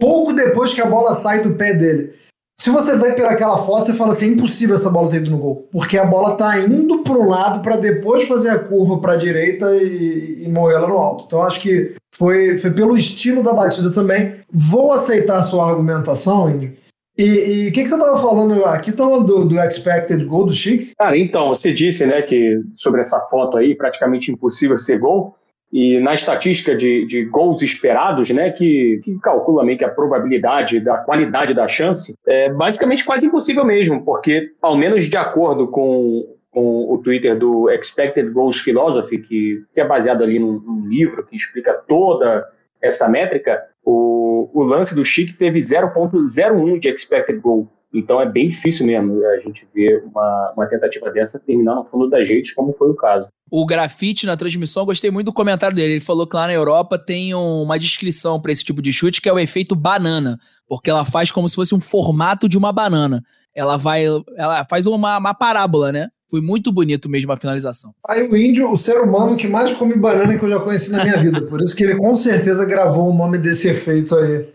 pouco 0.00 0.32
depois 0.32 0.72
que 0.72 0.80
a 0.80 0.86
bola 0.86 1.16
sai 1.16 1.42
do 1.42 1.54
pé 1.54 1.74
dele. 1.74 2.14
Se 2.58 2.70
você 2.70 2.96
vai 2.96 3.12
pela 3.12 3.30
aquela 3.30 3.58
foto, 3.58 3.86
você 3.86 3.92
fala 3.92 4.14
assim: 4.14 4.26
é 4.26 4.28
impossível 4.28 4.76
essa 4.76 4.88
bola 4.88 5.10
ter 5.10 5.18
ido 5.18 5.30
no 5.30 5.38
gol. 5.38 5.68
Porque 5.70 5.98
a 5.98 6.06
bola 6.06 6.34
tá 6.34 6.58
indo 6.58 7.02
para 7.02 7.12
o 7.12 7.28
lado 7.28 7.60
para 7.60 7.76
depois 7.76 8.26
fazer 8.26 8.48
a 8.48 8.58
curva 8.58 8.98
para 9.00 9.12
a 9.12 9.16
direita 9.16 9.66
e, 9.76 10.44
e 10.44 10.48
moer 10.48 10.76
ela 10.76 10.88
no 10.88 10.96
alto. 10.96 11.24
Então 11.26 11.42
acho 11.42 11.60
que 11.60 11.94
foi, 12.14 12.56
foi 12.56 12.70
pelo 12.70 12.96
estilo 12.96 13.42
da 13.42 13.52
batida 13.52 13.90
também. 13.90 14.36
Vou 14.50 14.92
aceitar 14.92 15.40
a 15.40 15.42
sua 15.42 15.68
argumentação, 15.68 16.48
Indy, 16.48 16.78
e 17.16 17.68
o 17.68 17.72
que, 17.72 17.82
que, 17.82 17.88
você 17.88 17.94
estava 17.94 18.20
falando 18.20 18.64
aqui? 18.64 18.90
Estava 18.90 19.20
do, 19.20 19.44
do 19.44 19.60
expected 19.60 20.24
goal 20.24 20.46
do 20.46 20.52
Chic? 20.52 20.92
Cara, 20.98 21.16
então, 21.16 21.48
você 21.48 21.72
disse 21.72 22.04
né, 22.04 22.22
que 22.22 22.60
sobre 22.76 23.02
essa 23.02 23.20
foto 23.20 23.56
aí, 23.56 23.74
praticamente 23.74 24.32
impossível 24.32 24.78
ser 24.78 24.98
gol. 24.98 25.36
E 25.72 25.98
na 26.00 26.14
estatística 26.14 26.76
de, 26.76 27.06
de 27.06 27.24
gols 27.24 27.60
esperados, 27.62 28.30
né, 28.30 28.50
que, 28.50 29.00
que 29.04 29.18
calcula 29.18 29.64
meio 29.64 29.76
que 29.76 29.84
a 29.84 29.88
probabilidade 29.88 30.78
da 30.78 30.98
qualidade 30.98 31.52
da 31.52 31.66
chance, 31.66 32.14
é 32.26 32.48
basicamente 32.48 33.04
quase 33.04 33.26
impossível 33.26 33.64
mesmo, 33.64 34.04
porque, 34.04 34.52
ao 34.62 34.76
menos 34.76 35.06
de 35.06 35.16
acordo 35.16 35.66
com, 35.66 36.36
com 36.52 36.92
o 36.92 36.98
Twitter 36.98 37.36
do 37.36 37.68
Expected 37.70 38.30
Goals 38.30 38.60
Philosophy, 38.60 39.18
que, 39.18 39.64
que 39.74 39.80
é 39.80 39.84
baseado 39.84 40.22
ali 40.22 40.38
num, 40.38 40.60
num 40.60 40.86
livro 40.86 41.26
que 41.26 41.36
explica 41.36 41.74
toda 41.88 42.44
essa 42.80 43.08
métrica, 43.08 43.60
o, 43.84 44.50
o 44.52 44.62
lance 44.62 44.94
do 44.94 45.04
Chic 45.04 45.36
teve 45.36 45.60
0.01 45.60 46.78
de 46.80 46.88
expected 46.88 47.40
goal. 47.40 47.68
Então 47.92 48.20
é 48.20 48.28
bem 48.28 48.48
difícil 48.48 48.84
mesmo 48.84 49.24
a 49.24 49.38
gente 49.38 49.66
ver 49.72 50.02
uma, 50.04 50.52
uma 50.56 50.66
tentativa 50.66 51.10
dessa 51.12 51.38
terminar 51.38 51.76
no 51.76 51.84
fundo 51.84 52.10
das 52.10 52.26
redes, 52.26 52.52
como 52.52 52.72
foi 52.72 52.90
o 52.90 52.94
caso. 52.94 53.28
O 53.48 53.64
grafite 53.64 54.26
na 54.26 54.36
transmissão, 54.36 54.84
gostei 54.84 55.12
muito 55.12 55.26
do 55.26 55.32
comentário 55.32 55.76
dele. 55.76 55.94
Ele 55.94 56.00
falou 56.00 56.26
que 56.26 56.34
lá 56.34 56.48
na 56.48 56.52
Europa 56.52 56.98
tem 56.98 57.34
uma 57.34 57.78
descrição 57.78 58.40
para 58.40 58.50
esse 58.50 58.64
tipo 58.64 58.82
de 58.82 58.92
chute 58.92 59.20
que 59.20 59.28
é 59.28 59.32
o 59.32 59.38
efeito 59.38 59.76
banana, 59.76 60.40
porque 60.66 60.90
ela 60.90 61.04
faz 61.04 61.30
como 61.30 61.48
se 61.48 61.54
fosse 61.54 61.72
um 61.72 61.80
formato 61.80 62.48
de 62.48 62.58
uma 62.58 62.72
banana. 62.72 63.22
Ela 63.54 63.76
vai, 63.76 64.06
ela 64.36 64.64
faz 64.68 64.86
uma, 64.86 65.18
uma 65.18 65.34
parábola, 65.34 65.92
né? 65.92 66.08
Foi 66.34 66.40
muito 66.40 66.72
bonito 66.72 67.08
mesmo 67.08 67.30
a 67.30 67.36
finalização. 67.36 67.94
Aí 68.08 68.26
o 68.26 68.36
índio, 68.36 68.68
o 68.68 68.76
ser 68.76 69.00
humano 69.00 69.36
que 69.36 69.46
mais 69.46 69.72
come 69.72 69.94
banana 69.94 70.36
que 70.36 70.44
eu 70.44 70.48
já 70.50 70.58
conheci 70.58 70.90
na 70.90 71.04
minha 71.04 71.16
vida. 71.16 71.42
Por 71.42 71.60
isso 71.60 71.76
que 71.76 71.84
ele 71.84 71.94
com 71.94 72.12
certeza 72.16 72.64
gravou 72.64 73.08
o 73.08 73.14
nome 73.14 73.38
desse 73.38 73.68
efeito 73.68 74.16
aí. 74.16 74.48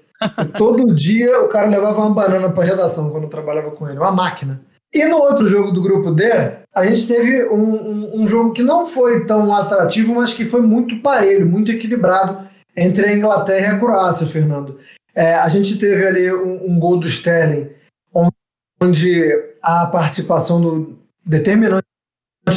Todo 0.58 0.94
dia 0.94 1.40
o 1.40 1.48
cara 1.48 1.70
levava 1.70 2.02
uma 2.02 2.14
banana 2.14 2.50
para 2.50 2.66
redação 2.66 3.10
quando 3.10 3.24
eu 3.24 3.30
trabalhava 3.30 3.72
com 3.72 3.88
ele, 3.88 3.98
uma 3.98 4.12
máquina. 4.12 4.62
E 4.94 5.06
no 5.06 5.20
outro 5.20 5.48
jogo 5.48 5.72
do 5.72 5.82
grupo 5.82 6.12
D, 6.12 6.26
a 6.76 6.86
gente 6.86 7.08
teve 7.08 7.48
um, 7.48 7.56
um, 7.56 8.24
um, 8.24 8.28
jogo 8.28 8.52
que 8.52 8.62
não 8.62 8.86
foi 8.86 9.26
tão 9.26 9.56
atrativo, 9.56 10.16
mas 10.16 10.34
que 10.34 10.44
foi 10.44 10.62
muito 10.62 11.02
parelho, 11.02 11.46
muito 11.46 11.72
equilibrado 11.72 12.46
entre 12.76 13.06
a 13.06 13.16
Inglaterra 13.16 13.72
e 13.72 13.76
a 13.78 13.80
Croácia, 13.80 14.28
Fernando. 14.28 14.78
É, 15.16 15.36
a 15.36 15.48
gente 15.48 15.78
teve 15.78 16.06
ali 16.06 16.30
um, 16.34 16.74
um, 16.74 16.78
gol 16.78 16.98
do 16.98 17.08
Sterling, 17.08 17.70
onde 18.82 19.32
a 19.62 19.86
participação 19.86 20.60
do, 20.60 20.99
determinante 21.30 21.86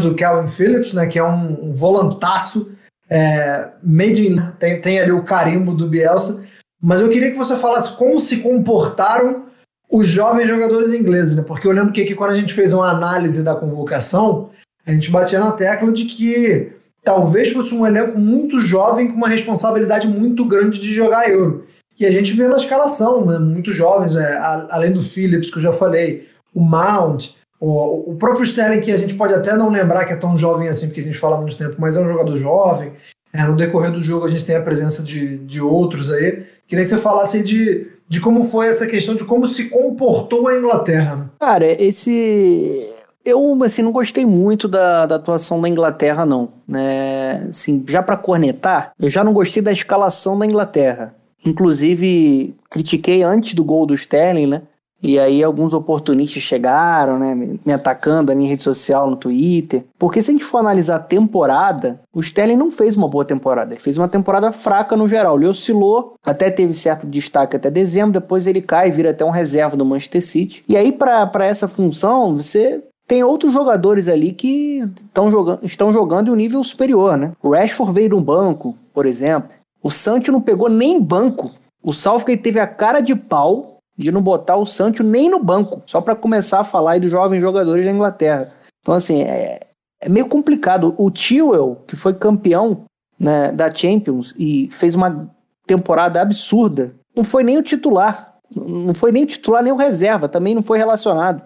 do 0.00 0.14
Calvin 0.14 0.48
Phillips, 0.48 0.94
né, 0.94 1.06
que 1.06 1.18
é 1.18 1.24
um, 1.24 1.68
um 1.68 1.72
volantaço, 1.72 2.72
é, 3.08 3.68
made 3.82 4.26
in, 4.26 4.40
tem, 4.58 4.80
tem 4.80 4.98
ali 4.98 5.12
o 5.12 5.22
carimbo 5.22 5.74
do 5.74 5.87
Bielsa, 5.87 6.42
mas 6.80 7.00
eu 7.00 7.11
queria 7.11 7.30
que 7.30 7.37
você 7.37 7.56
falasse 7.56 7.94
como 7.96 8.18
se 8.18 8.38
comportaram 8.38 9.44
os 9.90 10.08
jovens 10.08 10.48
jogadores 10.48 10.94
ingleses, 10.94 11.37
né? 11.37 11.42
Porque 11.42 11.66
eu 11.66 11.72
lembro 11.72 11.92
que 11.92 12.00
aqui, 12.00 12.14
quando 12.14 12.30
a 12.30 12.35
gente 12.35 12.54
fez 12.54 12.72
uma 12.72 12.90
análise 12.90 13.42
da 13.42 13.54
convocação, 13.54 14.48
a 14.87 14.90
gente 14.90 15.11
batia 15.11 15.38
na 15.38 15.52
tecla 15.52 15.92
de 15.92 16.06
que 16.06 16.72
talvez 17.04 17.52
fosse 17.52 17.74
um 17.74 17.87
elenco 17.87 18.18
muito 18.18 18.58
jovem 18.58 19.08
com 19.08 19.14
uma 19.14 19.28
responsabilidade 19.28 20.08
muito 20.08 20.46
grande 20.46 20.80
de 20.80 20.94
jogar 20.94 21.28
Euro. 21.28 21.66
E 22.00 22.06
a 22.06 22.11
gente 22.11 22.32
vê 22.32 22.48
na 22.48 22.56
escalação, 22.56 23.26
né? 23.26 23.38
Muitos 23.38 23.76
jovens, 23.76 24.16
é, 24.16 24.38
além 24.70 24.92
do 24.92 25.02
Phillips, 25.02 25.50
que 25.50 25.58
eu 25.58 25.62
já 25.62 25.72
falei, 25.72 26.26
o 26.54 26.61
Mount, 26.61 27.35
o, 27.64 28.11
o 28.11 28.16
próprio 28.16 28.42
Sterling, 28.42 28.81
que 28.81 28.90
a 28.90 28.96
gente 28.96 29.14
pode 29.14 29.33
até 29.33 29.57
não 29.57 29.70
lembrar 29.70 30.05
que 30.05 30.12
é 30.12 30.16
tão 30.16 30.37
jovem 30.37 30.66
assim, 30.66 30.88
porque 30.88 31.01
a 31.01 31.05
gente 31.05 31.16
fala 31.16 31.37
há 31.37 31.40
muito 31.40 31.57
tempo, 31.57 31.77
mas 31.79 31.96
é 31.96 32.01
um 32.01 32.09
jogador 32.09 32.37
jovem. 32.37 32.92
É, 33.33 33.44
no 33.44 33.55
decorrer 33.55 33.92
do 33.92 34.01
jogo 34.01 34.27
a 34.27 34.29
gente 34.29 34.44
tem 34.44 34.57
a 34.57 34.61
presença 34.61 35.01
de, 35.01 35.38
de 35.38 35.61
outros 35.61 36.11
aí. 36.11 36.44
Queria 36.66 36.85
que 36.85 36.90
você 36.90 36.98
falasse 36.98 37.40
de, 37.40 37.87
de 38.09 38.20
como 38.20 38.42
foi 38.42 38.66
essa 38.66 38.85
questão, 38.85 39.14
de 39.14 39.25
como 39.25 39.46
se 39.46 39.68
comportou 39.68 40.48
a 40.48 40.57
Inglaterra. 40.57 41.14
Né? 41.14 41.25
Cara, 41.38 41.64
esse. 41.64 42.85
Eu, 43.25 43.57
assim, 43.62 43.83
não 43.83 43.92
gostei 43.92 44.27
muito 44.27 44.66
da, 44.66 45.07
da 45.07 45.14
atuação 45.14 45.61
da 45.61 45.68
Inglaterra, 45.68 46.27
não. 46.27 46.55
Né? 46.66 47.46
Assim, 47.48 47.85
já 47.88 48.03
para 48.03 48.16
cornetar, 48.16 48.90
eu 48.98 49.09
já 49.09 49.22
não 49.22 49.33
gostei 49.33 49.62
da 49.62 49.70
escalação 49.70 50.37
da 50.37 50.44
Inglaterra. 50.44 51.14
Inclusive, 51.46 52.57
critiquei 52.68 53.22
antes 53.22 53.55
do 53.55 53.64
gol 53.64 53.87
do 53.87 53.94
Sterling, 53.94 54.48
né? 54.48 54.62
E 55.03 55.19
aí 55.19 55.43
alguns 55.43 55.73
oportunistas 55.73 56.43
chegaram, 56.43 57.19
né, 57.19 57.35
me 57.35 57.73
atacando 57.73 58.31
ali 58.31 58.45
em 58.45 58.47
rede 58.47 58.62
social, 58.62 59.11
no 59.11 59.17
Twitter. 59.17 59.85
Porque 59.99 60.23
se 60.23 60.31
a 60.31 60.33
gente 60.33 60.45
for 60.45 60.59
analisar 60.59 60.97
a 60.97 61.01
temporada, 61.01 62.01
o 62.15 62.21
Sterling 62.21 62.57
não 62.57 62.71
fez 62.71 62.95
uma 62.95 63.09
boa 63.09 63.25
temporada. 63.25 63.75
Ele 63.75 63.81
fez 63.81 63.99
uma 63.99 64.07
temporada 64.07 64.53
fraca 64.53 64.97
no 64.97 65.09
geral. 65.09 65.37
Ele 65.37 65.49
oscilou, 65.49 66.15
até 66.25 66.51
teve 66.51 66.73
certo 66.73 67.07
destaque 67.07 67.57
até 67.57 67.69
dezembro, 67.69 68.21
depois 68.21 68.47
ele 68.47 68.62
cai, 68.62 68.91
vira 68.91 69.11
até 69.11 69.25
um 69.25 69.31
reserva 69.31 69.77
do 69.77 69.85
Manchester 69.85 70.25
City. 70.25 70.65
E 70.69 70.77
aí 70.77 70.93
para 70.93 71.45
essa 71.45 71.67
função, 71.67 72.37
você 72.37 72.81
tem 73.09 73.25
outros 73.25 73.53
jogadores 73.53 74.07
ali 74.07 74.33
que 74.33 74.88
jogando, 75.31 75.65
estão 75.65 75.93
jogando 75.93 76.29
em 76.29 76.31
um 76.31 76.37
nível 76.37 76.62
superior, 76.62 77.17
né? 77.19 77.33
O 77.43 77.51
Rashford 77.51 77.93
veio 77.93 78.11
no 78.11 78.21
banco, 78.21 78.77
por 78.95 79.05
exemplo. 79.05 79.51
O 79.83 79.91
Sancho 79.91 80.31
não 80.31 80.41
pegou 80.41 80.69
nem 80.69 81.01
banco. 81.01 81.51
O 81.83 81.93
Southgate 81.93 82.43
teve 82.43 82.61
a 82.61 82.67
cara 82.67 83.01
de 83.01 83.17
pau 83.17 83.71
de 83.96 84.11
não 84.11 84.22
botar 84.22 84.57
o 84.57 84.66
Sancho 84.66 85.02
nem 85.02 85.28
no 85.28 85.42
banco, 85.42 85.83
só 85.87 86.00
para 86.00 86.14
começar 86.14 86.60
a 86.60 86.64
falar 86.64 86.92
aí 86.92 87.00
dos 87.00 87.10
jovens 87.10 87.40
jogadores 87.40 87.85
da 87.85 87.90
Inglaterra. 87.90 88.52
Então, 88.81 88.94
assim, 88.94 89.23
é, 89.23 89.60
é 90.00 90.08
meio 90.08 90.27
complicado. 90.27 90.94
O 90.98 91.10
Chilwell, 91.14 91.83
que 91.87 91.96
foi 91.96 92.14
campeão 92.14 92.85
né, 93.19 93.52
da 93.52 93.73
Champions 93.73 94.35
e 94.38 94.69
fez 94.73 94.94
uma 94.94 95.31
temporada 95.67 96.21
absurda, 96.21 96.92
não 97.14 97.25
foi 97.25 97.44
nem 97.44 97.58
o 97.58 97.62
titular. 97.62 98.33
Não 98.54 98.92
foi 98.92 99.12
nem 99.12 99.25
o 99.25 99.27
titular, 99.27 99.62
nem 99.62 99.73
o 99.73 99.77
reserva, 99.77 100.29
também 100.29 100.54
não 100.54 100.62
foi 100.62 100.79
relacionado. 100.79 101.42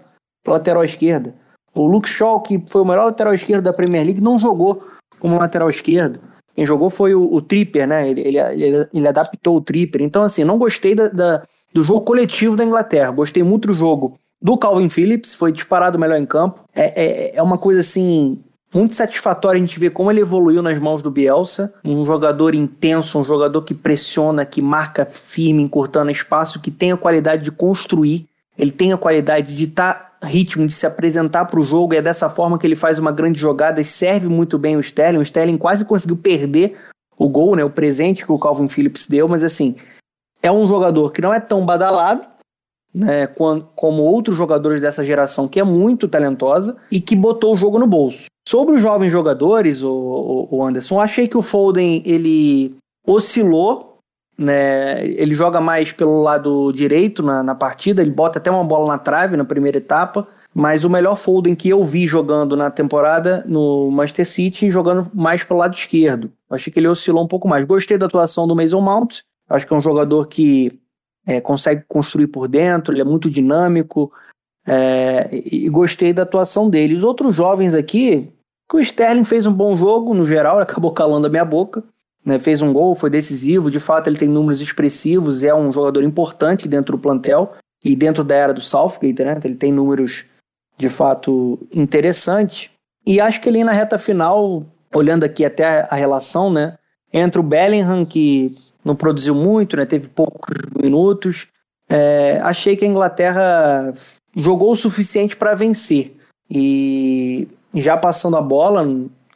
lateral 0.47 0.85
esquerda. 0.85 1.35
O 1.75 1.87
Luke 1.87 2.09
Shaw, 2.09 2.41
que 2.41 2.63
foi 2.67 2.81
o 2.81 2.85
melhor 2.85 3.05
lateral 3.05 3.35
esquerdo 3.35 3.65
da 3.65 3.73
Premier 3.73 4.05
League, 4.05 4.21
não 4.21 4.39
jogou 4.39 4.83
como 5.19 5.39
lateral 5.39 5.69
esquerdo. 5.69 6.19
Quem 6.55 6.65
jogou 6.65 6.89
foi 6.89 7.15
o, 7.15 7.33
o 7.33 7.43
Tripper, 7.43 7.87
né? 7.87 8.09
Ele, 8.09 8.23
ele, 8.23 8.39
ele, 8.39 8.89
ele, 8.93 9.09
adaptou 9.09 9.57
o 9.57 9.61
Tripper. 9.61 10.01
Então, 10.01 10.23
assim, 10.23 10.43
não 10.43 10.57
gostei 10.57 10.95
da, 10.95 11.09
da, 11.09 11.43
do 11.77 11.83
jogo 11.83 12.01
coletivo 12.01 12.57
da 12.57 12.65
Inglaterra. 12.65 13.11
Gostei 13.11 13.43
muito 13.43 13.69
do 13.69 13.75
jogo 13.75 14.19
do 14.41 14.57
Calvin 14.57 14.89
Phillips, 14.89 15.35
foi 15.35 15.53
disparado 15.53 15.99
melhor 15.99 16.19
em 16.19 16.25
campo. 16.25 16.65
É, 16.75 17.05
é, 17.05 17.37
é 17.37 17.43
uma 17.43 17.59
coisa, 17.59 17.81
assim, 17.81 18.43
muito 18.75 18.95
satisfatório 18.95 19.59
a 19.59 19.61
gente 19.61 19.79
ver 19.79 19.91
como 19.91 20.11
ele 20.11 20.21
evoluiu 20.21 20.63
nas 20.63 20.79
mãos 20.79 21.03
do 21.03 21.11
Bielsa. 21.11 21.75
Um 21.85 22.07
jogador 22.07 22.55
intenso, 22.55 23.19
um 23.19 23.25
jogador 23.25 23.61
que 23.61 23.75
pressiona, 23.75 24.47
que 24.47 24.63
marca 24.63 25.05
firme, 25.05 25.63
encurtando 25.63 26.11
espaço, 26.11 26.63
que 26.63 26.71
tem 26.71 26.93
a 26.93 26.97
qualidade 26.97 27.45
de 27.45 27.51
construir. 27.51 28.27
Ele 28.59 28.71
tem 28.71 28.95
a 28.95 28.99
qualidade 28.99 29.55
de 29.55 29.65
estar 29.65 30.19
tá 30.21 30.27
ritmo 30.27 30.67
de 30.67 30.73
se 30.73 30.87
apresentar 30.87 31.45
para 31.45 31.61
o 31.61 31.65
jogo 31.65 31.93
e 31.93 31.99
é 31.99 32.03
dessa 32.03 32.31
forma 32.31 32.59
que 32.59 32.67
ele 32.67 32.75
faz 32.75 32.99
uma 32.99 33.13
grande 33.13 33.39
jogada 33.39 33.83
e 33.83 33.85
serve 33.85 34.29
muito 34.29 34.59
bem 34.59 34.79
o 34.79 34.81
Sterling. 34.81 35.19
O 35.19 35.23
Sterling 35.23 35.59
quase 35.59 35.85
conseguiu 35.85 36.17
perder 36.17 36.75
o 37.19 37.29
gol, 37.29 37.55
né, 37.55 37.63
o 37.63 37.71
presente 37.71 38.25
que 38.25 38.33
o 38.33 38.39
Calvin 38.39 38.69
Phillips 38.69 39.07
deu, 39.07 39.29
mas 39.29 39.43
assim, 39.43 39.77
é 40.47 40.53
um 40.53 40.67
jogador 40.69 41.13
que 41.13 41.21
não 41.21 41.33
é 41.33 41.41
tão 41.41 41.65
badalado, 41.65 42.23
né, 42.95 43.27
como 43.27 44.03
outros 44.03 44.37
jogadores 44.37 44.81
dessa 44.81 45.05
geração 45.05 45.47
que 45.47 45.61
é 45.61 45.65
muito 45.65 46.09
talentosa 46.09 46.77
e 46.91 47.01
que 47.01 47.15
botou 47.15 47.53
o 47.53 47.57
jogo 47.57 47.79
no 47.79 47.87
bolso. 47.87 48.27
Sobre 48.49 48.77
os 48.77 48.81
jovens 48.81 49.11
jogadores, 49.11 49.83
o, 49.83 50.49
o 50.51 50.65
Anderson, 50.65 51.01
achei 51.01 51.29
que 51.29 51.37
o 51.37 51.43
Foden 51.43 52.03
ele 52.07 52.77
oscilou 53.07 53.97
né? 54.39 55.07
Ele 55.07 55.35
joga 55.35 55.61
mais 55.61 55.93
pelo 55.93 56.23
lado 56.23 56.73
direito 56.73 57.23
na, 57.23 57.43
na 57.43 57.55
partida, 57.55 58.03
ele 58.03 58.11
bota 58.11 58.39
até 58.39 58.51
uma 58.51 58.65
bola 58.65 58.89
na 58.89 58.99
trave 58.99 59.37
na 59.37 59.45
primeira 59.45 59.79
etapa. 59.79 60.27
Mas 60.55 60.85
o 60.85 60.91
melhor 60.91 61.17
Foden 61.17 61.55
que 61.55 61.69
eu 61.69 61.85
vi 61.85 62.07
jogando 62.07 62.57
na 62.57 62.71
temporada 62.71 63.45
no 63.47 63.91
Manchester 63.91 64.27
City, 64.27 64.71
jogando 64.71 65.11
mais 65.13 65.45
pelo 65.45 65.61
lado 65.61 65.75
esquerdo. 65.75 66.33
Achei 66.51 66.73
que 66.73 66.79
ele 66.79 66.89
oscilou 66.89 67.23
um 67.23 67.29
pouco 67.29 67.47
mais. 67.47 67.67
Gostei 67.67 67.99
da 67.99 68.07
atuação 68.07 68.47
do 68.47 68.57
Mason 68.57 68.81
Mount. 68.81 69.21
Acho 69.49 69.67
que 69.67 69.75
é 69.75 69.77
um 69.77 69.83
jogador 69.83 70.27
que 70.27 70.81
é, 71.27 71.41
consegue 71.41 71.85
construir 71.89 72.29
por 72.29 72.49
dentro, 72.49 72.93
ele 72.93 73.01
é 73.01 73.05
muito 73.05 73.31
dinâmico. 73.31 74.13
É, 74.67 75.29
e 75.33 75.69
gostei 75.69 76.13
da 76.13 76.23
atuação 76.23 76.69
dele. 76.69 76.95
Os 76.95 77.05
outros 77.05 77.37
jovens 77.37 77.73
aqui, 77.73 78.33
que 78.69 78.77
o 78.77 78.81
Sterling 78.81 79.25
fez 79.25 79.47
um 79.47 79.53
bom 79.53 79.77
jogo, 79.77 80.13
no 80.13 80.27
geral, 80.27 80.59
acabou 80.61 80.93
calando 80.93 81.27
a 81.27 81.31
minha 81.31 81.45
boca 81.45 81.85
né, 82.27 82.41
fez 82.41 82.61
um 82.61 82.73
gol, 82.73 82.97
foi 82.97 83.09
decisivo, 83.09 83.71
de 83.71 83.79
fato 83.79 84.09
ele 84.11 84.19
tem 84.19 84.29
números 84.29 84.61
expressivos, 84.61 85.45
é 85.45 85.55
um 85.55 85.73
jogador 85.73 86.03
importante 86.03 86.67
dentro 86.67 86.97
do 86.97 87.01
plantel 87.01 87.53
e 87.85 87.95
dentro 87.95 88.25
da 88.25 88.35
era 88.35 88.53
do 88.53 88.61
Southgate, 88.61 89.23
né, 89.23 89.39
ele 89.45 89.55
tem 89.55 89.73
números 89.73 90.25
de 90.77 90.89
fato 90.89 91.57
interessantes. 91.73 92.69
E 93.07 93.21
acho 93.21 93.41
que 93.41 93.49
ele 93.49 93.63
na 93.63 93.71
reta 93.71 93.97
final, 93.97 94.67
olhando 94.93 95.23
aqui 95.23 95.45
até 95.45 95.87
a 95.89 95.95
relação, 95.95 96.53
né, 96.53 96.77
entre 97.13 97.39
o 97.39 97.45
Bellingham, 97.45 98.05
que 98.05 98.57
não 98.87 98.95
produziu 98.95 99.35
muito, 99.35 99.77
né, 99.77 99.85
teve 99.85 100.09
poucos 100.09 100.55
minutos, 100.81 101.49
é, 101.89 102.39
achei 102.43 102.77
que 102.77 102.85
a 102.85 102.89
Inglaterra 102.89 103.93
jogou 104.35 104.73
o 104.73 104.77
suficiente 104.77 105.37
para 105.37 105.55
vencer. 105.55 106.15
E 106.49 107.49
já 107.75 107.97
passando 107.97 108.37
a 108.37 108.43
bola, 108.43 108.87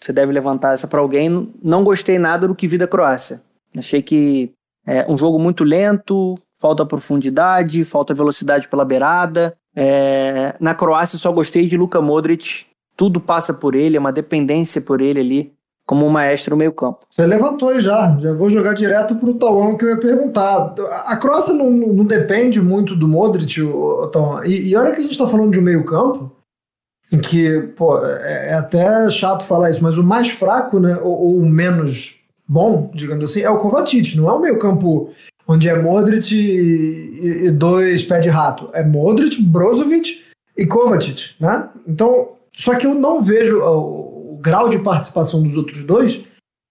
você 0.00 0.12
deve 0.12 0.32
levantar 0.32 0.74
essa 0.74 0.86
para 0.86 1.00
alguém. 1.00 1.52
Não 1.62 1.82
gostei 1.82 2.18
nada 2.18 2.46
do 2.46 2.54
que 2.54 2.68
vi 2.68 2.78
da 2.78 2.86
Croácia. 2.86 3.42
Achei 3.76 4.02
que 4.02 4.52
é 4.86 5.04
um 5.10 5.18
jogo 5.18 5.38
muito 5.38 5.64
lento, 5.64 6.38
falta 6.58 6.86
profundidade, 6.86 7.84
falta 7.84 8.14
velocidade 8.14 8.68
pela 8.68 8.84
beirada. 8.84 9.56
É, 9.74 10.54
na 10.60 10.74
Croácia 10.74 11.18
só 11.18 11.32
gostei 11.32 11.66
de 11.66 11.76
Luka 11.76 12.00
Modric. 12.00 12.66
Tudo 12.96 13.20
passa 13.20 13.52
por 13.52 13.74
ele, 13.74 13.96
é 13.96 14.00
uma 14.00 14.12
dependência 14.12 14.80
por 14.80 15.00
ele 15.00 15.20
ali, 15.20 15.52
como 15.90 16.06
um 16.06 16.08
maestro 16.08 16.52
no 16.52 16.56
meio 16.56 16.72
campo. 16.72 17.00
Você 17.10 17.26
levantou 17.26 17.70
aí 17.70 17.80
já, 17.80 18.16
já 18.20 18.32
vou 18.32 18.48
jogar 18.48 18.74
direto 18.74 19.16
pro 19.16 19.34
Tauan 19.34 19.76
que 19.76 19.84
eu 19.84 19.88
ia 19.88 19.96
perguntar. 19.96 20.72
A 21.04 21.16
Croácia 21.16 21.52
não, 21.52 21.68
não 21.68 22.04
depende 22.04 22.60
muito 22.60 22.94
do 22.94 23.08
Modric, 23.08 23.56
Tauan. 24.12 24.46
E, 24.46 24.68
e 24.68 24.76
olha 24.76 24.92
que 24.92 24.98
a 24.98 25.02
gente 25.02 25.10
está 25.10 25.26
falando 25.26 25.50
de 25.50 25.58
um 25.58 25.62
meio 25.62 25.84
campo, 25.84 26.30
em 27.10 27.18
que, 27.18 27.72
pô, 27.76 27.98
é, 28.06 28.50
é 28.50 28.54
até 28.54 29.10
chato 29.10 29.44
falar 29.46 29.72
isso, 29.72 29.82
mas 29.82 29.98
o 29.98 30.04
mais 30.04 30.30
fraco, 30.30 30.78
né, 30.78 30.96
ou, 31.02 31.38
o 31.38 31.44
menos 31.44 32.14
bom, 32.46 32.92
digamos 32.94 33.24
assim, 33.24 33.40
é 33.40 33.50
o 33.50 33.58
Kovacic. 33.58 34.16
Não 34.16 34.30
é 34.30 34.32
o 34.32 34.40
meio 34.40 34.60
campo 34.60 35.10
onde 35.48 35.68
é 35.68 35.74
Modric 35.74 36.32
e, 36.32 37.46
e 37.46 37.50
dois 37.50 38.04
pés 38.04 38.22
de 38.22 38.30
rato. 38.30 38.70
É 38.74 38.84
Modric, 38.84 39.42
Brozovic 39.42 40.20
e 40.56 40.64
Kovacic, 40.66 41.34
né? 41.40 41.68
Então, 41.84 42.28
só 42.56 42.76
que 42.76 42.86
eu 42.86 42.94
não 42.94 43.20
vejo 43.20 43.58
o, 43.60 44.09
o 44.09 44.09
grau 44.40 44.68
de 44.68 44.78
participação 44.78 45.42
dos 45.42 45.56
outros 45.56 45.84
dois 45.84 46.24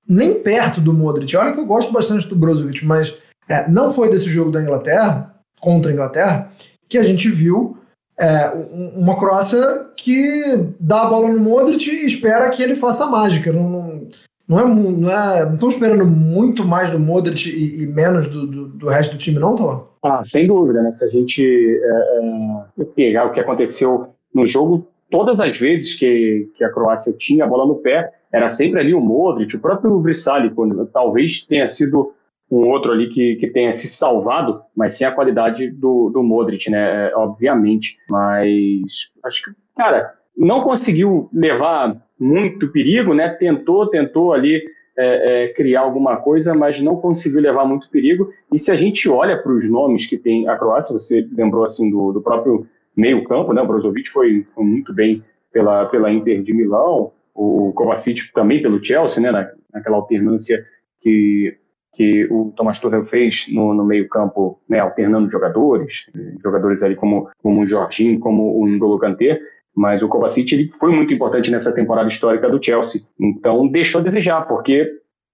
nem 0.08 0.42
perto 0.42 0.82
do 0.82 0.92
Modric. 0.92 1.36
Olha 1.38 1.54
que 1.54 1.60
eu 1.60 1.66
gosto 1.66 1.92
bastante 1.92 2.28
do 2.28 2.36
Brozovic, 2.36 2.84
mas 2.84 3.16
é, 3.48 3.70
não 3.70 3.92
foi 3.92 4.10
desse 4.10 4.26
jogo 4.26 4.50
da 4.50 4.62
Inglaterra, 4.62 5.36
contra 5.60 5.92
a 5.92 5.94
Inglaterra, 5.94 6.52
que 6.88 6.98
a 6.98 7.04
gente 7.04 7.30
viu 7.30 7.78
é, 8.18 8.50
uma 8.96 9.16
Croácia 9.18 9.88
que 9.96 10.42
dá 10.80 11.04
a 11.04 11.10
bola 11.10 11.30
no 11.30 11.40
Modric 11.40 11.90
e 11.90 12.06
espera 12.06 12.50
que 12.50 12.64
ele 12.64 12.76
faça 12.76 13.06
a 13.06 13.10
mágica. 13.10 13.52
Não, 13.54 13.70
não, 13.70 14.10
não 14.48 14.60
é, 14.60 14.66
não 14.66 15.12
é, 15.12 15.46
não 15.46 15.54
estão 15.54 15.70
esperando 15.70 16.06
muito 16.06 16.66
mais 16.66 16.90
do 16.90 17.00
Modric 17.00 17.48
e, 17.48 17.84
e 17.84 17.88
menos 17.88 18.28
do, 18.28 18.48
do, 18.48 18.68
do, 18.68 18.88
resto 18.90 19.16
do 19.16 19.20
time, 19.20 19.40
não, 19.40 19.56
Tom? 19.56 19.88
Ah, 20.04 20.24
sem 20.24 20.48
dúvida, 20.48 20.82
né? 20.82 20.92
Se 20.94 21.06
a 21.06 21.08
gente 21.08 21.44
é, 21.44 22.82
é, 22.82 22.86
pegar 22.96 23.26
o 23.26 23.32
que 23.32 23.40
aconteceu 23.40 24.10
no 24.34 24.46
jogo, 24.48 24.88
todas 25.10 25.40
as 25.40 25.58
vezes 25.58 25.96
que, 25.96 26.50
que 26.56 26.64
a 26.64 26.72
Croácia 26.72 27.14
tinha 27.14 27.46
a 27.46 27.48
bola 27.48 27.66
no 27.66 27.76
pé, 27.76 28.12
era 28.32 28.50
sempre 28.50 28.80
ali 28.80 28.94
o 28.94 29.02
Modric, 29.02 29.56
o 29.56 29.60
próprio 29.60 30.00
Vrissali, 30.02 30.52
talvez 30.94 31.42
tenha 31.46 31.68
sido 31.68 32.14
um 32.52 32.68
outro 32.68 32.92
ali 32.92 33.10
que, 33.10 33.36
que 33.36 33.48
tenha 33.48 33.74
se 33.74 33.88
salvado, 33.88 34.62
mas 34.76 34.98
sem 34.98 35.06
a 35.06 35.12
qualidade 35.12 35.70
do, 35.70 36.10
do 36.10 36.24
Modric, 36.24 36.70
né? 36.70 37.10
É, 37.10 37.16
obviamente. 37.16 37.98
Mas 38.10 38.82
acho 39.24 39.44
que, 39.44 39.52
cara, 39.78 40.14
não 40.36 40.62
conseguiu 40.62 41.30
levar 41.32 41.96
muito 42.20 42.72
perigo, 42.72 43.14
né? 43.14 43.30
Tentou, 43.30 43.88
tentou 43.88 44.34
ali 44.34 44.64
é, 44.98 45.44
é, 45.44 45.48
criar 45.50 45.82
alguma 45.82 46.18
coisa, 46.18 46.54
mas 46.56 46.82
não 46.82 46.96
conseguiu 46.96 47.40
levar 47.40 47.66
muito 47.66 47.90
perigo. 47.90 48.32
E 48.52 48.58
se 48.58 48.72
a 48.72 48.76
gente 48.76 49.08
olha 49.08 49.38
para 49.38 49.52
os 49.52 49.70
nomes 49.70 50.08
que 50.08 50.18
tem 50.18 50.48
a 50.48 50.58
Croácia, 50.58 50.94
você 50.94 51.28
lembrou 51.32 51.66
assim 51.66 51.90
do, 51.92 52.12
do 52.12 52.22
próprio 52.22 52.66
meio 53.00 53.24
campo, 53.24 53.54
né? 53.54 53.62
O 53.62 53.68
Brozovic 53.68 54.10
foi, 54.10 54.46
foi, 54.54 54.64
muito 54.64 54.94
bem 54.94 55.24
pela, 55.52 55.86
pela 55.86 56.12
Inter 56.12 56.44
de 56.44 56.54
Milão, 56.54 57.12
o 57.34 57.72
Kovacic 57.74 58.32
também 58.34 58.62
pelo 58.62 58.84
Chelsea, 58.84 59.22
né? 59.22 59.32
Na, 59.32 59.50
naquela 59.74 59.98
alternância 59.98 60.66
que 61.02 61.58
que 62.00 62.26
o 62.32 62.54
Thomas 62.56 62.80
Tuchel 62.80 63.06
fez 63.08 63.46
no, 63.50 63.74
no 63.74 63.84
meio-campo, 63.84 64.62
né, 64.70 64.80
alternando 64.80 65.30
jogadores, 65.30 66.06
jogadores 66.42 66.82
ali 66.82 66.96
como, 66.96 67.30
como 67.44 67.60
o 67.60 67.66
Jorginho, 67.66 68.18
como 68.22 68.58
o 68.58 68.66
N'Golo 68.66 68.98
Kanté, 68.98 69.38
mas 69.76 70.02
o 70.02 70.08
Kovacic 70.08 70.50
ele 70.54 70.72
foi 70.80 70.96
muito 70.96 71.14
importante 71.14 71.52
nessa 71.52 71.74
temporada 71.74 72.08
histórica 72.08 72.50
do 72.50 72.64
Chelsea. 72.64 73.02
Então 73.20 73.68
deixou 73.68 74.00
a 74.00 74.04
desejar, 74.06 74.48
porque 74.48 74.90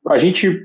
a 0.08 0.18
gente 0.18 0.60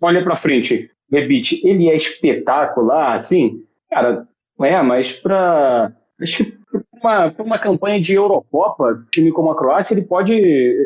olha 0.00 0.22
para 0.22 0.36
frente, 0.36 0.88
Rebite, 1.10 1.60
ele 1.66 1.88
é 1.88 1.96
espetacular, 1.96 3.16
assim, 3.16 3.64
cara, 3.90 4.24
é, 4.60 4.82
mas 4.82 5.12
para 5.14 5.92
acho 6.20 6.36
que 6.36 6.58
uma, 6.92 7.34
uma 7.38 7.58
campanha 7.58 8.00
de 8.00 8.14
Eurocopa, 8.14 9.04
time 9.10 9.32
como 9.32 9.50
a 9.50 9.56
Croácia, 9.56 9.94
ele 9.94 10.02
pode 10.02 10.32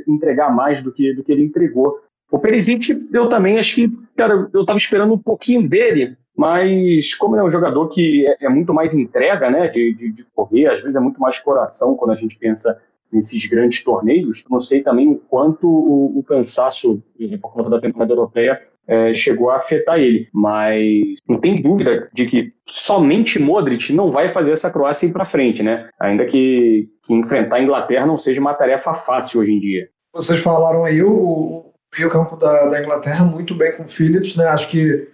entregar 0.07 0.55
mais 0.55 0.83
do 0.83 0.93
que, 0.93 1.12
do 1.14 1.24
que 1.24 1.33
ele 1.33 1.45
entregou. 1.45 1.99
O 2.30 2.39
Perisic, 2.39 3.09
eu 3.12 3.28
também 3.28 3.59
acho 3.59 3.74
que, 3.74 3.91
cara, 4.16 4.49
eu 4.53 4.64
tava 4.64 4.78
esperando 4.78 5.12
um 5.14 5.18
pouquinho 5.18 5.68
dele, 5.68 6.16
mas 6.37 7.14
como 7.14 7.35
ele 7.35 7.43
é 7.43 7.45
um 7.45 7.51
jogador 7.51 7.89
que 7.89 8.26
é, 8.26 8.47
é 8.47 8.49
muito 8.49 8.72
mais 8.72 8.95
entrega, 8.95 9.51
né, 9.51 9.68
de, 9.68 9.95
de, 9.95 10.12
de, 10.12 10.24
correr, 10.35 10.66
às 10.66 10.80
vezes 10.80 10.97
é 10.97 11.01
muito 11.01 11.20
mais 11.20 11.39
coração 11.39 11.95
quando 11.95 12.12
a 12.12 12.16
gente 12.16 12.37
pensa 12.39 12.80
nesses 13.12 13.45
grandes 13.47 13.85
torneios, 13.85 14.43
não 14.49 14.62
sei 14.62 14.83
também 14.83 15.11
o 15.11 15.16
quanto 15.16 15.68
o, 15.68 16.18
o 16.18 16.22
cansaço, 16.22 17.03
por 17.43 17.53
conta 17.53 17.68
da 17.68 17.80
temporada 17.80 18.12
europeia, 18.12 18.62
é, 18.87 19.14
chegou 19.14 19.51
a 19.51 19.57
afetar 19.57 19.99
ele, 19.99 20.28
mas 20.33 21.16
não 21.28 21.39
tem 21.41 21.55
dúvida 21.55 22.09
de 22.12 22.26
que 22.26 22.53
somente 22.66 23.39
Modric 23.39 23.93
não 23.93 24.11
vai 24.11 24.33
fazer 24.33 24.53
essa 24.53 24.70
Croácia 24.70 25.07
ir 25.07 25.12
para 25.12 25.26
frente, 25.26 25.62
né? 25.62 25.89
Ainda 26.01 26.26
que, 26.26 26.89
que 27.05 27.14
enfrentar 27.14 27.57
a 27.57 27.62
Inglaterra 27.62 28.07
não 28.07 28.18
seja 28.18 28.41
uma 28.41 28.55
tarefa 28.55 28.95
fácil 28.95 29.41
hoje 29.41 29.53
em 29.53 29.61
dia. 29.61 29.89
Vocês 30.12 30.41
falaram 30.41 30.85
aí, 30.85 31.03
o, 31.03 31.72
meio 31.97 32.11
campo 32.11 32.37
da, 32.37 32.68
da 32.68 32.80
Inglaterra 32.80 33.24
muito 33.24 33.55
bem 33.55 33.76
com 33.76 33.85
o 33.85 33.89
Phillips, 33.89 34.37
né? 34.37 34.47
Acho 34.47 34.68
que 34.68 34.95
o 34.95 35.09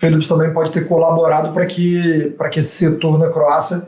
Phillips 0.00 0.28
também 0.28 0.52
pode 0.52 0.72
ter 0.72 0.86
colaborado 0.88 1.52
para 1.52 1.66
que, 1.66 2.34
que 2.50 2.58
esse 2.58 2.76
setor 2.76 3.18
na 3.18 3.30
Croácia 3.30 3.86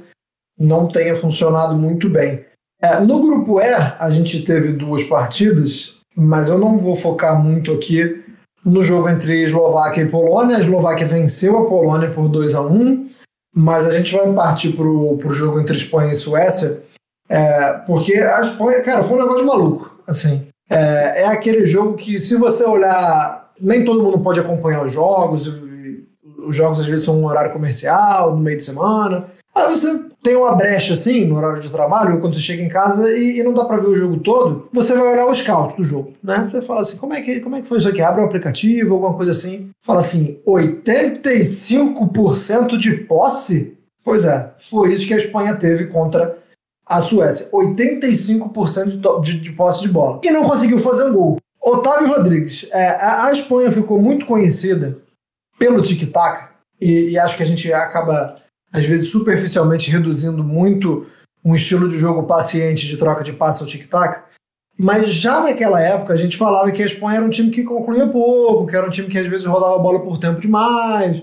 não 0.59 0.89
tenha 0.89 1.15
funcionado 1.15 1.77
muito 1.77 2.09
bem. 2.09 2.45
É, 2.81 3.01
no 3.01 3.21
grupo 3.21 3.61
E, 3.61 3.73
a 3.73 4.11
gente 4.11 4.45
teve 4.45 4.73
duas 4.73 5.03
partidas, 5.05 5.97
mas 6.15 6.49
eu 6.49 6.59
não 6.59 6.79
vou 6.79 6.95
focar 6.95 7.43
muito 7.43 7.73
aqui 7.73 8.23
no 8.67 8.83
jogo 8.83 9.09
entre 9.09 9.43
Eslováquia 9.45 10.03
e 10.03 10.09
Polônia. 10.09 10.57
A 10.57 10.61
Eslováquia 10.61 11.07
venceu 11.07 11.57
a 11.59 11.65
Polônia 11.67 12.11
por 12.11 12.29
2 12.29 12.55
a 12.55 12.61
1 12.61 13.07
mas 13.59 13.89
a 13.89 13.91
gente 13.91 14.15
vai 14.15 14.31
partir 14.35 14.73
para 14.73 14.85
o 14.85 15.33
jogo 15.33 15.59
entre 15.59 15.75
Espanha 15.75 16.13
e 16.13 16.15
Suécia, 16.15 16.83
É, 17.29 17.73
porque 17.87 18.15
a 18.15 18.41
Espanha, 18.43 18.83
cara, 18.83 19.03
foi 19.03 19.17
um 19.17 19.21
negócio 19.21 19.41
de 19.41 19.47
maluco. 19.47 19.99
Assim, 20.07 20.47
é, 20.71 21.23
é 21.23 21.27
aquele 21.27 21.67
jogo 21.67 21.95
que, 21.95 22.21
se 22.21 22.37
você 22.37 22.63
olhar, 22.63 23.51
nem 23.61 23.85
todo 23.85 24.03
mundo 24.03 24.21
pode 24.21 24.39
acompanhar 24.39 24.87
os 24.87 24.93
jogos. 24.93 25.51
Os 26.47 26.55
jogos 26.55 26.79
às 26.79 26.87
vezes 26.87 27.05
são 27.05 27.19
um 27.19 27.27
horário 27.27 27.53
comercial, 27.53 28.31
no 28.37 28.41
meio 28.41 28.59
de 28.59 28.63
semana. 28.63 29.27
Aí 29.53 29.69
você 29.71 29.99
tem 30.23 30.37
uma 30.37 30.55
brecha 30.55 30.95
assim 30.95 31.25
no 31.25 31.37
horário 31.37 31.61
de 31.61 31.71
trabalho, 31.71 32.21
quando 32.21 32.35
você 32.35 32.41
chega 32.41 32.63
em 32.63 32.69
casa 32.69 33.09
e, 33.17 33.39
e 33.39 33.43
não 33.43 33.55
dá 33.55 33.65
para 33.65 33.77
ver 33.77 33.87
o 33.87 33.95
jogo 33.95 34.19
todo, 34.19 34.69
você 34.73 34.93
vai 34.95 35.13
olhar 35.13 35.27
o 35.27 35.35
scout 35.35 35.77
do 35.77 35.85
jogo, 35.85 36.15
né? 36.23 36.47
Você 36.47 36.59
vai 36.59 36.63
falar 36.63 36.81
assim, 36.81 36.97
como 36.97 37.15
é 37.15 37.21
que, 37.21 37.39
como 37.41 37.57
é 37.57 37.63
que 37.63 37.69
foi 37.69 37.79
isso 37.79 37.89
aqui? 37.89 38.03
Abre 38.03 38.21
o 38.21 38.25
um 38.25 38.27
aplicativo, 38.27 38.95
alguma 38.95 39.15
coisa 39.15 39.31
assim. 39.33 39.71
Fala 39.85 40.01
assim, 40.01 40.39
85% 40.47 42.77
de 42.77 42.93
posse? 43.05 43.77
Pois 44.05 44.25
é, 44.25 44.53
foi 44.59 44.93
isso 44.93 45.07
que 45.07 45.15
a 45.15 45.19
Espanha 45.19 45.57
teve 45.57 45.87
contra 45.87 46.39
a 46.87 47.03
Suécia. 47.03 47.51
85% 47.51 49.21
de, 49.21 49.41
de 49.41 49.53
posse 49.53 49.83
de 49.83 49.89
bola. 49.89 50.21
E 50.25 50.31
não 50.31 50.45
conseguiu 50.45 50.79
fazer 50.79 51.05
um 51.05 51.13
gol. 51.13 51.39
Otávio 51.61 52.09
Rodrigues, 52.09 52.69
é, 52.71 52.91
a, 52.91 53.27
a, 53.27 53.33
Espanha 53.33 53.73
ficou 53.73 54.01
muito 54.01 54.25
conhecida 54.25 54.99
pelo 55.59 55.83
tic-tac, 55.83 56.51
e, 56.81 57.11
e 57.11 57.19
acho 57.19 57.37
que 57.37 57.43
a 57.43 57.47
gente 57.47 57.73
acaba, 57.73 58.37
às 58.77 58.85
vezes, 58.85 59.11
superficialmente 59.11 59.91
reduzindo 59.91 60.45
muito 60.45 61.07
um 61.43 61.55
estilo 61.55 61.89
de 61.89 61.97
jogo 61.97 62.25
paciente 62.25 62.87
de 62.87 62.97
troca 62.97 63.25
de 63.25 63.33
passe 63.33 63.63
ao 63.63 63.69
tic-tac. 63.69 64.23
Mas 64.79 65.11
já 65.11 65.41
naquela 65.41 65.81
época 65.81 66.13
a 66.13 66.17
gente 66.17 66.37
falava 66.37 66.71
que 66.71 66.83
a 66.83 66.87
Espanha 66.87 67.17
era 67.17 67.27
um 67.27 67.31
time 67.31 67.51
que 67.51 67.63
concluía 67.63 68.07
pouco, 68.07 68.67
que 68.67 68.77
era 68.77 68.87
um 68.87 68.91
time 68.91 69.09
que 69.09 69.19
às 69.19 69.27
vezes 69.27 69.47
rodava 69.47 69.77
a 69.77 69.79
bola 69.79 70.01
por 70.01 70.19
tempo 70.19 70.41
demais. 70.41 71.23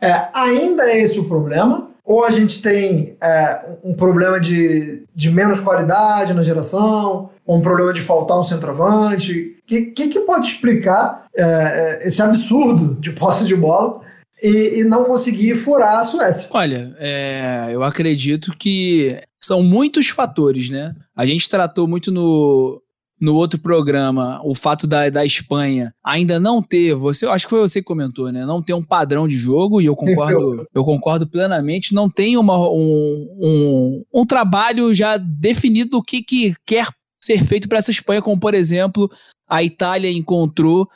É, 0.00 0.28
ainda 0.34 0.90
é 0.90 1.02
esse 1.02 1.18
o 1.18 1.28
problema, 1.28 1.90
ou 2.04 2.24
a 2.24 2.30
gente 2.30 2.62
tem 2.62 3.16
é, 3.20 3.60
um 3.82 3.94
problema 3.94 4.40
de, 4.40 5.04
de 5.14 5.30
menos 5.30 5.60
qualidade 5.60 6.32
na 6.32 6.40
geração, 6.40 7.30
ou 7.44 7.58
um 7.58 7.60
problema 7.60 7.92
de 7.92 8.00
faltar 8.00 8.38
um 8.38 8.44
centroavante. 8.44 9.58
O 9.62 9.66
que, 9.66 9.86
que, 9.86 10.08
que, 10.08 10.20
pode 10.20 10.46
explicar 10.46 11.26
é, 11.36 11.42
é, 11.42 12.06
esse 12.06 12.22
absurdo 12.22 12.94
de 12.94 13.12
posse 13.12 13.44
de 13.44 13.54
bola 13.54 14.00
e, 14.42 14.80
e 14.80 14.84
não 14.84 15.04
conseguir 15.04 15.56
furar 15.56 16.00
a 16.00 16.04
Suécia? 16.04 16.48
Olha, 16.50 16.94
é, 16.98 17.68
eu 17.70 17.82
acredito 17.82 18.54
que 18.58 19.20
são 19.40 19.62
muitos 19.62 20.08
fatores, 20.08 20.70
né? 20.70 20.94
A 21.14 21.26
gente 21.26 21.48
tratou 21.48 21.86
muito 21.86 22.10
no, 22.10 22.82
no 23.20 23.34
outro 23.34 23.58
programa 23.58 24.40
o 24.44 24.54
fato 24.54 24.86
da, 24.86 25.08
da 25.08 25.24
Espanha 25.24 25.94
ainda 26.02 26.40
não 26.40 26.62
ter, 26.62 26.94
você, 26.94 27.26
acho 27.26 27.46
que 27.46 27.50
foi 27.50 27.60
você 27.60 27.80
que 27.80 27.86
comentou, 27.86 28.30
né? 28.32 28.44
Não 28.44 28.62
ter 28.62 28.74
um 28.74 28.84
padrão 28.84 29.26
de 29.28 29.38
jogo, 29.38 29.80
e 29.80 29.86
eu 29.86 29.96
concordo, 29.96 30.66
eu 30.74 30.84
concordo 30.84 31.26
plenamente, 31.26 31.94
não 31.94 32.08
tem 32.08 32.36
uma, 32.36 32.58
um, 32.68 33.38
um, 33.42 34.04
um 34.12 34.26
trabalho 34.26 34.94
já 34.94 35.16
definido 35.16 35.90
do 35.90 36.02
que, 36.02 36.22
que 36.22 36.54
quer 36.66 36.88
ser 37.22 37.44
feito 37.44 37.68
para 37.68 37.78
essa 37.78 37.90
Espanha, 37.90 38.20
como 38.20 38.38
por 38.38 38.52
exemplo, 38.52 39.10
a 39.48 39.62
Itália 39.62 40.10
encontrou 40.10 40.88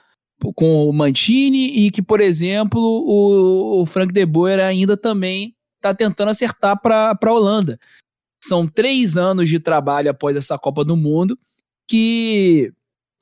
com 0.54 0.88
o 0.88 0.92
Mantini 0.92 1.86
e 1.86 1.90
que, 1.90 2.02
por 2.02 2.20
exemplo, 2.20 2.80
o, 2.80 3.82
o 3.82 3.86
Frank 3.86 4.12
de 4.12 4.24
Boer 4.24 4.60
ainda 4.60 4.96
também 4.96 5.54
está 5.76 5.94
tentando 5.94 6.30
acertar 6.30 6.80
para 6.80 7.16
a 7.20 7.32
Holanda. 7.32 7.78
São 8.42 8.66
três 8.66 9.16
anos 9.16 9.48
de 9.48 9.58
trabalho 9.58 10.10
após 10.10 10.36
essa 10.36 10.58
Copa 10.58 10.84
do 10.84 10.96
Mundo 10.96 11.38
que 11.86 12.72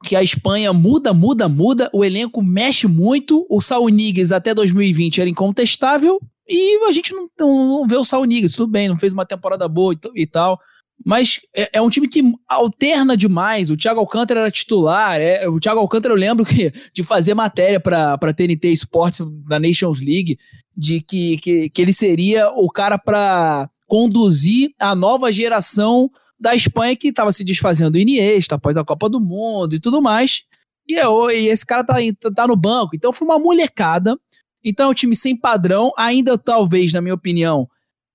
que 0.05 0.15
a 0.15 0.23
Espanha 0.23 0.73
muda, 0.73 1.13
muda, 1.13 1.49
muda, 1.49 1.91
o 1.93 2.05
elenco 2.05 2.43
mexe 2.43 2.87
muito, 2.87 3.47
o 3.49 3.61
Saul 3.63 3.89
Niguez 3.89 4.31
até 4.31 4.55
2020 4.55 5.23
era 5.23 5.31
incontestável 5.31 6.21
e 6.47 6.87
a 6.87 6.93
gente 6.93 7.13
não, 7.13 7.29
não 7.39 7.89
vê 7.89 7.97
o 7.97 8.05
Saul 8.05 8.27
Niguez, 8.27 8.53
tudo 8.53 8.71
bem, 8.71 8.89
não 8.89 8.99
fez 8.99 9.13
uma 9.13 9.25
temporada 9.25 9.67
boa 9.67 9.95
e, 9.95 10.23
e 10.23 10.27
tal, 10.27 10.61
mas 11.05 11.41
é, 11.55 11.71
é, 11.75 11.83
um 11.83 11.91
time 11.91 12.09
que 12.09 12.23
alterna 12.49 13.17
demais. 13.17 13.71
O 13.71 13.77
Thiago 13.77 14.01
Alcântara 14.01 14.41
era 14.41 14.51
titular. 14.51 15.21
É, 15.21 15.49
o 15.49 15.61
Thiago 15.61 15.81
Alcântara, 15.81 16.13
eu 16.13 16.19
lembro 16.19 16.45
que, 16.45 16.73
de 16.93 17.03
fazer 17.03 17.35
matéria 17.35 17.79
para 17.79 18.33
TNT 18.35 18.73
Sports 18.73 19.21
da 19.47 19.59
Nations 19.59 20.01
League, 20.01 20.39
de 20.77 21.01
que, 21.01 21.37
que, 21.39 21.71
que 21.71 21.83
ele 21.83 21.93
seria 21.93 22.51
o 22.51 22.71
cara 22.71 22.99
para 22.99 23.69
conduzir 23.87 24.71
a 24.79 24.95
nova 24.95 25.33
geração 25.33 26.11
da 26.39 26.55
Espanha 26.55 26.97
que 26.97 27.09
estava 27.09 27.33
se 27.33 27.45
desfazendo 27.45 27.93
do 27.93 27.99
Iniesta 27.99 28.57
após 28.57 28.77
a 28.77 28.85
Copa 28.85 29.09
do 29.09 29.21
Mundo 29.21 29.75
e 29.75 29.81
tudo 29.81 30.03
mais. 30.03 30.43
E, 30.89 30.95
eu, 30.95 31.31
e 31.31 31.49
esse 31.49 31.65
cara 31.65 31.85
tá, 31.85 31.97
tá 32.35 32.47
no 32.47 32.57
banco. 32.57 32.95
Então 32.95 33.13
foi 33.13 33.27
uma 33.27 33.39
molecada. 33.39 34.19
Então 34.65 34.87
é 34.87 34.91
um 34.91 34.95
time 34.95 35.15
sem 35.15 35.37
padrão, 35.37 35.93
ainda 35.97 36.37
talvez, 36.37 36.93
na 36.93 37.01
minha 37.01 37.15
opinião, 37.15 37.69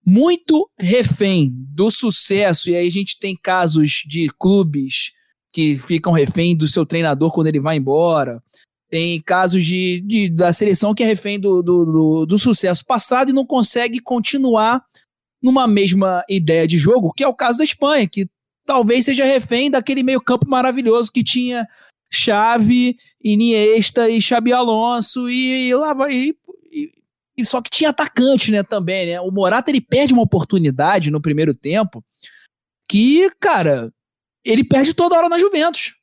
muito 0.06 0.70
refém 0.80 1.52
do 1.54 1.92
sucesso. 1.92 2.70
E 2.70 2.76
aí 2.76 2.88
a 2.88 2.92
gente 2.92 3.20
tem 3.20 3.36
casos 3.36 4.04
de 4.06 4.30
clubes 4.40 5.14
que 5.52 5.78
ficam 5.78 6.14
refém 6.14 6.56
do 6.56 6.68
seu 6.68 6.86
treinador 6.86 7.32
quando 7.32 7.48
ele 7.48 7.60
vai 7.60 7.78
embora. 7.78 8.42
Tem 8.90 9.22
casos 9.22 9.64
de, 9.64 10.02
de 10.02 10.30
da 10.30 10.52
seleção 10.52 10.94
que 10.94 11.04
é 11.04 11.06
refém 11.06 11.40
do, 11.40 11.62
do, 11.62 11.86
do, 11.86 12.26
do 12.26 12.40
sucesso 12.40 12.86
passado 12.86 13.30
e 13.30 13.34
não 13.34 13.46
consegue 13.46 14.00
continuar 14.00 14.84
numa 15.42 15.68
mesma 15.68 16.24
ideia 16.30 16.68
de 16.68 16.78
jogo, 16.78 17.14
que 17.14 17.24
é 17.24 17.28
o 17.28 17.34
caso 17.34 17.58
da 17.58 17.64
Espanha, 17.64 18.08
que 18.08 18.30
talvez 18.66 19.06
seja 19.06 19.26
refém 19.26 19.72
daquele 19.72 20.04
meio-campo 20.04 20.48
maravilhoso 20.48 21.12
que 21.12 21.24
tinha 21.24 21.68
Xavi, 22.14 22.98
Iniesta 23.24 24.10
e 24.10 24.22
Xabi 24.22 24.52
Alonso 24.52 25.30
e, 25.30 25.70
e 25.70 25.76
lá 25.76 25.94
vai. 25.94 26.14
E, 26.14 26.38
e, 27.42 27.46
só 27.46 27.62
que 27.62 27.70
tinha 27.70 27.90
atacante, 27.90 28.52
né, 28.52 28.64
também, 28.64 29.08
né? 29.08 29.22
O 29.22 29.32
Morata 29.32 29.70
ele 29.70 29.82
perde 29.82 30.14
uma 30.14 30.24
oportunidade 30.24 31.12
no 31.12 31.22
primeiro 31.22 31.54
tempo 31.54 32.04
que, 32.88 33.30
cara, 33.40 33.92
ele 34.44 34.64
perde 34.64 34.94
toda 34.94 35.18
hora 35.18 35.30
na 35.30 35.40
Juventus. 35.40 35.96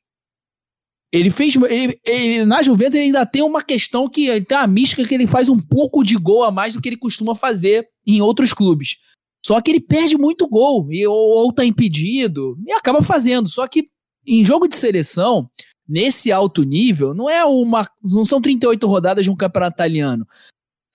Ele 1.11 1.31
fez. 1.31 1.55
Ele, 1.55 1.99
ele, 2.05 2.45
na 2.45 2.61
Juventus 2.61 2.95
ele 2.95 3.05
ainda 3.05 3.25
tem 3.25 3.41
uma 3.41 3.63
questão 3.63 4.07
que 4.07 4.41
tem 4.41 4.57
uma 4.57 4.67
mística 4.67 5.05
que 5.07 5.13
ele 5.13 5.25
faz 5.25 5.49
um 5.49 5.59
pouco 5.59 6.03
de 6.03 6.15
gol 6.15 6.43
a 6.43 6.51
mais 6.51 6.73
do 6.73 6.81
que 6.81 6.89
ele 6.89 6.97
costuma 6.97 7.33
fazer 7.35 7.87
em 8.05 8.21
outros 8.21 8.53
clubes. 8.53 8.97
Só 9.45 9.59
que 9.61 9.71
ele 9.71 9.79
perde 9.79 10.17
muito 10.17 10.47
gol, 10.47 10.87
e, 10.91 11.07
ou, 11.07 11.15
ou 11.15 11.53
tá 11.53 11.65
impedido, 11.65 12.57
e 12.65 12.71
acaba 12.71 13.01
fazendo. 13.01 13.49
Só 13.49 13.67
que 13.67 13.89
em 14.25 14.45
jogo 14.45 14.67
de 14.67 14.75
seleção, 14.75 15.49
nesse 15.87 16.31
alto 16.31 16.63
nível, 16.63 17.13
não 17.13 17.29
é 17.29 17.43
uma. 17.43 17.87
Não 18.03 18.25
são 18.25 18.39
38 18.39 18.85
rodadas 18.85 19.23
de 19.23 19.31
um 19.31 19.35
campeonato 19.35 19.75
italiano. 19.75 20.27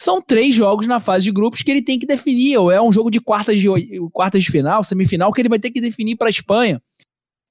São 0.01 0.20
três 0.20 0.55
jogos 0.55 0.86
na 0.86 1.01
fase 1.01 1.24
de 1.24 1.32
grupos 1.32 1.62
que 1.62 1.70
ele 1.70 1.82
tem 1.82 1.99
que 1.99 2.07
definir. 2.07 2.59
Ou 2.59 2.70
é 2.70 2.80
um 2.80 2.92
jogo 2.92 3.11
de 3.11 3.20
quartas 3.20 3.59
de, 3.61 3.68
quartas 4.12 4.42
de 4.42 4.51
final, 4.51 4.82
semifinal, 4.82 5.32
que 5.32 5.40
ele 5.40 5.49
vai 5.49 5.59
ter 5.59 5.70
que 5.70 5.80
definir 5.80 6.16
para 6.16 6.28
a 6.28 6.30
Espanha. 6.30 6.82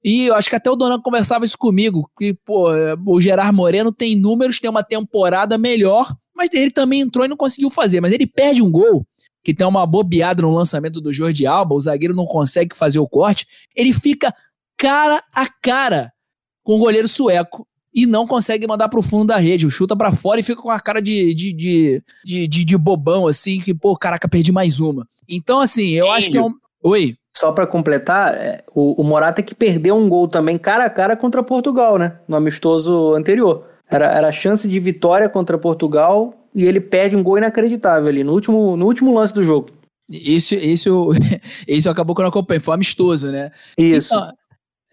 E 0.02 0.26
eu 0.26 0.34
acho 0.34 0.50
que 0.50 0.56
até 0.56 0.70
o 0.70 0.76
Donan 0.76 1.00
conversava 1.00 1.46
isso 1.46 1.56
comigo, 1.56 2.10
que, 2.18 2.34
pô, 2.34 2.68
o 3.06 3.20
Gerard 3.20 3.56
Moreno 3.56 3.90
tem 3.90 4.14
números, 4.14 4.60
tem 4.60 4.68
uma 4.68 4.82
temporada 4.82 5.56
melhor, 5.56 6.14
mas 6.36 6.52
ele 6.52 6.70
também 6.70 7.00
entrou 7.00 7.24
e 7.24 7.28
não 7.28 7.38
conseguiu 7.38 7.70
fazer. 7.70 8.02
Mas 8.02 8.12
ele 8.12 8.26
perde 8.26 8.60
um 8.60 8.70
gol 8.70 9.06
que 9.42 9.54
tem 9.54 9.66
uma 9.66 9.86
bobeada 9.86 10.42
no 10.42 10.50
lançamento 10.50 11.00
do 11.00 11.12
Jorge 11.12 11.46
Alba, 11.46 11.74
o 11.74 11.80
zagueiro 11.80 12.14
não 12.14 12.26
consegue 12.26 12.76
fazer 12.76 12.98
o 12.98 13.08
corte, 13.08 13.46
ele 13.74 13.92
fica 13.92 14.34
cara 14.76 15.22
a 15.34 15.46
cara 15.46 16.12
com 16.62 16.76
o 16.76 16.78
goleiro 16.78 17.08
sueco 17.08 17.66
e 17.94 18.06
não 18.06 18.26
consegue 18.26 18.66
mandar 18.66 18.88
pro 18.88 19.02
fundo 19.02 19.26
da 19.26 19.36
rede, 19.36 19.70
chuta 19.70 19.94
para 19.94 20.12
fora 20.12 20.40
e 20.40 20.42
fica 20.42 20.60
com 20.60 20.70
a 20.70 20.80
cara 20.80 21.00
de, 21.00 21.32
de, 21.32 22.02
de, 22.24 22.48
de, 22.48 22.76
bobão, 22.76 23.28
assim, 23.28 23.60
que, 23.60 23.72
pô, 23.72 23.96
caraca, 23.96 24.28
perdi 24.28 24.50
mais 24.50 24.80
uma. 24.80 25.06
Então, 25.28 25.60
assim, 25.60 25.90
eu 25.90 26.10
acho 26.10 26.30
que 26.30 26.36
é 26.36 26.42
um... 26.42 26.52
Oi? 26.82 27.16
Só 27.36 27.52
para 27.52 27.66
completar, 27.66 28.34
é, 28.34 28.62
o, 28.74 29.02
Morata 29.02 29.42
que 29.42 29.54
perdeu 29.54 29.96
um 29.96 30.08
gol 30.08 30.28
também 30.28 30.58
cara 30.58 30.84
a 30.84 30.90
cara 30.90 31.16
contra 31.16 31.42
Portugal, 31.42 31.98
né? 31.98 32.18
No 32.28 32.36
amistoso 32.36 33.14
anterior. 33.14 33.64
Era, 33.90 34.06
era 34.06 34.28
a 34.28 34.32
chance 34.32 34.68
de 34.68 34.80
vitória 34.80 35.28
contra 35.28 35.58
Portugal 35.58 36.34
e 36.54 36.64
ele 36.64 36.80
perde 36.80 37.16
um 37.16 37.22
gol 37.22 37.38
inacreditável 37.38 38.08
ali 38.08 38.22
no 38.22 38.32
último, 38.32 38.76
no 38.76 38.86
último 38.86 39.12
lance 39.12 39.34
do 39.34 39.42
jogo. 39.42 39.68
Isso, 40.08 40.54
isso, 40.54 41.10
isso 41.66 41.90
acabou 41.90 42.14
quando 42.14 42.26
eu 42.26 42.30
acompanhei, 42.30 42.60
foi 42.60 42.74
amistoso, 42.74 43.30
né? 43.30 43.50
Isso. 43.76 44.14
Então, 44.14 44.32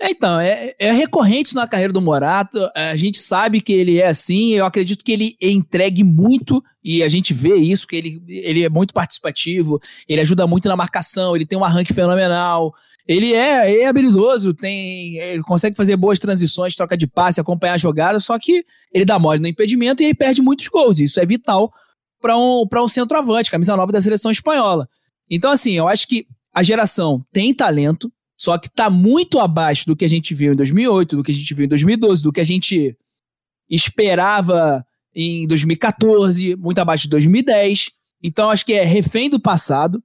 é, 0.02 0.10
então, 0.10 0.40
é, 0.40 0.74
é 0.80 0.92
recorrente 0.92 1.54
na 1.54 1.68
carreira 1.68 1.94
do 1.94 2.02
Morato, 2.02 2.70
a 2.76 2.96
gente 2.96 3.20
sabe 3.20 3.62
que 3.62 3.72
ele 3.72 4.00
é 4.00 4.08
assim, 4.08 4.54
eu 4.54 4.66
acredito 4.66 5.04
que 5.04 5.12
ele 5.12 5.36
entregue 5.40 6.04
muito, 6.04 6.64
e 6.84 7.04
a 7.04 7.10
gente 7.10 7.36
vê 7.36 7.56
isso, 7.56 7.86
que 7.86 7.96
ele, 7.96 8.24
ele 8.28 8.64
é 8.64 8.70
muito 8.70 8.96
participativo, 8.96 9.80
ele 10.08 10.20
ajuda 10.20 10.48
muito 10.48 10.68
na 10.68 10.76
marcação, 10.76 11.36
ele 11.36 11.46
tem 11.46 11.58
um 11.58 11.64
arranque 11.64 11.94
fenomenal, 11.94 12.74
ele 13.08 13.34
é, 13.34 13.84
é 13.84 13.88
habilidoso, 13.88 14.54
tem, 14.56 15.18
ele 15.18 15.44
consegue 15.44 15.76
fazer 15.76 15.96
boas 15.96 16.18
transições, 16.18 16.76
troca 16.76 16.98
de 16.98 17.06
passe, 17.06 17.40
acompanhar 17.40 17.74
a 17.74 17.78
jogada, 17.78 18.20
só 18.20 18.40
que 18.40 18.66
ele 18.92 19.06
dá 19.06 19.20
mole 19.20 19.40
no 19.40 19.48
impedimento 19.48 20.02
e 20.02 20.08
ele 20.08 20.16
perde 20.16 20.42
muitos 20.42 20.68
gols. 20.68 20.98
Isso 21.00 21.20
é 21.20 21.26
vital 21.26 21.72
para 22.20 22.36
um, 22.38 22.66
um 22.74 22.88
centroavante, 22.88 23.52
camisa 23.52 23.76
nova 23.76 23.92
da 23.92 24.02
seleção 24.02 24.32
espanhola. 24.32 24.88
Então, 25.30 25.52
assim, 25.52 25.74
eu 25.74 25.88
acho 25.88 26.08
que 26.08 26.26
a 26.54 26.64
geração 26.64 27.24
tem 27.32 27.54
talento, 27.54 28.12
só 28.42 28.58
que 28.58 28.70
está 28.70 28.90
muito 28.90 29.38
abaixo 29.38 29.86
do 29.86 29.96
que 29.96 30.04
a 30.04 30.10
gente 30.10 30.34
viu 30.34 30.54
em 30.54 30.56
2008, 30.56 31.16
do 31.16 31.24
que 31.24 31.32
a 31.32 31.36
gente 31.36 31.54
viu 31.54 31.66
em 31.66 31.68
2012, 31.68 32.24
do 32.24 32.34
que 32.34 32.42
a 32.42 32.44
gente 32.44 32.98
esperava 33.70 34.84
em 35.14 35.46
2014, 35.46 36.56
muito 36.56 36.80
abaixo 36.80 37.04
de 37.04 37.12
2010. 37.12 37.92
Então, 38.24 38.50
acho 38.50 38.66
que 38.66 38.74
é 38.74 38.84
refém 38.84 39.30
do 39.30 39.40
passado. 39.40 40.04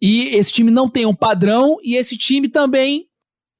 E 0.00 0.26
esse 0.26 0.52
time 0.52 0.70
não 0.70 0.88
tem 0.88 1.06
um 1.06 1.14
padrão 1.14 1.78
e 1.82 1.96
esse 1.96 2.16
time 2.16 2.48
também 2.48 3.06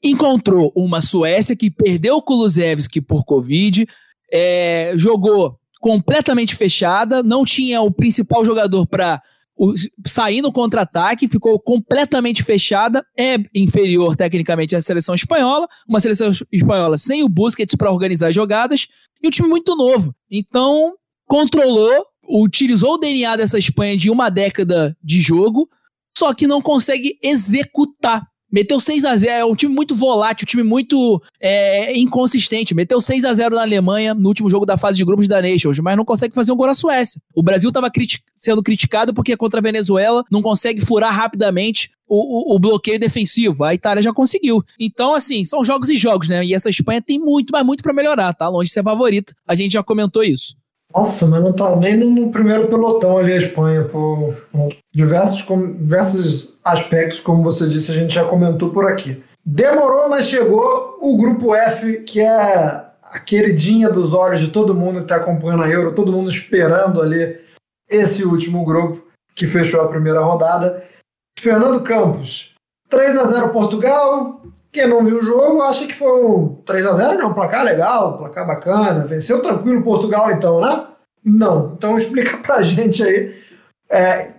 encontrou 0.00 0.72
uma 0.76 1.00
Suécia 1.00 1.56
que 1.56 1.68
perdeu 1.68 2.18
o 2.18 2.22
Kulusevski 2.22 3.00
por 3.00 3.24
Covid, 3.24 3.88
é, 4.32 4.92
jogou 4.94 5.58
completamente 5.80 6.54
fechada, 6.54 7.24
não 7.24 7.44
tinha 7.44 7.82
o 7.82 7.90
principal 7.90 8.44
jogador 8.44 8.86
para 8.86 9.20
sair 10.06 10.40
no 10.40 10.52
contra-ataque, 10.52 11.28
ficou 11.28 11.58
completamente 11.60 12.42
fechada, 12.42 13.04
é 13.16 13.36
inferior 13.54 14.16
tecnicamente 14.16 14.74
à 14.74 14.80
seleção 14.80 15.14
espanhola, 15.14 15.66
uma 15.88 16.00
seleção 16.00 16.30
espanhola 16.50 16.96
sem 16.96 17.22
o 17.22 17.28
Busquets 17.28 17.74
para 17.74 17.90
organizar 17.90 18.32
jogadas, 18.32 18.88
e 19.22 19.28
um 19.28 19.30
time 19.30 19.48
muito 19.48 19.76
novo. 19.76 20.14
Então, 20.30 20.94
controlou, 21.26 22.06
utilizou 22.28 22.94
o 22.94 22.98
DNA 22.98 23.36
dessa 23.36 23.58
Espanha 23.58 23.96
de 23.96 24.10
uma 24.10 24.30
década 24.30 24.96
de 25.02 25.20
jogo, 25.20 25.68
só 26.16 26.32
que 26.34 26.46
não 26.46 26.62
consegue 26.62 27.18
executar. 27.22 28.29
Meteu 28.50 28.80
6 28.80 29.04
a 29.04 29.16
0 29.16 29.32
é 29.32 29.44
um 29.44 29.54
time 29.54 29.72
muito 29.72 29.94
volátil, 29.94 30.44
um 30.44 30.48
time 30.48 30.62
muito 30.62 31.22
é, 31.40 31.96
inconsistente. 31.96 32.74
Meteu 32.74 33.00
6 33.00 33.24
a 33.24 33.32
0 33.32 33.56
na 33.56 33.62
Alemanha 33.62 34.14
no 34.14 34.28
último 34.28 34.50
jogo 34.50 34.66
da 34.66 34.76
fase 34.76 34.98
de 34.98 35.04
grupos 35.04 35.28
da 35.28 35.40
Nations, 35.40 35.78
mas 35.78 35.96
não 35.96 36.04
consegue 36.04 36.34
fazer 36.34 36.52
um 36.52 36.56
gol 36.56 36.66
na 36.66 36.74
Suécia. 36.74 37.20
O 37.34 37.42
Brasil 37.42 37.68
estava 37.68 37.90
criti 37.90 38.22
sendo 38.34 38.62
criticado 38.62 39.14
porque 39.14 39.36
contra 39.36 39.60
a 39.60 39.62
Venezuela 39.62 40.24
não 40.30 40.42
consegue 40.42 40.84
furar 40.84 41.14
rapidamente 41.14 41.90
o, 42.08 42.52
o, 42.52 42.56
o, 42.56 42.58
bloqueio 42.58 42.98
defensivo. 42.98 43.62
A 43.62 43.72
Itália 43.72 44.02
já 44.02 44.12
conseguiu. 44.12 44.64
Então, 44.78 45.14
assim, 45.14 45.44
são 45.44 45.64
jogos 45.64 45.88
e 45.88 45.96
jogos, 45.96 46.28
né? 46.28 46.44
E 46.44 46.52
essa 46.52 46.68
Espanha 46.68 47.00
tem 47.00 47.20
muito, 47.20 47.52
mas 47.52 47.64
muito 47.64 47.82
para 47.84 47.92
melhorar, 47.92 48.34
tá? 48.34 48.48
Longe 48.48 48.68
de 48.68 48.72
ser 48.72 48.82
favorita. 48.82 49.32
A 49.46 49.54
gente 49.54 49.72
já 49.72 49.82
comentou 49.82 50.24
isso. 50.24 50.56
Nossa, 50.94 51.26
mas 51.26 51.42
não 51.42 51.52
tá 51.52 51.76
nem 51.76 51.96
no 51.96 52.30
primeiro 52.30 52.66
pelotão 52.66 53.18
ali 53.18 53.32
a 53.32 53.38
Espanha, 53.38 53.84
por 53.84 54.36
diversos, 54.92 55.44
diversos 55.78 56.58
aspectos, 56.64 57.20
como 57.20 57.42
você 57.42 57.68
disse, 57.68 57.92
a 57.92 57.94
gente 57.94 58.14
já 58.14 58.24
comentou 58.24 58.70
por 58.70 58.86
aqui. 58.90 59.22
Demorou, 59.44 60.08
mas 60.08 60.26
chegou 60.26 60.98
o 61.00 61.16
grupo 61.16 61.54
F, 61.54 62.00
que 62.02 62.20
é 62.20 62.28
a 62.28 63.18
queridinha 63.24 63.88
dos 63.88 64.12
olhos 64.14 64.40
de 64.40 64.48
todo 64.48 64.74
mundo 64.74 64.96
que 64.96 65.02
está 65.02 65.16
acompanhando 65.16 65.62
a 65.62 65.68
Euro, 65.68 65.94
todo 65.94 66.12
mundo 66.12 66.28
esperando 66.28 67.00
ali 67.00 67.38
esse 67.88 68.24
último 68.24 68.64
grupo 68.64 69.04
que 69.34 69.46
fechou 69.46 69.80
a 69.80 69.88
primeira 69.88 70.20
rodada. 70.20 70.84
Fernando 71.38 71.82
Campos, 71.82 72.52
3 72.90 73.16
a 73.16 73.24
0 73.24 73.48
Portugal, 73.50 74.42
quem 74.72 74.86
não 74.86 75.04
viu 75.04 75.18
o 75.18 75.24
jogo 75.24 75.62
acha 75.62 75.86
que 75.86 75.94
foi 75.94 76.24
um 76.24 76.56
3 76.66 76.86
a 76.86 76.92
0 76.92 77.18
não, 77.18 77.32
placar 77.32 77.64
legal, 77.64 78.18
placar 78.18 78.46
bacana, 78.46 79.06
venceu 79.06 79.40
tranquilo 79.40 79.82
Portugal 79.82 80.30
então, 80.30 80.60
né? 80.60 80.86
Não. 81.24 81.72
Então 81.76 81.96
explica 81.98 82.36
pra 82.38 82.62
gente 82.62 83.02
aí 83.02 83.34
é, 83.88 84.30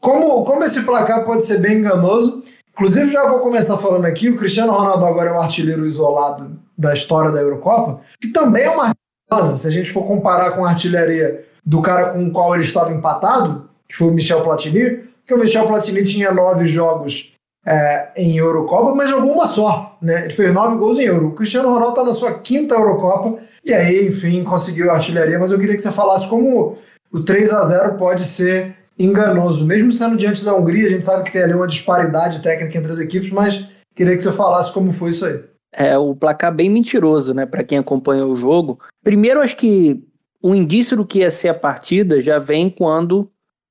como, 0.00 0.44
como 0.44 0.64
esse 0.64 0.82
placar 0.82 1.24
pode 1.24 1.46
ser 1.46 1.58
bem 1.58 1.78
enganoso. 1.78 2.42
Inclusive 2.72 3.10
já 3.10 3.26
vou 3.28 3.40
começar 3.40 3.76
falando 3.76 4.04
aqui, 4.04 4.30
o 4.30 4.36
Cristiano 4.36 4.72
Ronaldo 4.72 5.04
agora 5.04 5.30
é 5.30 5.32
o 5.32 5.40
artilheiro 5.40 5.84
isolado 5.84 6.58
da 6.76 6.94
história 6.94 7.32
da 7.32 7.40
Eurocopa, 7.40 8.00
que 8.20 8.28
também 8.28 8.64
é 8.64 8.70
uma 8.70 8.92
artilharia, 9.30 9.56
se 9.56 9.66
a 9.66 9.70
gente 9.70 9.92
for 9.92 10.06
comparar 10.06 10.52
com 10.52 10.64
a 10.64 10.70
artilharia 10.70 11.44
do 11.66 11.82
cara 11.82 12.10
com 12.10 12.24
o 12.24 12.30
qual 12.30 12.54
ele 12.54 12.62
estava 12.64 12.92
empatado, 12.92 13.68
que 13.88 13.96
foi 13.96 14.08
o 14.08 14.12
Michel 14.12 14.42
Platini, 14.42 15.08
que 15.26 15.34
o 15.34 15.38
Michel 15.38 15.66
Platini 15.66 16.04
tinha 16.04 16.32
nove 16.32 16.66
jogos 16.66 17.32
é, 17.68 18.12
em 18.16 18.38
Eurocopa, 18.38 18.94
mas 18.94 19.10
jogou 19.10 19.32
uma 19.32 19.46
só. 19.46 19.98
Né? 20.00 20.24
Ele 20.24 20.32
fez 20.32 20.54
nove 20.54 20.78
gols 20.78 20.98
em 20.98 21.02
Euro. 21.02 21.28
O 21.28 21.34
Cristiano 21.34 21.68
Ronaldo 21.68 21.90
está 21.90 22.04
na 22.04 22.12
sua 22.14 22.38
quinta 22.38 22.74
Eurocopa 22.74 23.38
e 23.62 23.74
aí, 23.74 24.08
enfim, 24.08 24.42
conseguiu 24.42 24.90
a 24.90 24.94
artilharia. 24.94 25.38
Mas 25.38 25.52
eu 25.52 25.58
queria 25.58 25.76
que 25.76 25.82
você 25.82 25.92
falasse 25.92 26.26
como 26.26 26.78
o 27.12 27.20
3 27.22 27.52
a 27.52 27.66
0 27.66 27.98
pode 27.98 28.24
ser 28.24 28.74
enganoso, 28.98 29.66
mesmo 29.66 29.92
sendo 29.92 30.16
diante 30.16 30.42
da 30.42 30.54
Hungria. 30.54 30.86
A 30.86 30.90
gente 30.90 31.04
sabe 31.04 31.24
que 31.24 31.32
tem 31.32 31.42
ali 31.42 31.52
uma 31.52 31.68
disparidade 31.68 32.40
técnica 32.40 32.78
entre 32.78 32.90
as 32.90 32.98
equipes, 32.98 33.30
mas 33.30 33.66
queria 33.94 34.16
que 34.16 34.22
você 34.22 34.32
falasse 34.32 34.72
como 34.72 34.90
foi 34.90 35.10
isso 35.10 35.26
aí. 35.26 35.38
É, 35.70 35.98
o 35.98 36.16
placar 36.16 36.54
bem 36.54 36.70
mentiroso, 36.70 37.34
né, 37.34 37.44
para 37.44 37.62
quem 37.62 37.76
acompanhou 37.76 38.32
o 38.32 38.36
jogo. 38.36 38.80
Primeiro, 39.04 39.42
acho 39.42 39.56
que 39.56 40.02
o 40.42 40.54
indício 40.54 40.96
do 40.96 41.04
que 41.04 41.18
ia 41.18 41.30
ser 41.30 41.48
a 41.48 41.54
partida 41.54 42.22
já 42.22 42.38
vem 42.38 42.70
quando 42.70 43.30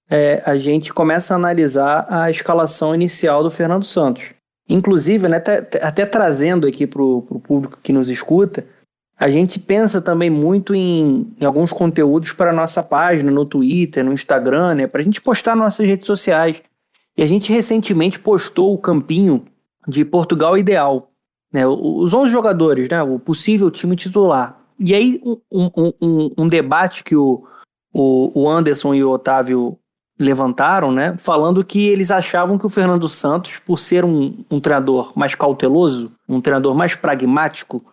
é, 0.10 0.42
a 0.46 0.58
gente 0.58 0.94
começa 0.94 1.34
a 1.34 1.38
analisar 1.38 2.06
a 2.10 2.30
escalação 2.32 2.96
inicial 2.96 3.44
do 3.44 3.52
Fernando 3.52 3.84
Santos. 3.84 4.34
Inclusive, 4.70 5.28
né, 5.28 5.38
até, 5.38 5.58
até 5.82 6.06
trazendo 6.06 6.68
aqui 6.68 6.86
para 6.86 7.02
o 7.02 7.22
público 7.22 7.80
que 7.82 7.94
nos 7.94 8.10
escuta, 8.10 8.66
a 9.20 9.30
gente 9.30 9.60
pensa 9.60 10.02
também 10.02 10.30
muito 10.30 10.76
em, 10.76 11.34
em 11.40 11.46
alguns 11.46 11.72
conteúdos 11.74 12.34
para 12.34 12.52
a 12.52 12.56
nossa 12.56 12.84
página, 12.84 13.32
no 13.32 13.46
Twitter, 13.46 14.04
no 14.04 14.14
Instagram, 14.14 14.76
né, 14.76 14.88
para 14.88 15.02
a 15.02 15.04
gente 15.04 15.22
postar 15.22 15.56
nossas 15.56 15.88
redes 15.88 16.06
sociais. 16.06 16.62
E 17.18 17.24
a 17.24 17.28
gente 17.28 17.52
recentemente 17.52 18.20
postou 18.20 18.74
o 18.74 18.78
campinho 18.78 19.46
de 19.88 20.06
Portugal 20.06 20.58
Ideal. 20.58 21.10
Né, 21.52 21.66
os 21.66 22.14
11 22.14 22.32
jogadores, 22.32 22.90
né, 22.90 23.02
o 23.02 23.18
possível 23.18 23.72
time 23.72 23.96
titular. 23.96 24.62
E 24.80 24.94
aí, 24.94 25.20
um, 25.24 25.40
um, 25.52 25.94
um, 26.02 26.34
um 26.40 26.48
debate 26.48 27.04
que 27.04 27.16
o, 27.16 27.48
o, 27.92 28.44
o 28.44 28.50
Anderson 28.50 28.94
e 28.94 29.04
o 29.04 29.10
Otávio 29.10 29.80
levantaram, 30.20 30.92
né, 30.92 31.16
falando 31.18 31.64
que 31.64 31.88
eles 31.88 32.10
achavam 32.10 32.58
que 32.58 32.66
o 32.66 32.70
Fernando 32.70 33.08
Santos, 33.08 33.60
por 33.60 33.78
ser 33.78 34.04
um, 34.04 34.34
um 34.50 34.60
treinador 34.60 35.12
mais 35.16 35.36
cauteloso, 35.36 36.12
um 36.28 36.42
treinador 36.42 36.74
mais 36.76 36.96
pragmático, 36.96 37.84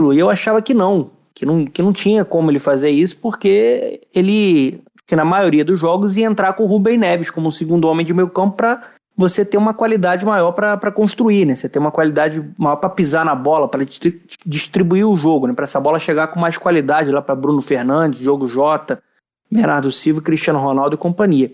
e 0.00 0.18
eu 0.18 0.30
achava 0.30 0.62
que 0.62 0.72
não, 0.72 1.10
que 1.34 1.44
não, 1.44 1.66
que 1.66 1.82
não 1.82 1.92
tinha 1.92 2.24
como 2.24 2.50
ele 2.50 2.58
fazer 2.58 2.90
isso, 2.90 3.16
porque 3.18 4.00
ele, 4.14 4.80
que 5.06 5.14
na 5.14 5.24
maioria 5.24 5.64
dos 5.64 5.78
jogos, 5.78 6.16
ia 6.16 6.26
entrar 6.26 6.54
com 6.54 6.64
o 6.64 6.66
Rubem 6.66 6.96
Neves 6.96 7.30
como 7.30 7.52
segundo 7.52 7.86
homem 7.86 8.06
de 8.06 8.14
meio 8.14 8.28
campo 8.28 8.56
para 8.56 8.82
você 9.16 9.44
ter 9.44 9.56
uma 9.56 9.72
qualidade 9.72 10.24
maior 10.24 10.52
para 10.52 10.90
construir, 10.90 11.44
né? 11.44 11.54
Você 11.54 11.68
ter 11.68 11.78
uma 11.78 11.92
qualidade 11.92 12.42
maior 12.58 12.76
para 12.76 12.90
pisar 12.90 13.24
na 13.24 13.34
bola, 13.34 13.68
para 13.68 13.84
distribuir 14.44 15.06
o 15.06 15.16
jogo, 15.16 15.46
né? 15.46 15.52
Para 15.54 15.64
essa 15.64 15.78
bola 15.78 16.00
chegar 16.00 16.28
com 16.28 16.40
mais 16.40 16.58
qualidade 16.58 17.12
lá 17.12 17.22
para 17.22 17.36
Bruno 17.36 17.62
Fernandes, 17.62 18.18
Diogo 18.18 18.48
Jota, 18.48 19.00
Bernardo 19.50 19.92
Silva, 19.92 20.20
Cristiano 20.20 20.58
Ronaldo 20.58 20.96
e 20.96 20.98
companhia. 20.98 21.52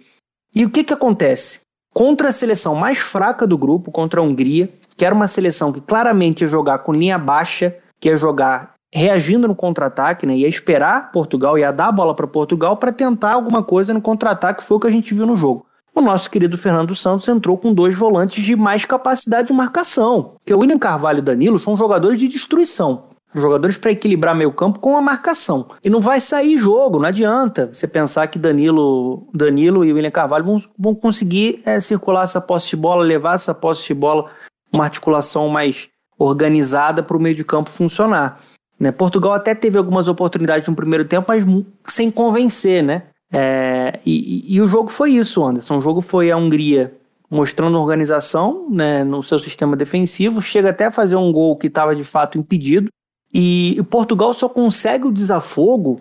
E 0.54 0.64
o 0.64 0.70
que, 0.70 0.82
que 0.82 0.92
acontece? 0.92 1.60
Contra 1.94 2.28
a 2.28 2.32
seleção 2.32 2.74
mais 2.74 2.98
fraca 2.98 3.46
do 3.46 3.56
grupo, 3.56 3.92
contra 3.92 4.20
a 4.20 4.24
Hungria, 4.24 4.68
que 4.96 5.04
era 5.04 5.14
uma 5.14 5.28
seleção 5.28 5.72
que 5.72 5.80
claramente 5.80 6.42
ia 6.42 6.48
jogar 6.48 6.80
com 6.80 6.92
linha 6.92 7.18
baixa, 7.18 7.74
que 8.00 8.08
ia 8.08 8.16
jogar 8.16 8.74
reagindo 8.92 9.46
no 9.46 9.54
contra-ataque, 9.54 10.26
né? 10.26 10.36
ia 10.36 10.48
esperar 10.48 11.12
Portugal, 11.12 11.56
ia 11.56 11.72
dar 11.72 11.88
a 11.88 11.92
bola 11.92 12.14
para 12.14 12.26
Portugal 12.26 12.76
para 12.76 12.90
tentar 12.90 13.34
alguma 13.34 13.62
coisa 13.62 13.94
no 13.94 14.00
contra-ataque, 14.00 14.64
foi 14.64 14.76
o 14.76 14.80
que 14.80 14.88
a 14.88 14.90
gente 14.90 15.14
viu 15.14 15.26
no 15.26 15.36
jogo. 15.36 15.64
O 15.94 16.00
nosso 16.00 16.30
querido 16.30 16.56
Fernando 16.56 16.94
Santos 16.94 17.28
entrou 17.28 17.58
com 17.58 17.74
dois 17.74 17.96
volantes 17.96 18.44
de 18.44 18.56
mais 18.56 18.84
capacidade 18.84 19.48
de 19.48 19.54
marcação, 19.54 20.32
que 20.44 20.54
o 20.54 20.58
William 20.58 20.78
Carvalho 20.78 21.18
e 21.18 21.22
Danilo 21.22 21.58
são 21.58 21.76
jogadores 21.76 22.18
de 22.18 22.28
destruição. 22.28 23.09
Jogadores 23.34 23.78
para 23.78 23.92
equilibrar 23.92 24.34
meio 24.34 24.52
campo 24.52 24.80
com 24.80 24.96
a 24.96 25.00
marcação. 25.00 25.68
E 25.84 25.88
não 25.88 26.00
vai 26.00 26.20
sair 26.20 26.58
jogo, 26.58 26.98
não 26.98 27.06
adianta 27.06 27.70
você 27.72 27.86
pensar 27.86 28.26
que 28.26 28.38
Danilo, 28.38 29.28
Danilo 29.32 29.84
e 29.84 29.92
William 29.92 30.10
Carvalho 30.10 30.44
vão, 30.44 30.62
vão 30.76 30.94
conseguir 30.94 31.62
é, 31.64 31.80
circular 31.80 32.24
essa 32.24 32.40
posse 32.40 32.70
de 32.70 32.76
bola, 32.76 33.04
levar 33.04 33.36
essa 33.36 33.54
posse 33.54 33.86
de 33.88 33.94
bola, 33.94 34.30
uma 34.72 34.84
articulação 34.84 35.48
mais 35.48 35.88
organizada 36.18 37.02
para 37.02 37.16
o 37.16 37.20
meio 37.20 37.34
de 37.34 37.44
campo 37.44 37.70
funcionar. 37.70 38.40
Né? 38.78 38.90
Portugal 38.90 39.32
até 39.32 39.54
teve 39.54 39.78
algumas 39.78 40.08
oportunidades 40.08 40.68
no 40.68 40.74
primeiro 40.74 41.04
tempo, 41.04 41.26
mas 41.28 41.44
sem 41.86 42.10
convencer, 42.10 42.82
né? 42.82 43.04
É, 43.32 44.00
e, 44.04 44.56
e, 44.56 44.60
o 44.60 44.66
jogo 44.66 44.90
foi 44.90 45.12
isso, 45.12 45.44
Anderson. 45.44 45.78
O 45.78 45.80
jogo 45.80 46.00
foi 46.00 46.30
a 46.32 46.36
Hungria 46.36 46.92
mostrando 47.30 47.78
organização 47.78 48.66
né, 48.68 49.04
no 49.04 49.22
seu 49.22 49.38
sistema 49.38 49.76
defensivo, 49.76 50.42
chega 50.42 50.70
até 50.70 50.86
a 50.86 50.90
fazer 50.90 51.14
um 51.14 51.30
gol 51.30 51.56
que 51.56 51.68
estava 51.68 51.94
de 51.94 52.02
fato 52.02 52.36
impedido, 52.36 52.90
e 53.32 53.80
Portugal 53.90 54.34
só 54.34 54.48
consegue 54.48 55.06
o 55.06 55.12
desafogo 55.12 56.00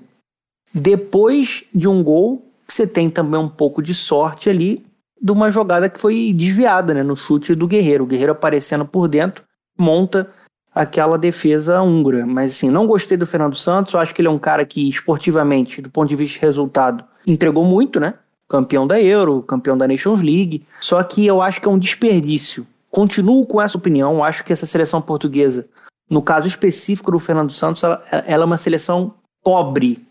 depois 0.73 1.63
de 1.73 1.87
um 1.87 2.03
gol 2.03 2.45
que 2.67 2.73
você 2.73 2.85
tem 2.85 3.09
também 3.09 3.39
um 3.39 3.49
pouco 3.49 3.81
de 3.81 3.93
sorte 3.93 4.49
ali 4.49 4.85
de 5.21 5.31
uma 5.31 5.51
jogada 5.51 5.89
que 5.89 5.99
foi 5.99 6.33
desviada, 6.33 6.93
né, 6.93 7.03
no 7.03 7.15
chute 7.15 7.53
do 7.53 7.67
Guerreiro. 7.67 8.03
O 8.03 8.07
Guerreiro 8.07 8.31
aparecendo 8.31 8.85
por 8.85 9.07
dentro, 9.07 9.43
monta 9.77 10.29
aquela 10.73 11.17
defesa 11.17 11.81
húngara. 11.81 12.25
Mas 12.25 12.51
assim, 12.51 12.69
não 12.69 12.87
gostei 12.87 13.17
do 13.17 13.27
Fernando 13.27 13.55
Santos, 13.55 13.93
eu 13.93 13.99
acho 13.99 14.13
que 14.15 14.21
ele 14.21 14.27
é 14.27 14.31
um 14.31 14.39
cara 14.39 14.65
que 14.65 14.87
esportivamente, 14.87 15.81
do 15.81 15.89
ponto 15.89 16.07
de 16.07 16.15
vista 16.15 16.39
de 16.39 16.45
resultado, 16.45 17.03
entregou 17.27 17.65
muito, 17.65 17.99
né? 17.99 18.13
Campeão 18.47 18.87
da 18.87 18.99
Euro, 18.99 19.43
campeão 19.43 19.77
da 19.77 19.87
Nations 19.87 20.21
League. 20.21 20.65
Só 20.79 21.03
que 21.03 21.25
eu 21.25 21.41
acho 21.41 21.59
que 21.59 21.67
é 21.67 21.71
um 21.71 21.77
desperdício. 21.77 22.65
Continuo 22.89 23.45
com 23.45 23.61
essa 23.61 23.77
opinião, 23.77 24.23
acho 24.23 24.43
que 24.43 24.53
essa 24.53 24.65
seleção 24.65 25.01
portuguesa 25.01 25.67
no 26.09 26.21
caso 26.21 26.47
específico 26.47 27.11
do 27.11 27.19
Fernando 27.19 27.51
Santos, 27.51 27.83
ela, 27.83 28.03
ela 28.25 28.43
é 28.43 28.45
uma 28.45 28.57
seleção 28.57 29.13
pobre 29.43 30.01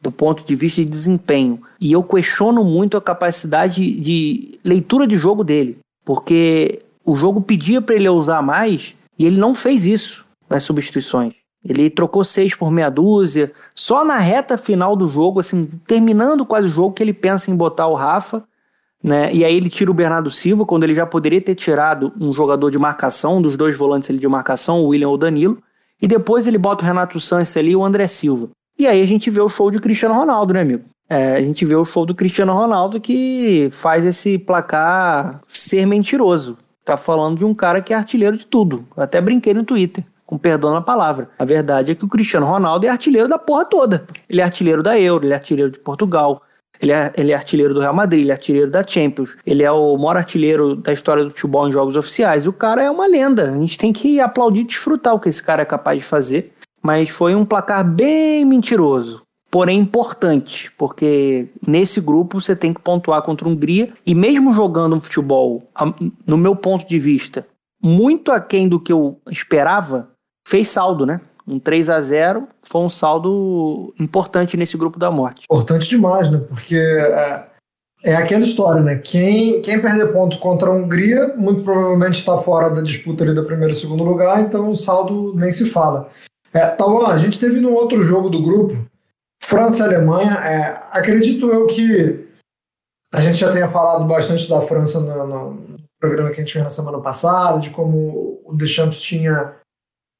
do 0.00 0.12
ponto 0.12 0.44
de 0.44 0.54
vista 0.54 0.80
de 0.82 0.88
desempenho. 0.88 1.60
E 1.80 1.92
eu 1.92 2.02
questiono 2.02 2.64
muito 2.64 2.96
a 2.96 3.02
capacidade 3.02 3.98
de 3.98 4.58
leitura 4.64 5.06
de 5.06 5.16
jogo 5.16 5.42
dele, 5.42 5.78
porque 6.04 6.82
o 7.04 7.16
jogo 7.16 7.40
pedia 7.40 7.82
para 7.82 7.96
ele 7.96 8.08
usar 8.08 8.42
mais 8.42 8.94
e 9.18 9.26
ele 9.26 9.38
não 9.38 9.54
fez 9.54 9.84
isso 9.84 10.24
nas 10.48 10.62
substituições. 10.62 11.34
Ele 11.64 11.90
trocou 11.90 12.24
seis 12.24 12.54
por 12.54 12.70
meia 12.70 12.88
dúzia. 12.88 13.52
Só 13.74 14.04
na 14.04 14.18
reta 14.18 14.56
final 14.56 14.94
do 14.94 15.08
jogo, 15.08 15.40
assim, 15.40 15.66
terminando 15.86 16.46
quase 16.46 16.68
o 16.68 16.70
jogo, 16.70 16.94
que 16.94 17.02
ele 17.02 17.12
pensa 17.12 17.50
em 17.50 17.56
botar 17.56 17.88
o 17.88 17.94
Rafa. 17.94 18.44
Né? 19.02 19.32
E 19.32 19.44
aí 19.44 19.56
ele 19.56 19.68
tira 19.68 19.90
o 19.90 19.94
Bernardo 19.94 20.30
Silva, 20.30 20.66
quando 20.66 20.84
ele 20.84 20.94
já 20.94 21.06
poderia 21.06 21.40
ter 21.40 21.54
tirado 21.54 22.12
um 22.20 22.32
jogador 22.32 22.70
de 22.70 22.78
marcação, 22.78 23.38
um 23.38 23.42
dos 23.42 23.56
dois 23.56 23.76
volantes 23.76 24.10
ali 24.10 24.18
de 24.18 24.28
marcação, 24.28 24.80
o 24.80 24.88
William 24.88 25.08
ou 25.08 25.14
o 25.14 25.18
Danilo. 25.18 25.58
E 26.00 26.06
depois 26.06 26.46
ele 26.46 26.58
bota 26.58 26.82
o 26.82 26.86
Renato 26.86 27.18
Sanches 27.20 27.56
ali 27.56 27.70
e 27.70 27.76
o 27.76 27.84
André 27.84 28.06
Silva. 28.06 28.48
E 28.78 28.86
aí 28.86 29.02
a 29.02 29.06
gente 29.06 29.30
vê 29.30 29.40
o 29.40 29.48
show 29.48 29.70
de 29.70 29.80
Cristiano 29.80 30.14
Ronaldo, 30.14 30.54
né, 30.54 30.60
amigo? 30.60 30.84
É, 31.08 31.36
a 31.36 31.40
gente 31.40 31.64
vê 31.64 31.74
o 31.74 31.84
show 31.84 32.04
do 32.04 32.14
Cristiano 32.14 32.52
Ronaldo 32.52 33.00
que 33.00 33.68
faz 33.72 34.04
esse 34.04 34.38
placar 34.38 35.40
ser 35.48 35.86
mentiroso. 35.86 36.56
Tá 36.84 36.96
falando 36.96 37.38
de 37.38 37.44
um 37.44 37.54
cara 37.54 37.80
que 37.80 37.92
é 37.92 37.96
artilheiro 37.96 38.36
de 38.36 38.46
tudo. 38.46 38.84
Eu 38.96 39.02
até 39.02 39.20
brinquei 39.20 39.52
no 39.52 39.64
Twitter, 39.64 40.04
com 40.24 40.38
perdão 40.38 40.70
na 40.70 40.80
palavra. 40.80 41.30
A 41.38 41.44
verdade 41.44 41.92
é 41.92 41.94
que 41.94 42.04
o 42.04 42.08
Cristiano 42.08 42.46
Ronaldo 42.46 42.86
é 42.86 42.88
artilheiro 42.90 43.28
da 43.28 43.38
porra 43.38 43.64
toda. 43.64 44.06
Ele 44.28 44.40
é 44.40 44.44
artilheiro 44.44 44.82
da 44.82 44.98
Euro, 45.00 45.24
ele 45.24 45.32
é 45.32 45.36
artilheiro 45.36 45.72
de 45.72 45.78
Portugal, 45.80 46.42
ele 46.80 46.92
é, 46.92 47.12
ele 47.16 47.32
é 47.32 47.34
artilheiro 47.34 47.74
do 47.74 47.80
Real 47.80 47.94
Madrid, 47.94 48.22
ele 48.22 48.30
é 48.30 48.34
artilheiro 48.34 48.70
da 48.70 48.86
Champions, 48.86 49.36
ele 49.44 49.62
é 49.62 49.70
o 49.70 49.96
maior 49.96 50.16
artilheiro 50.16 50.76
da 50.76 50.92
história 50.92 51.24
do 51.24 51.30
futebol 51.30 51.68
em 51.68 51.72
jogos 51.72 51.96
oficiais. 51.96 52.46
O 52.46 52.52
cara 52.52 52.82
é 52.82 52.90
uma 52.90 53.06
lenda. 53.06 53.50
A 53.50 53.58
gente 53.58 53.78
tem 53.78 53.92
que 53.92 54.20
aplaudir 54.20 54.60
e 54.60 54.64
desfrutar 54.64 55.14
o 55.14 55.20
que 55.20 55.28
esse 55.28 55.42
cara 55.42 55.62
é 55.62 55.66
capaz 55.66 55.98
de 55.98 56.04
fazer. 56.04 56.52
Mas 56.82 57.08
foi 57.08 57.34
um 57.34 57.44
placar 57.44 57.84
bem 57.84 58.44
mentiroso 58.44 59.22
porém 59.50 59.78
importante, 59.78 60.70
porque 60.76 61.48
nesse 61.66 62.00
grupo 62.00 62.40
você 62.40 62.54
tem 62.54 62.72
que 62.74 62.80
pontuar 62.80 63.22
contra 63.22 63.48
a 63.48 63.50
Hungria 63.50 63.92
e 64.04 64.14
mesmo 64.14 64.52
jogando 64.52 64.96
um 64.96 65.00
futebol, 65.00 65.66
no 66.26 66.36
meu 66.36 66.54
ponto 66.54 66.86
de 66.86 66.98
vista, 66.98 67.46
muito 67.82 68.30
aquém 68.30 68.68
do 68.68 68.80
que 68.80 68.92
eu 68.92 69.20
esperava, 69.30 70.10
fez 70.46 70.68
saldo, 70.68 71.06
né? 71.06 71.20
Um 71.48 71.58
3 71.58 71.88
a 71.88 72.00
0 72.00 72.46
foi 72.62 72.82
um 72.82 72.90
saldo 72.90 73.94
importante 73.98 74.56
nesse 74.56 74.76
grupo 74.76 74.98
da 74.98 75.10
morte. 75.10 75.44
Importante 75.44 75.88
demais, 75.88 76.30
né? 76.30 76.38
Porque 76.46 76.76
é, 76.76 77.46
é 78.04 78.14
aquela 78.14 78.44
história, 78.44 78.82
né? 78.82 78.96
Quem, 78.96 79.62
quem 79.62 79.80
perder 79.80 80.12
ponto 80.12 80.38
contra 80.38 80.68
a 80.68 80.74
Hungria, 80.74 81.34
muito 81.36 81.64
provavelmente 81.64 82.18
está 82.18 82.36
fora 82.38 82.68
da 82.68 82.82
disputa 82.82 83.24
ali 83.24 83.34
do 83.34 83.44
primeiro 83.44 83.72
e 83.72 83.76
segundo 83.76 84.04
lugar, 84.04 84.40
então 84.40 84.68
o 84.70 84.76
saldo 84.76 85.34
nem 85.34 85.50
se 85.50 85.70
fala. 85.70 86.10
É, 86.52 86.60
a 86.60 87.16
gente 87.16 87.38
teve 87.38 87.60
no 87.60 87.72
outro 87.72 88.02
jogo 88.02 88.28
do 88.28 88.42
grupo, 88.42 88.76
França 89.42 89.78
e 89.78 89.82
Alemanha, 89.82 90.32
é, 90.34 90.88
acredito 90.92 91.50
eu 91.50 91.66
que 91.66 92.28
a 93.12 93.20
gente 93.22 93.38
já 93.38 93.52
tenha 93.52 93.68
falado 93.68 94.04
bastante 94.06 94.48
da 94.48 94.60
França 94.60 95.00
no, 95.00 95.26
no, 95.26 95.78
programa 95.98 96.30
que 96.30 96.36
a 96.36 96.44
gente 96.44 96.52
fez 96.52 96.62
na 96.62 96.70
semana 96.70 97.00
passada, 97.00 97.58
de 97.58 97.70
como 97.70 98.40
o 98.44 98.54
Deschamps 98.54 99.00
tinha 99.00 99.54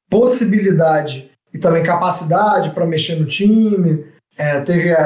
possibilidade 0.08 1.30
e 1.52 1.58
também 1.58 1.82
capacidade 1.82 2.70
para 2.70 2.86
mexer 2.86 3.16
no 3.16 3.26
time, 3.26 4.04
é, 4.36 4.60
teve 4.60 4.92
a, 4.92 4.98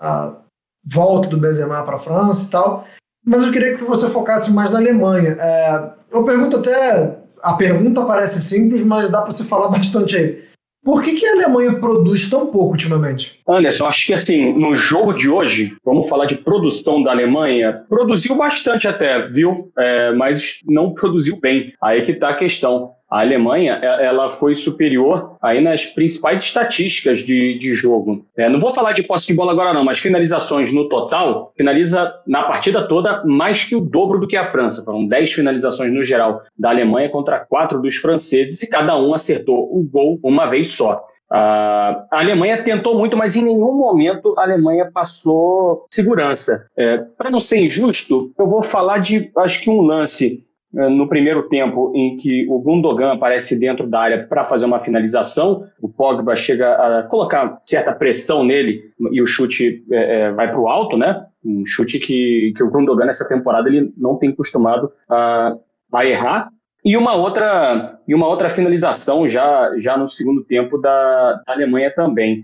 a, 0.00 0.36
volta 0.84 1.28
do 1.28 1.36
Benzema 1.36 1.82
para 1.84 1.96
a 1.96 2.00
França 2.00 2.44
e 2.44 2.48
tal, 2.48 2.86
mas 3.24 3.42
eu 3.42 3.52
queria 3.52 3.76
que 3.76 3.84
você 3.84 4.08
focasse 4.08 4.50
mais 4.50 4.70
na 4.70 4.78
Alemanha. 4.78 5.36
É, 5.38 5.90
eu 6.12 6.24
pergunto 6.24 6.56
até, 6.56 7.18
a 7.42 7.54
pergunta 7.54 8.04
parece 8.04 8.40
simples, 8.40 8.82
mas 8.82 9.10
dá 9.10 9.20
para 9.20 9.30
você 9.30 9.44
falar 9.44 9.68
bastante 9.76 10.16
aí. 10.16 10.50
Por 10.82 11.02
que, 11.02 11.14
que 11.14 11.26
a 11.26 11.32
Alemanha 11.32 11.78
produz 11.78 12.30
tão 12.30 12.46
pouco 12.46 12.70
ultimamente? 12.70 13.38
Anderson, 13.46 13.84
acho 13.84 14.06
que 14.06 14.14
assim, 14.14 14.54
no 14.58 14.76
jogo 14.76 15.12
de 15.12 15.28
hoje, 15.28 15.76
vamos 15.84 16.08
falar 16.08 16.24
de 16.24 16.36
produção 16.36 17.02
da 17.02 17.10
Alemanha, 17.10 17.84
produziu 17.86 18.34
bastante 18.34 18.88
até, 18.88 19.28
viu? 19.28 19.70
É, 19.78 20.12
mas 20.12 20.54
não 20.64 20.94
produziu 20.94 21.38
bem. 21.38 21.74
Aí 21.82 22.06
que 22.06 22.14
tá 22.14 22.30
a 22.30 22.36
questão. 22.36 22.92
A 23.10 23.20
Alemanha 23.20 23.80
é, 23.82 24.06
ela 24.06 24.36
foi 24.36 24.54
superior 24.54 25.36
aí 25.42 25.60
nas 25.60 25.84
principais 25.84 26.44
estatísticas 26.44 27.20
de, 27.20 27.58
de 27.58 27.74
jogo. 27.74 28.24
É, 28.36 28.48
não 28.48 28.60
vou 28.60 28.72
falar 28.72 28.92
de 28.92 29.02
posse 29.02 29.26
de 29.26 29.34
bola 29.34 29.50
agora 29.50 29.74
não, 29.74 29.84
mas 29.84 29.98
finalizações 29.98 30.72
no 30.72 30.88
total, 30.88 31.52
finaliza 31.56 32.14
na 32.26 32.44
partida 32.44 32.86
toda 32.86 33.24
mais 33.24 33.64
que 33.64 33.74
o 33.74 33.80
dobro 33.80 34.20
do 34.20 34.28
que 34.28 34.36
a 34.36 34.52
França. 34.52 34.84
Foram 34.84 35.06
10 35.06 35.32
finalizações 35.32 35.92
no 35.92 36.04
geral 36.04 36.42
da 36.56 36.70
Alemanha 36.70 37.08
contra 37.08 37.40
4 37.40 37.82
dos 37.82 37.96
franceses 37.96 38.62
e 38.62 38.70
cada 38.70 38.96
um 38.96 39.12
acertou 39.12 39.58
o 39.76 39.82
gol 39.82 40.20
uma 40.22 40.46
vez 40.46 40.72
só. 40.72 41.04
a 41.28 42.06
Alemanha 42.12 42.62
tentou 42.62 42.96
muito, 42.96 43.16
mas 43.16 43.34
em 43.34 43.42
nenhum 43.42 43.74
momento 43.74 44.34
a 44.38 44.42
Alemanha 44.42 44.88
passou 44.92 45.86
segurança. 45.90 46.64
É, 46.76 46.98
Para 47.18 47.30
não 47.30 47.40
ser 47.40 47.58
injusto, 47.58 48.32
eu 48.38 48.46
vou 48.46 48.62
falar 48.62 48.98
de, 48.98 49.30
acho 49.36 49.60
que 49.62 49.70
um 49.70 49.80
lance 49.80 50.44
no 50.72 51.08
primeiro 51.08 51.48
tempo 51.48 51.92
em 51.94 52.16
que 52.16 52.46
o 52.48 52.60
Gundogan 52.60 53.12
aparece 53.12 53.58
dentro 53.58 53.88
da 53.88 54.00
área 54.00 54.26
para 54.26 54.44
fazer 54.44 54.66
uma 54.66 54.78
finalização, 54.80 55.66
o 55.80 55.88
Pogba 55.88 56.36
chega 56.36 56.74
a 56.74 57.02
colocar 57.02 57.60
certa 57.64 57.92
pressão 57.92 58.44
nele 58.44 58.80
e 59.10 59.20
o 59.20 59.26
chute 59.26 59.84
é, 59.90 60.20
é, 60.20 60.32
vai 60.32 60.48
para 60.48 60.60
o 60.60 60.68
alto, 60.68 60.96
né? 60.96 61.26
Um 61.44 61.66
chute 61.66 61.98
que, 61.98 62.52
que 62.56 62.62
o 62.62 62.70
Gundogan 62.70 63.06
nessa 63.06 63.26
temporada 63.26 63.68
ele 63.68 63.92
não 63.96 64.16
tem 64.16 64.32
costumado 64.32 64.92
a, 65.08 65.56
a 65.92 66.06
errar. 66.06 66.50
E 66.84 66.96
uma 66.96 67.14
outra 67.14 67.98
e 68.06 68.14
uma 68.14 68.28
outra 68.28 68.48
finalização 68.50 69.28
já 69.28 69.70
já 69.78 69.98
no 69.98 70.08
segundo 70.08 70.44
tempo 70.44 70.78
da, 70.78 71.42
da 71.46 71.52
Alemanha 71.52 71.92
também. 71.94 72.42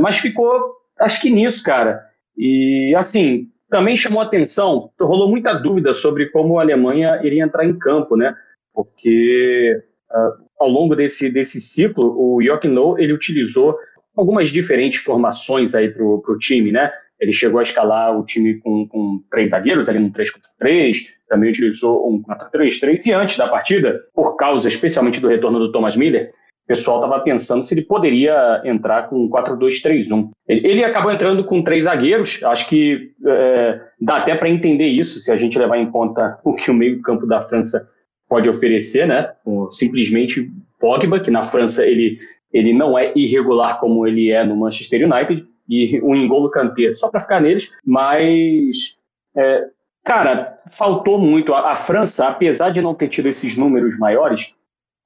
Mas 0.00 0.18
ficou, 0.18 0.72
acho 1.00 1.20
que 1.20 1.30
nisso, 1.30 1.62
cara. 1.64 2.00
E 2.38 2.94
assim, 2.96 3.48
também 3.68 3.96
chamou 3.96 4.20
atenção, 4.20 4.90
rolou 5.00 5.28
muita 5.28 5.54
dúvida 5.54 5.92
sobre 5.92 6.26
como 6.30 6.58
a 6.58 6.62
Alemanha 6.62 7.20
iria 7.22 7.44
entrar 7.44 7.64
em 7.64 7.78
campo, 7.78 8.16
né? 8.16 8.34
Porque 8.72 9.80
uh, 10.10 10.46
ao 10.58 10.68
longo 10.68 10.94
desse, 10.94 11.30
desse 11.30 11.60
ciclo, 11.60 12.14
o 12.16 12.42
Joachim 12.42 12.68
Löw, 12.68 12.98
ele 12.98 13.12
utilizou 13.12 13.76
algumas 14.16 14.48
diferentes 14.50 15.00
formações 15.00 15.74
aí 15.74 15.90
para 15.90 16.04
o 16.04 16.38
time, 16.38 16.72
né? 16.72 16.92
Ele 17.20 17.32
chegou 17.32 17.60
a 17.60 17.62
escalar 17.62 18.18
o 18.18 18.24
time 18.24 18.58
com, 18.60 18.86
com 18.88 19.22
três 19.30 19.50
zagueiros, 19.50 19.88
ali 19.88 19.98
no 19.98 20.10
3-4-3, 20.10 21.06
também 21.28 21.50
utilizou 21.50 22.08
um 22.08 22.22
4-3-3, 22.22 23.06
e 23.06 23.12
antes 23.12 23.36
da 23.36 23.48
partida, 23.48 24.00
por 24.14 24.36
causa 24.36 24.68
especialmente 24.68 25.20
do 25.20 25.28
retorno 25.28 25.58
do 25.58 25.72
Thomas 25.72 25.96
Miller, 25.96 26.32
o 26.66 26.74
pessoal 26.74 27.00
estava 27.00 27.22
pensando 27.22 27.64
se 27.64 27.72
ele 27.72 27.82
poderia 27.82 28.60
entrar 28.64 29.08
com 29.08 29.30
4-2-3-1. 29.30 30.30
Ele 30.48 30.82
acabou 30.82 31.12
entrando 31.12 31.44
com 31.44 31.62
três 31.62 31.84
zagueiros, 31.84 32.40
acho 32.42 32.68
que 32.68 33.12
é, 33.24 33.80
dá 34.00 34.16
até 34.16 34.34
para 34.34 34.48
entender 34.48 34.88
isso, 34.88 35.20
se 35.20 35.30
a 35.30 35.36
gente 35.36 35.56
levar 35.56 35.78
em 35.78 35.88
conta 35.88 36.40
o 36.44 36.54
que 36.54 36.68
o 36.68 36.74
meio-campo 36.74 37.24
da 37.24 37.42
França 37.42 37.88
pode 38.28 38.48
oferecer, 38.48 39.06
né? 39.06 39.30
Simplesmente 39.74 40.50
Pogba, 40.80 41.20
que 41.20 41.30
na 41.30 41.46
França 41.46 41.86
ele, 41.86 42.18
ele 42.52 42.72
não 42.72 42.98
é 42.98 43.12
irregular 43.14 43.78
como 43.78 44.04
ele 44.04 44.32
é 44.32 44.44
no 44.44 44.56
Manchester 44.56 45.08
United, 45.08 45.46
e 45.68 46.00
o 46.00 46.16
Engolo 46.16 46.50
Kanté, 46.50 46.94
só 46.96 47.08
para 47.08 47.20
ficar 47.20 47.40
neles, 47.40 47.70
mas. 47.84 48.96
É, 49.36 49.68
cara, 50.04 50.58
faltou 50.76 51.16
muito. 51.16 51.54
A, 51.54 51.74
a 51.74 51.76
França, 51.76 52.26
apesar 52.26 52.70
de 52.70 52.80
não 52.80 52.94
ter 52.94 53.08
tido 53.08 53.28
esses 53.28 53.56
números 53.56 53.96
maiores, 53.98 54.52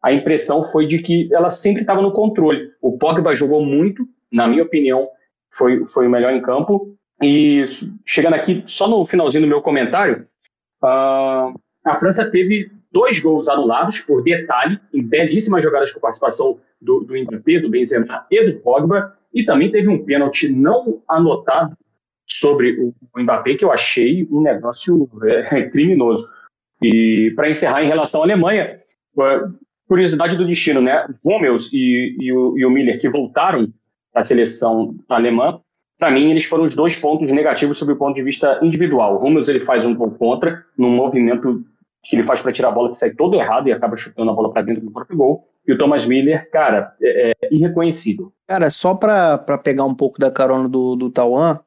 a 0.03 0.13
impressão 0.13 0.71
foi 0.71 0.87
de 0.87 0.99
que 0.99 1.29
ela 1.33 1.51
sempre 1.51 1.83
estava 1.83 2.01
no 2.01 2.13
controle. 2.13 2.71
O 2.81 2.97
Pogba 2.97 3.37
jogou 3.37 3.65
muito, 3.65 4.07
na 4.33 4.47
minha 4.49 4.63
opinião, 4.63 5.09
foi, 5.53 5.85
foi 5.87 6.07
o 6.07 6.11
melhor 6.11 6.33
em 6.33 6.41
campo. 6.41 6.97
E 7.23 7.65
chegando 8.07 8.35
aqui, 8.35 8.63
só 8.67 8.89
no 8.89 9.05
finalzinho 9.05 9.43
do 9.43 9.49
meu 9.49 9.61
comentário, 9.61 10.27
uh, 10.83 11.53
a 11.85 11.99
França 11.99 12.31
teve 12.31 12.71
dois 12.91 13.21
gols 13.21 13.49
anulados 13.49 14.01
por 14.01 14.23
detalhe, 14.23 14.81
em 14.93 15.03
belíssimas 15.03 15.63
jogadas 15.63 15.93
com 15.93 16.01
participação 16.01 16.59
do, 16.81 17.01
do 17.01 17.15
Mbappé, 17.15 17.61
do 17.61 17.69
Benzema 17.69 18.27
e 18.31 18.51
do 18.51 18.61
Pogba, 18.61 19.15
e 19.35 19.45
também 19.45 19.71
teve 19.71 19.89
um 19.89 20.05
pênalti 20.05 20.49
não 20.49 21.03
anotado 21.07 21.77
sobre 22.27 22.81
o 22.81 22.95
Mbappé, 23.17 23.55
que 23.55 23.65
eu 23.65 23.73
achei 23.73 24.27
um 24.31 24.41
negócio 24.41 25.09
é, 25.25 25.65
criminoso. 25.71 26.27
E 26.83 27.33
para 27.37 27.51
encerrar, 27.51 27.85
em 27.85 27.89
relação 27.89 28.23
à 28.23 28.25
Alemanha, 28.25 28.81
curiosidade 29.91 30.37
do 30.37 30.47
destino, 30.47 30.81
né? 30.81 31.05
Hummels 31.25 31.69
e, 31.73 32.17
e, 32.21 32.33
o, 32.33 32.57
e 32.57 32.65
o 32.65 32.71
Miller, 32.71 33.01
que 33.01 33.11
voltaram 33.11 33.67
à 34.15 34.23
seleção 34.23 34.95
alemã, 35.09 35.61
para 35.99 36.13
mim, 36.13 36.31
eles 36.31 36.45
foram 36.45 36.63
os 36.63 36.77
dois 36.77 36.95
pontos 36.95 37.29
negativos 37.33 37.77
sob 37.77 37.93
o 37.93 37.97
ponto 37.97 38.15
de 38.15 38.23
vista 38.23 38.61
individual. 38.63 39.17
O 39.17 39.27
Hummels 39.27 39.49
ele 39.49 39.59
faz 39.67 39.85
um 39.85 39.93
gol 39.93 40.13
contra, 40.13 40.65
num 40.79 40.91
movimento 40.95 41.65
que 42.05 42.15
ele 42.15 42.25
faz 42.25 42.41
para 42.41 42.53
tirar 42.53 42.69
a 42.69 42.71
bola 42.71 42.93
que 42.93 42.99
sai 42.99 43.11
todo 43.11 43.35
errado 43.35 43.69
e 43.69 43.73
acaba 43.73 43.97
chutando 43.97 44.31
a 44.31 44.35
bola 44.35 44.53
para 44.53 44.63
dentro 44.63 44.85
do 44.85 44.93
próprio 44.93 45.19
gol. 45.19 45.49
E 45.67 45.73
o 45.73 45.77
Thomas 45.77 46.07
Miller, 46.07 46.49
cara, 46.53 46.95
é, 47.03 47.33
é 47.43 47.49
irreconhecível. 47.51 48.33
Cara, 48.47 48.71
só 48.71 48.95
para 48.95 49.59
pegar 49.59 49.85
um 49.85 49.95
pouco 49.95 50.21
da 50.21 50.31
carona 50.31 50.69
do, 50.69 50.95
do 50.95 51.11
Tauan, 51.11 51.59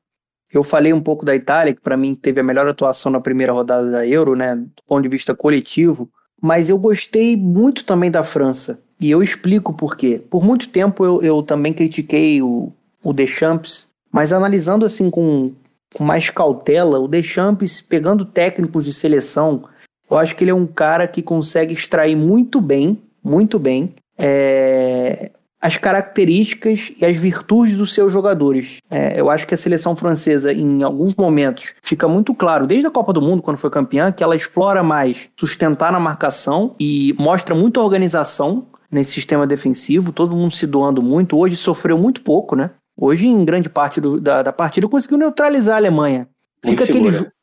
eu 0.50 0.64
falei 0.64 0.94
um 0.94 1.02
pouco 1.02 1.26
da 1.26 1.36
Itália, 1.36 1.76
que 1.76 1.82
para 1.82 1.98
mim 1.98 2.16
teve 2.16 2.40
a 2.40 2.44
melhor 2.44 2.70
atuação 2.70 3.12
na 3.12 3.20
primeira 3.20 3.52
rodada 3.52 3.92
da 3.92 4.08
Euro, 4.08 4.34
né, 4.34 4.56
do 4.56 4.84
ponto 4.88 5.04
de 5.04 5.10
vista 5.10 5.36
coletivo 5.36 6.10
mas 6.44 6.70
eu 6.70 6.78
gostei 6.78 7.38
muito 7.38 7.86
também 7.86 8.12
da 8.12 8.22
França. 8.22 8.78
E 9.00 9.10
eu 9.10 9.24
explico 9.24 9.74
por 9.74 9.96
quê. 9.96 10.22
Por 10.30 10.44
muito 10.44 10.68
tempo 10.68 11.06
eu, 11.06 11.22
eu 11.22 11.42
também 11.42 11.72
critiquei 11.72 12.42
o, 12.42 12.70
o 13.02 13.14
Deschamps, 13.14 13.88
mas 14.12 14.34
analisando 14.34 14.86
assim 14.86 15.10
com, 15.10 15.54
com 15.94 16.04
mais 16.04 16.30
cautela, 16.30 17.00
o 17.00 17.08
Deschamps 17.08 17.80
pegando 17.80 18.26
técnicos 18.26 18.84
de 18.84 18.94
seleção, 18.94 19.64
eu 20.12 20.18
acho 20.18 20.36
que 20.36 20.44
ele 20.44 20.52
é 20.52 20.54
um 20.54 20.68
cara 20.68 21.08
que 21.08 21.22
consegue 21.22 21.74
extrair 21.74 22.16
muito 22.18 22.60
bem, 22.60 23.02
muito 23.24 23.58
bem, 23.58 23.96
é, 24.18 25.32
as 25.64 25.78
características 25.78 26.92
e 27.00 27.06
as 27.06 27.16
virtudes 27.16 27.78
dos 27.78 27.94
seus 27.94 28.12
jogadores. 28.12 28.80
É, 28.92 29.18
eu 29.18 29.30
acho 29.30 29.48
que 29.48 29.54
a 29.54 29.58
seleção 29.58 29.96
francesa, 29.96 30.52
em 30.52 30.84
alguns 30.84 31.16
momentos, 31.16 31.74
fica 31.82 32.06
muito 32.06 32.36
claro, 32.36 32.68
desde 32.68 32.86
a 32.86 32.92
Copa 32.92 33.14
do 33.14 33.22
Mundo, 33.22 33.42
quando 33.42 33.56
foi 33.56 33.70
campeã, 33.70 34.12
que 34.12 34.22
ela 34.22 34.36
explora 34.36 34.84
mais 34.84 35.30
sustentar 35.40 35.90
na 35.90 36.02
marcação 36.02 36.76
e 36.78 37.16
mostra 37.18 37.56
muita 37.56 37.80
organização 37.80 38.68
nesse 38.92 39.14
sistema 39.14 39.48
defensivo, 39.48 40.12
todo 40.12 40.36
mundo 40.36 40.54
se 40.54 40.68
doando 40.68 41.02
muito. 41.02 41.38
Hoje 41.38 41.56
sofreu 41.56 41.98
muito 41.98 42.22
pouco, 42.24 42.58
né? 42.58 42.72
Hoje, 42.98 43.26
em 43.26 43.46
grande 43.46 43.70
parte 43.70 44.02
do, 44.02 44.20
da, 44.20 44.44
da 44.44 44.52
partida, 44.52 44.90
conseguiu 44.90 45.18
neutralizar 45.18 45.76
a 45.76 45.78
Alemanha. 45.78 46.28
Fica 46.62 46.84
Muito 46.84 46.84
aquele. 46.84 47.12
segura. 47.14 47.34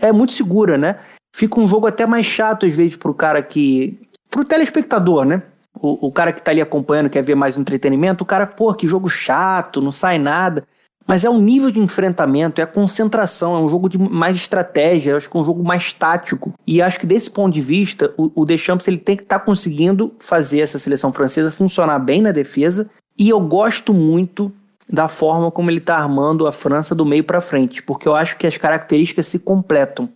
É 0.00 0.12
muito 0.12 0.32
segura, 0.32 0.78
né? 0.78 0.96
Fica 1.34 1.60
um 1.60 1.68
jogo 1.68 1.86
até 1.86 2.06
mais 2.06 2.24
chato, 2.24 2.64
às 2.64 2.74
vezes, 2.74 2.96
pro 2.96 3.12
cara 3.12 3.42
que. 3.42 4.00
pro 4.30 4.46
telespectador, 4.46 5.26
né? 5.26 5.42
O, 5.80 6.08
o 6.08 6.12
cara 6.12 6.32
que 6.32 6.42
tá 6.42 6.50
ali 6.50 6.60
acompanhando, 6.60 7.10
quer 7.10 7.22
ver 7.22 7.34
mais 7.34 7.56
entretenimento, 7.56 8.24
o 8.24 8.26
cara, 8.26 8.46
pô, 8.46 8.72
que 8.74 8.86
jogo 8.86 9.08
chato, 9.08 9.80
não 9.80 9.92
sai 9.92 10.18
nada. 10.18 10.64
Mas 11.06 11.24
é 11.24 11.30
um 11.30 11.40
nível 11.40 11.70
de 11.70 11.78
enfrentamento, 11.78 12.60
é 12.60 12.64
a 12.64 12.66
concentração, 12.66 13.54
é 13.54 13.60
um 13.60 13.68
jogo 13.68 13.88
de 13.88 13.96
mais 13.96 14.34
estratégia, 14.34 15.16
acho 15.16 15.30
que 15.30 15.36
é 15.36 15.40
um 15.40 15.44
jogo 15.44 15.62
mais 15.62 15.92
tático. 15.92 16.52
E 16.66 16.82
acho 16.82 16.98
que 16.98 17.06
desse 17.06 17.30
ponto 17.30 17.54
de 17.54 17.60
vista, 17.60 18.12
o, 18.16 18.42
o 18.42 18.44
Deschamps 18.44 18.88
ele 18.88 18.98
tem 18.98 19.16
que 19.16 19.22
estar 19.22 19.38
conseguindo 19.38 20.12
fazer 20.18 20.60
essa 20.60 20.78
seleção 20.78 21.12
francesa 21.12 21.52
funcionar 21.52 22.00
bem 22.00 22.20
na 22.20 22.32
defesa. 22.32 22.90
E 23.16 23.28
eu 23.28 23.40
gosto 23.40 23.94
muito 23.94 24.52
da 24.88 25.08
forma 25.08 25.50
como 25.50 25.70
ele 25.70 25.78
está 25.78 25.96
armando 25.96 26.46
a 26.46 26.52
França 26.52 26.94
do 26.94 27.06
meio 27.06 27.22
para 27.22 27.40
frente, 27.40 27.82
porque 27.82 28.08
eu 28.08 28.14
acho 28.14 28.36
que 28.36 28.46
as 28.46 28.56
características 28.56 29.26
se 29.26 29.38
completam. 29.38 30.08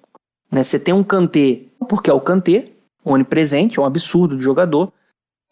Né? 0.50 0.64
Você 0.64 0.78
tem 0.78 0.92
um 0.92 1.04
Kanté, 1.04 1.60
porque 1.88 2.10
é 2.10 2.12
o 2.12 2.20
Kanté, 2.20 2.68
onipresente, 3.04 3.78
é 3.78 3.82
um 3.82 3.86
absurdo 3.86 4.36
de 4.36 4.42
jogador. 4.42 4.92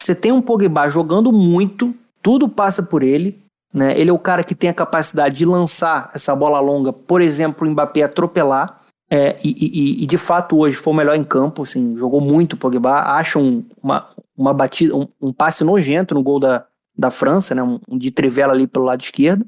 Você 0.09 0.15
tem 0.15 0.31
um 0.31 0.41
Pogba 0.41 0.89
jogando 0.89 1.31
muito, 1.31 1.93
tudo 2.19 2.49
passa 2.49 2.81
por 2.81 3.03
ele. 3.03 3.39
Né? 3.71 3.93
Ele 3.95 4.09
é 4.09 4.13
o 4.13 4.17
cara 4.17 4.43
que 4.43 4.55
tem 4.55 4.67
a 4.67 4.73
capacidade 4.73 5.37
de 5.37 5.45
lançar 5.45 6.09
essa 6.15 6.35
bola 6.35 6.59
longa, 6.59 6.91
por 6.91 7.21
exemplo, 7.21 7.67
o 7.67 7.69
Mbappé 7.69 8.01
atropelar. 8.01 8.81
É, 9.07 9.37
e, 9.43 9.49
e- 9.51 10.03
e, 10.03 10.07
de 10.07 10.17
fato 10.17 10.57
hoje 10.57 10.75
foi 10.75 10.93
o 10.93 10.95
melhor 10.95 11.15
em 11.15 11.23
campo, 11.23 11.61
assim, 11.61 11.95
jogou 11.95 12.19
muito 12.21 12.53
o 12.53 12.57
Pogba. 12.57 13.01
Acha 13.17 13.37
um, 13.37 13.63
uma, 13.83 14.07
uma 14.35 14.51
batida, 14.51 14.95
um, 14.95 15.07
um 15.21 15.31
passe 15.31 15.63
nojento 15.63 16.15
no 16.15 16.23
gol 16.23 16.39
da, 16.39 16.65
da 16.97 17.11
França, 17.11 17.53
né? 17.53 17.61
um, 17.61 17.79
de 17.95 18.09
trivela 18.09 18.51
ali 18.53 18.65
pelo 18.65 18.85
lado 18.85 19.01
esquerdo. 19.01 19.45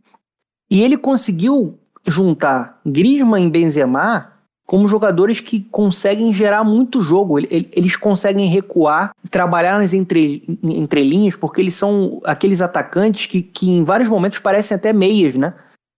E 0.70 0.84
ele 0.84 0.96
conseguiu 0.96 1.80
juntar 2.06 2.80
Griezmann 2.86 3.48
e 3.48 3.50
Benzema 3.50 4.31
como 4.72 4.88
jogadores 4.88 5.42
que 5.42 5.60
conseguem 5.70 6.32
gerar 6.32 6.64
muito 6.64 7.02
jogo. 7.02 7.38
Ele- 7.38 7.48
ele- 7.52 7.70
Eles 7.74 7.98
conseguem 7.98 8.48
recuar, 8.48 9.14
trabalhar 9.30 9.78
nas 9.78 9.94
entre, 9.94 10.44
entrelinhas, 10.64 11.36
porque 11.36 11.60
eles 11.60 11.74
são 11.74 12.22
aqueles 12.24 12.62
atacantes 12.62 13.26
que, 13.26 13.42
que 13.42 13.70
em 13.70 13.84
vários 13.84 14.08
momentos 14.08 14.40
parecem 14.40 14.74
até 14.74 14.94
meias, 14.94 15.36
né? 15.36 15.54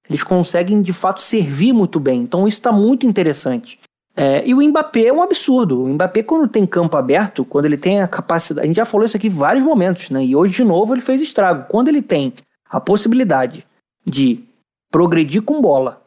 Eles 0.09 0.23
conseguem 0.23 0.81
de 0.81 0.91
fato 0.91 1.21
servir 1.21 1.71
muito 1.71 1.99
bem. 1.99 2.21
Então 2.21 2.47
isso 2.47 2.57
está 2.57 2.71
muito 2.71 3.05
interessante. 3.05 3.79
É, 4.15 4.43
e 4.43 4.55
o 4.55 4.61
Mbappé 4.67 5.05
é 5.05 5.13
um 5.13 5.21
absurdo. 5.21 5.83
O 5.83 5.87
Mbappé, 5.89 6.23
quando 6.23 6.47
tem 6.47 6.65
campo 6.65 6.97
aberto, 6.97 7.45
quando 7.45 7.65
ele 7.65 7.77
tem 7.77 8.01
a 8.01 8.07
capacidade. 8.07 8.65
A 8.65 8.67
gente 8.67 8.77
já 8.77 8.85
falou 8.85 9.05
isso 9.05 9.15
aqui 9.15 9.27
em 9.27 9.29
vários 9.29 9.63
momentos, 9.63 10.09
né? 10.09 10.25
E 10.25 10.35
hoje, 10.35 10.51
de 10.55 10.63
novo, 10.63 10.95
ele 10.95 11.01
fez 11.01 11.21
estrago. 11.21 11.67
Quando 11.69 11.89
ele 11.89 12.01
tem 12.01 12.33
a 12.67 12.79
possibilidade 12.81 13.67
de 14.03 14.43
progredir 14.91 15.43
com 15.43 15.61
bola 15.61 16.01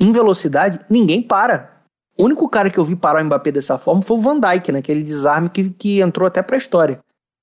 em 0.00 0.10
velocidade, 0.10 0.80
ninguém 0.90 1.22
para. 1.22 1.78
O 2.16 2.24
único 2.24 2.48
cara 2.48 2.70
que 2.70 2.78
eu 2.78 2.84
vi 2.84 2.96
parar 2.96 3.22
o 3.22 3.24
Mbappé 3.24 3.52
dessa 3.52 3.78
forma 3.78 4.02
foi 4.02 4.16
o 4.16 4.20
Van 4.20 4.38
Dijk, 4.38 4.72
né? 4.72 4.78
Aquele 4.80 5.02
desarme 5.02 5.48
que, 5.48 5.70
que 5.70 6.00
entrou 6.00 6.26
até 6.26 6.42
pra 6.42 6.56
história. 6.56 7.00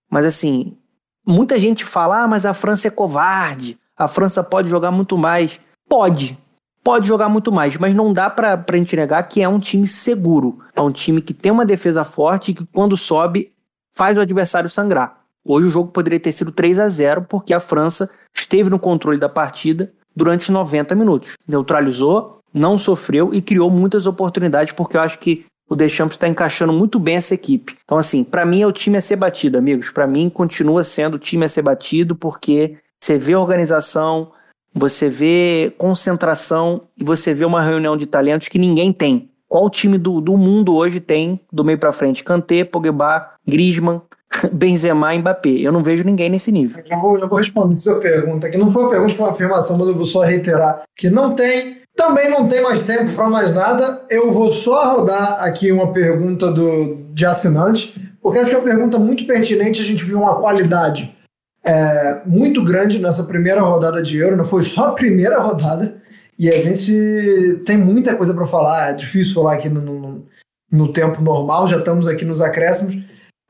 Mas 0.09 0.25
assim, 0.25 0.77
muita 1.25 1.57
gente 1.57 1.83
fala, 1.83 2.23
ah, 2.23 2.27
mas 2.27 2.45
a 2.45 2.53
França 2.53 2.87
é 2.87 2.91
covarde, 2.91 3.77
a 3.95 4.07
França 4.07 4.43
pode 4.43 4.69
jogar 4.69 4.91
muito 4.91 5.17
mais. 5.17 5.59
Pode, 5.89 6.37
pode 6.83 7.07
jogar 7.07 7.29
muito 7.29 7.51
mais, 7.51 7.75
mas 7.77 7.95
não 7.95 8.13
dá 8.13 8.29
pra, 8.29 8.57
pra 8.57 8.77
gente 8.77 8.95
negar 8.95 9.23
que 9.23 9.41
é 9.41 9.49
um 9.49 9.59
time 9.59 9.87
seguro. 9.87 10.59
É 10.75 10.81
um 10.81 10.91
time 10.91 11.21
que 11.21 11.33
tem 11.33 11.51
uma 11.51 11.65
defesa 11.65 12.03
forte 12.03 12.51
e 12.51 12.53
que 12.53 12.65
quando 12.65 12.95
sobe 12.95 13.51
faz 13.91 14.17
o 14.17 14.21
adversário 14.21 14.69
sangrar. 14.69 15.21
Hoje 15.43 15.67
o 15.67 15.71
jogo 15.71 15.91
poderia 15.91 16.19
ter 16.19 16.31
sido 16.31 16.51
3 16.51 16.77
a 16.77 16.89
0 16.89 17.23
porque 17.23 17.53
a 17.53 17.59
França 17.59 18.09
esteve 18.35 18.69
no 18.69 18.77
controle 18.77 19.17
da 19.17 19.29
partida 19.29 19.91
durante 20.15 20.51
90 20.51 20.93
minutos. 20.93 21.33
Neutralizou, 21.47 22.36
não 22.57 22.77
sofreu 22.77 23.33
e 23.33 23.41
criou 23.41 23.69
muitas 23.69 24.05
oportunidades 24.05 24.73
porque 24.73 24.97
eu 24.97 25.01
acho 25.01 25.19
que 25.19 25.45
o 25.69 25.75
Deschamps 25.75 26.15
está 26.15 26.27
encaixando 26.27 26.71
muito 26.71 26.97
bem 26.99 27.15
essa 27.15 27.33
equipe. 27.33 27.75
Então 27.83 27.97
assim, 27.97 28.23
para 28.23 28.45
mim 28.45 28.61
é 28.61 28.67
o 28.67 28.71
time 28.71 28.97
a 28.97 29.01
ser 29.01 29.15
batido, 29.15 29.57
amigos. 29.57 29.91
Para 29.91 30.07
mim 30.07 30.29
continua 30.29 30.83
sendo 30.83 31.15
o 31.15 31.19
time 31.19 31.45
a 31.45 31.49
ser 31.49 31.61
batido 31.61 32.15
porque 32.15 32.77
você 32.99 33.17
vê 33.17 33.35
organização, 33.35 34.31
você 34.73 35.09
vê 35.09 35.73
concentração 35.77 36.83
e 36.97 37.03
você 37.03 37.33
vê 37.33 37.45
uma 37.45 37.61
reunião 37.61 37.97
de 37.97 38.05
talentos 38.05 38.47
que 38.47 38.59
ninguém 38.59 38.93
tem. 38.93 39.29
Qual 39.47 39.69
time 39.69 39.97
do, 39.97 40.19
do 40.19 40.37
mundo 40.37 40.75
hoje 40.75 40.99
tem 40.99 41.39
do 41.51 41.63
meio 41.63 41.77
para 41.77 41.93
frente? 41.93 42.23
Kanté, 42.23 42.65
Pogba, 42.65 43.31
Griezmann, 43.47 44.01
Benzema 44.51 45.15
e 45.15 45.19
Mbappé. 45.19 45.49
Eu 45.49 45.71
não 45.71 45.81
vejo 45.81 46.03
ninguém 46.03 46.29
nesse 46.29 46.51
nível. 46.51 46.83
Já 46.85 46.97
vou, 46.97 47.17
já 47.17 47.25
vou 47.25 47.39
responder 47.39 47.77
sua 47.77 47.99
pergunta, 47.99 48.49
que 48.49 48.57
não 48.57 48.71
foi 48.71 48.83
uma 48.83 48.89
pergunta, 48.89 49.15
foi 49.15 49.25
uma 49.25 49.31
afirmação, 49.31 49.77
mas 49.77 49.87
eu 49.87 49.95
vou 49.95 50.05
só 50.05 50.21
reiterar 50.21 50.83
que 50.95 51.09
não 51.09 51.33
tem. 51.33 51.77
Também 51.97 52.29
não 52.29 52.47
tem 52.47 52.61
mais 52.61 52.83
tempo 52.83 53.13
para 53.15 53.27
mais 53.27 53.51
nada. 53.51 54.05
Eu 54.07 54.31
vou 54.31 54.53
só 54.53 54.97
rodar 54.97 55.43
aqui 55.43 55.71
uma 55.71 55.91
pergunta 55.91 56.51
do, 56.51 56.95
de 57.11 57.25
assinante, 57.25 57.99
porque 58.21 58.37
acho 58.37 58.51
que 58.51 58.55
é 58.55 58.59
uma 58.59 58.67
pergunta 58.67 58.99
muito 58.99 59.25
pertinente. 59.25 59.81
A 59.81 59.83
gente 59.83 60.05
viu 60.05 60.19
uma 60.19 60.35
qualidade 60.35 61.17
é, 61.65 62.21
muito 62.23 62.63
grande 62.63 62.99
nessa 62.99 63.23
primeira 63.23 63.61
rodada 63.61 64.01
de 64.03 64.15
Euro, 64.15 64.37
não 64.37 64.45
foi 64.45 64.63
só 64.65 64.89
a 64.89 64.93
primeira 64.93 65.39
rodada, 65.39 65.97
e 66.37 66.51
a 66.51 66.61
gente 66.61 67.63
tem 67.65 67.75
muita 67.75 68.15
coisa 68.15 68.31
para 68.31 68.45
falar. 68.45 68.91
É 68.91 68.93
difícil 68.93 69.33
falar 69.33 69.55
aqui 69.55 69.67
no, 69.67 69.81
no, 69.81 70.25
no 70.71 70.93
tempo 70.93 71.19
normal, 71.19 71.67
já 71.67 71.77
estamos 71.77 72.07
aqui 72.07 72.23
nos 72.23 72.41
acréscimos. 72.41 72.95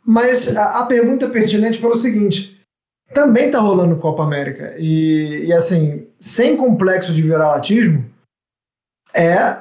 Mas 0.05 0.55
a, 0.55 0.79
a 0.79 0.85
pergunta 0.85 1.27
pertinente 1.27 1.79
pelo 1.79 1.97
seguinte: 1.97 2.57
também 3.13 3.51
tá 3.51 3.59
rolando 3.59 3.97
Copa 3.97 4.23
América. 4.23 4.73
E, 4.79 5.47
e, 5.47 5.53
assim, 5.53 6.07
sem 6.17 6.55
complexo 6.55 7.11
de 7.11 7.21
viralatismo, 7.21 8.05
é 9.13 9.57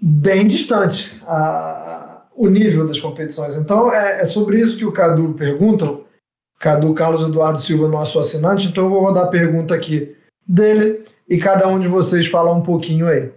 bem 0.00 0.46
distante 0.46 1.20
a- 1.26 2.22
o 2.34 2.48
nível 2.48 2.86
das 2.86 3.00
competições. 3.00 3.56
Então 3.56 3.92
é, 3.92 4.22
é 4.22 4.26
sobre 4.26 4.60
isso 4.60 4.76
que 4.78 4.84
o 4.84 4.92
Cadu 4.92 5.34
pergunta. 5.34 5.98
Cadu 6.60 6.92
Carlos 6.94 7.22
Eduardo 7.22 7.60
Silva, 7.60 7.88
nosso 7.88 8.18
assinante. 8.18 8.66
Então 8.68 8.84
eu 8.84 8.90
vou 8.90 9.00
rodar 9.00 9.24
a 9.24 9.30
pergunta 9.30 9.74
aqui 9.74 10.16
dele 10.46 11.04
e 11.28 11.38
cada 11.38 11.68
um 11.68 11.78
de 11.78 11.88
vocês 11.88 12.26
fala 12.28 12.52
um 12.52 12.62
pouquinho 12.62 13.06
aí. 13.06 13.30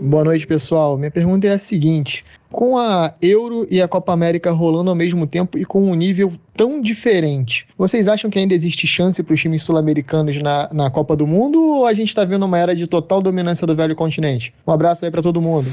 Boa 0.00 0.24
noite, 0.24 0.46
pessoal. 0.46 0.96
Minha 0.98 1.10
pergunta 1.10 1.46
é 1.46 1.52
a 1.52 1.58
seguinte: 1.58 2.24
com 2.50 2.78
a 2.78 3.12
Euro 3.20 3.66
e 3.70 3.82
a 3.82 3.88
Copa 3.88 4.12
América 4.12 4.50
rolando 4.50 4.90
ao 4.90 4.96
mesmo 4.96 5.26
tempo 5.26 5.58
e 5.58 5.64
com 5.64 5.90
um 5.90 5.94
nível 5.94 6.32
tão 6.56 6.80
diferente, 6.80 7.66
vocês 7.76 8.06
acham 8.06 8.30
que 8.30 8.38
ainda 8.38 8.54
existe 8.54 8.86
chance 8.86 9.22
para 9.22 9.34
os 9.34 9.40
times 9.40 9.62
sul-americanos 9.62 10.40
na, 10.40 10.68
na 10.72 10.90
Copa 10.90 11.16
do 11.16 11.26
Mundo 11.26 11.60
ou 11.60 11.86
a 11.86 11.92
gente 11.92 12.08
está 12.08 12.24
vendo 12.24 12.46
uma 12.46 12.58
era 12.58 12.74
de 12.74 12.86
total 12.86 13.20
dominância 13.20 13.66
do 13.66 13.74
velho 13.74 13.96
continente? 13.96 14.54
Um 14.66 14.72
abraço 14.72 15.04
aí 15.04 15.10
para 15.10 15.22
todo 15.22 15.40
mundo. 15.40 15.66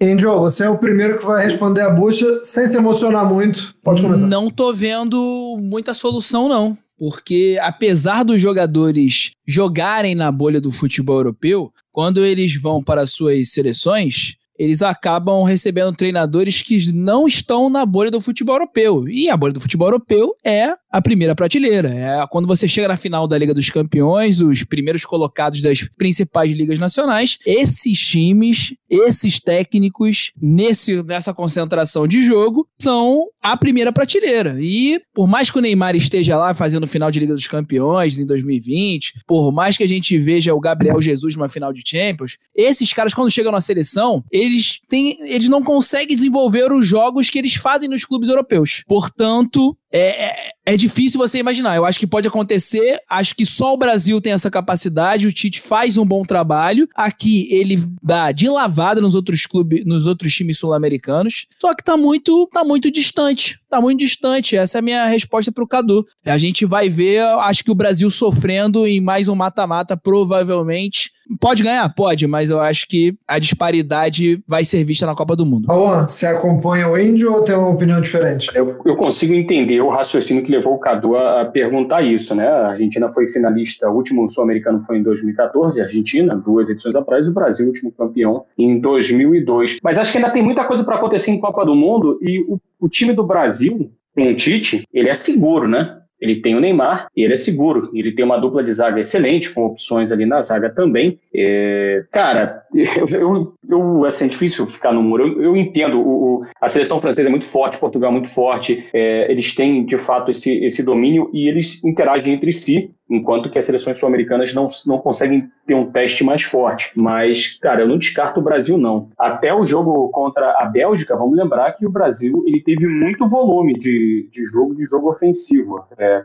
Angel, 0.00 0.38
você 0.38 0.64
é 0.64 0.70
o 0.70 0.78
primeiro 0.78 1.18
que 1.18 1.26
vai 1.26 1.44
responder 1.44 1.80
a 1.80 1.90
bucha 1.90 2.44
sem 2.44 2.68
se 2.68 2.76
emocionar 2.76 3.28
muito. 3.28 3.74
Pode 3.82 4.00
começar. 4.00 4.26
Não 4.28 4.48
tô 4.48 4.72
vendo 4.72 5.58
muita 5.60 5.92
solução, 5.92 6.48
não. 6.48 6.78
Porque 6.98 7.58
apesar 7.62 8.24
dos 8.24 8.40
jogadores 8.40 9.30
jogarem 9.46 10.14
na 10.14 10.32
bolha 10.32 10.60
do 10.60 10.72
futebol 10.72 11.16
europeu, 11.16 11.72
quando 11.92 12.24
eles 12.24 12.60
vão 12.60 12.82
para 12.82 13.06
suas 13.06 13.50
seleções, 13.52 14.36
eles 14.58 14.82
acabam 14.82 15.44
recebendo 15.44 15.94
treinadores 15.94 16.60
que 16.60 16.92
não 16.92 17.28
estão 17.28 17.70
na 17.70 17.86
bolha 17.86 18.10
do 18.10 18.20
futebol 18.20 18.56
europeu. 18.56 19.08
E 19.08 19.30
a 19.30 19.36
bolha 19.36 19.52
do 19.52 19.60
futebol 19.60 19.86
europeu 19.86 20.34
é 20.44 20.74
a 20.90 21.02
primeira 21.02 21.34
prateleira. 21.34 21.88
É 21.88 22.26
quando 22.30 22.46
você 22.46 22.66
chega 22.66 22.88
na 22.88 22.96
final 22.96 23.26
da 23.26 23.36
Liga 23.36 23.54
dos 23.54 23.70
Campeões, 23.70 24.40
os 24.40 24.64
primeiros 24.64 25.04
colocados 25.04 25.60
das 25.60 25.82
principais 25.96 26.50
ligas 26.50 26.78
nacionais, 26.78 27.38
esses 27.46 27.98
times, 27.98 28.74
esses 28.88 29.40
técnicos, 29.40 30.32
nesse, 30.40 31.02
nessa 31.02 31.34
concentração 31.34 32.06
de 32.06 32.22
jogo, 32.22 32.66
são 32.80 33.26
a 33.42 33.56
primeira 33.56 33.92
prateleira. 33.92 34.56
E 34.60 35.00
por 35.14 35.26
mais 35.26 35.50
que 35.50 35.58
o 35.58 35.60
Neymar 35.60 35.94
esteja 35.94 36.36
lá 36.36 36.54
fazendo 36.54 36.86
final 36.86 37.10
de 37.10 37.20
Liga 37.20 37.34
dos 37.34 37.46
Campeões 37.46 38.18
em 38.18 38.26
2020, 38.26 39.22
por 39.26 39.52
mais 39.52 39.76
que 39.76 39.82
a 39.82 39.88
gente 39.88 40.18
veja 40.18 40.54
o 40.54 40.60
Gabriel 40.60 41.00
Jesus 41.00 41.36
numa 41.36 41.48
final 41.48 41.72
de 41.72 41.82
Champions, 41.84 42.36
esses 42.54 42.92
caras, 42.92 43.14
quando 43.14 43.30
chegam 43.30 43.52
na 43.52 43.60
seleção, 43.60 44.24
eles, 44.30 44.80
têm, 44.88 45.16
eles 45.22 45.48
não 45.48 45.62
conseguem 45.62 46.16
desenvolver 46.16 46.72
os 46.72 46.86
jogos 46.86 47.30
que 47.30 47.38
eles 47.38 47.54
fazem 47.54 47.88
nos 47.88 48.04
clubes 48.04 48.28
europeus. 48.28 48.82
Portanto, 48.86 49.76
é, 49.92 50.26
é, 50.26 50.50
é 50.66 50.76
difícil 50.76 51.18
você 51.18 51.38
imaginar. 51.38 51.76
Eu 51.76 51.84
acho 51.84 51.98
que 51.98 52.06
pode 52.06 52.28
acontecer. 52.28 53.00
Acho 53.08 53.34
que 53.34 53.46
só 53.46 53.72
o 53.72 53.76
Brasil 53.76 54.20
tem 54.20 54.32
essa 54.32 54.50
capacidade. 54.50 55.26
O 55.26 55.32
Tite 55.32 55.60
faz 55.60 55.96
um 55.96 56.04
bom 56.04 56.24
trabalho. 56.24 56.88
Aqui 56.94 57.48
ele 57.50 57.82
dá 58.02 58.30
de 58.32 58.48
lavada 58.48 59.00
nos 59.00 59.14
outros 59.14 59.46
clubes, 59.46 59.84
nos 59.86 60.06
outros 60.06 60.34
times 60.34 60.58
sul-americanos. 60.58 61.46
Só 61.60 61.74
que 61.74 61.82
tá 61.82 61.96
muito, 61.96 62.48
tá 62.52 62.62
muito 62.64 62.90
distante. 62.90 63.58
Tá 63.68 63.80
muito 63.80 64.00
distante. 64.00 64.56
Essa 64.56 64.78
é 64.78 64.80
a 64.80 64.82
minha 64.82 65.06
resposta 65.06 65.50
pro 65.50 65.66
Cadu. 65.66 66.06
A 66.24 66.36
gente 66.36 66.66
vai 66.66 66.88
ver, 66.88 67.22
acho 67.22 67.64
que 67.64 67.70
o 67.70 67.74
Brasil 67.74 68.10
sofrendo 68.10 68.86
em 68.86 69.00
mais 69.00 69.28
um 69.28 69.34
mata-mata, 69.34 69.96
provavelmente. 69.96 71.10
Pode 71.40 71.62
ganhar? 71.62 71.88
Pode, 71.94 72.26
mas 72.26 72.50
eu 72.50 72.60
acho 72.60 72.86
que 72.86 73.14
a 73.26 73.38
disparidade 73.38 74.42
vai 74.46 74.64
ser 74.64 74.84
vista 74.84 75.06
na 75.06 75.14
Copa 75.14 75.36
do 75.36 75.44
Mundo. 75.44 75.70
Alan, 75.70 76.06
você 76.06 76.26
acompanha 76.26 76.88
o 76.88 76.98
índio 76.98 77.32
ou 77.32 77.42
tem 77.42 77.54
uma 77.54 77.68
opinião 77.68 78.00
diferente? 78.00 78.50
Eu, 78.54 78.80
eu 78.84 78.96
consigo 78.96 79.34
entender 79.34 79.80
o 79.80 79.90
raciocínio 79.90 80.42
que 80.42 80.50
levou 80.50 80.74
o 80.74 80.78
Cadu 80.78 81.16
a, 81.16 81.42
a 81.42 81.44
perguntar 81.44 82.02
isso, 82.02 82.34
né? 82.34 82.48
A 82.48 82.68
Argentina 82.68 83.12
foi 83.12 83.28
finalista, 83.28 83.88
o 83.88 83.94
último 83.94 84.30
sul-americano 84.30 84.82
foi 84.86 84.98
em 84.98 85.02
2014, 85.02 85.80
a 85.80 85.84
Argentina, 85.84 86.34
duas 86.34 86.68
edições 86.68 86.94
atrás, 86.94 87.26
e 87.26 87.28
o 87.28 87.32
Brasil, 87.32 87.66
o 87.66 87.68
último 87.68 87.92
campeão, 87.92 88.44
em 88.56 88.80
2002. 88.80 89.78
Mas 89.82 89.98
acho 89.98 90.12
que 90.12 90.18
ainda 90.18 90.30
tem 90.30 90.42
muita 90.42 90.64
coisa 90.64 90.84
para 90.84 90.96
acontecer 90.96 91.30
em 91.30 91.40
Copa 91.40 91.64
do 91.64 91.74
Mundo 91.74 92.18
e 92.22 92.40
o, 92.48 92.58
o 92.80 92.88
time 92.88 93.12
do 93.12 93.26
Brasil, 93.26 93.90
com 94.14 94.32
o 94.32 94.36
Tite, 94.36 94.84
ele 94.92 95.08
é 95.08 95.14
seguro, 95.14 95.68
né? 95.68 95.98
Ele 96.20 96.40
tem 96.40 96.54
o 96.54 96.60
Neymar 96.60 97.08
e 97.16 97.22
ele 97.22 97.34
é 97.34 97.36
seguro. 97.36 97.90
Ele 97.94 98.12
tem 98.12 98.24
uma 98.24 98.38
dupla 98.38 98.62
de 98.62 98.72
zaga 98.72 99.00
excelente, 99.00 99.50
com 99.50 99.66
opções 99.66 100.10
ali 100.10 100.26
na 100.26 100.42
zaga 100.42 100.70
também. 100.70 101.18
É, 101.34 102.04
cara, 102.10 102.62
eu, 102.74 103.08
eu, 103.08 103.54
eu, 103.68 104.04
assim, 104.04 104.26
é 104.26 104.28
difícil 104.28 104.66
ficar 104.66 104.92
no 104.92 105.02
muro. 105.02 105.26
Eu, 105.26 105.42
eu 105.42 105.56
entendo, 105.56 106.00
o, 106.00 106.40
o, 106.40 106.46
a 106.60 106.68
seleção 106.68 107.00
francesa 107.00 107.28
é 107.28 107.30
muito 107.30 107.48
forte, 107.48 107.78
Portugal 107.78 108.10
é 108.10 108.12
muito 108.12 108.30
forte. 108.30 108.86
É, 108.92 109.30
eles 109.30 109.54
têm, 109.54 109.84
de 109.84 109.98
fato, 109.98 110.30
esse, 110.30 110.50
esse 110.64 110.82
domínio 110.82 111.30
e 111.32 111.48
eles 111.48 111.82
interagem 111.84 112.34
entre 112.34 112.52
si 112.52 112.90
enquanto 113.08 113.50
que 113.50 113.58
as 113.58 113.64
seleções 113.64 113.98
sul-americanas 113.98 114.52
não, 114.52 114.70
não 114.86 114.98
conseguem 114.98 115.50
ter 115.66 115.74
um 115.74 115.90
teste 115.90 116.22
mais 116.22 116.42
forte. 116.42 116.90
Mas, 116.94 117.58
cara, 117.58 117.82
eu 117.82 117.88
não 117.88 117.98
descarto 117.98 118.40
o 118.40 118.42
Brasil, 118.42 118.76
não. 118.76 119.10
Até 119.18 119.54
o 119.54 119.66
jogo 119.66 120.08
contra 120.10 120.52
a 120.58 120.66
Bélgica, 120.66 121.16
vamos 121.16 121.36
lembrar 121.36 121.72
que 121.72 121.86
o 121.86 121.90
Brasil 121.90 122.42
ele 122.46 122.62
teve 122.62 122.86
muito 122.86 123.28
volume 123.28 123.74
de, 123.74 124.28
de 124.32 124.44
jogo, 124.46 124.74
de 124.74 124.84
jogo 124.84 125.10
ofensivo. 125.10 125.84
É, 125.96 126.24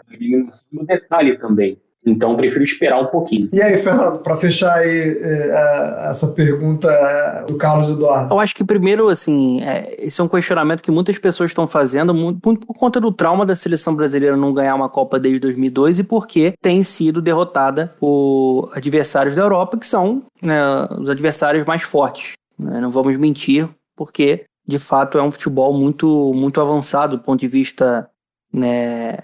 no 0.72 0.86
detalhe 0.86 1.38
também. 1.38 1.78
Então, 2.06 2.36
prefiro 2.36 2.64
esperar 2.64 3.02
um 3.02 3.08
pouquinho. 3.08 3.50
E 3.54 3.62
aí, 3.62 3.78
Fernando, 3.78 4.20
para 4.20 4.36
fechar 4.36 4.74
aí 4.74 5.18
é, 5.22 6.10
essa 6.10 6.28
pergunta 6.28 6.90
do 7.48 7.56
Carlos 7.56 7.90
Eduardo. 7.90 8.34
Eu 8.34 8.40
acho 8.40 8.54
que 8.54 8.64
primeiro, 8.64 9.08
assim, 9.08 9.62
é, 9.62 9.96
esse 10.06 10.20
é 10.20 10.24
um 10.24 10.28
questionamento 10.28 10.82
que 10.82 10.92
muitas 10.92 11.18
pessoas 11.18 11.52
estão 11.52 11.66
fazendo 11.66 12.14
muito, 12.14 12.40
muito, 12.46 12.68
por 12.68 12.76
conta 12.76 13.00
do 13.00 13.12
trauma 13.12 13.46
da 13.46 13.56
seleção 13.56 13.96
brasileira 13.96 14.36
não 14.36 14.54
ganhar 14.54 14.76
uma 14.76 14.90
Copa 14.90 15.20
desde 15.20 15.40
2002 15.40 16.00
e 16.00 16.04
porque 16.04 16.54
tem 16.62 16.84
sido 16.84 17.22
derrotada 17.22 17.94
por 18.00 18.72
adversários 18.76 19.36
da 19.36 19.42
Europa, 19.42 19.78
que 19.78 19.88
são 19.88 20.24
né, 20.42 20.62
os 21.00 21.10
adversários 21.10 21.66
mais 21.66 21.84
fortes. 21.84 22.34
Né? 22.60 22.82
Não 22.82 22.92
vamos 22.92 23.16
mentir, 23.16 23.68
porque 23.96 24.44
de 24.68 24.80
fato 24.80 25.18
é 25.18 25.24
um 25.24 25.32
futebol 25.32 25.74
muito, 25.74 26.34
muito 26.36 26.60
avançado 26.60 27.18
do 27.18 27.24
ponto 27.24 27.40
de 27.40 27.48
vista 27.48 28.10
né, 28.52 29.20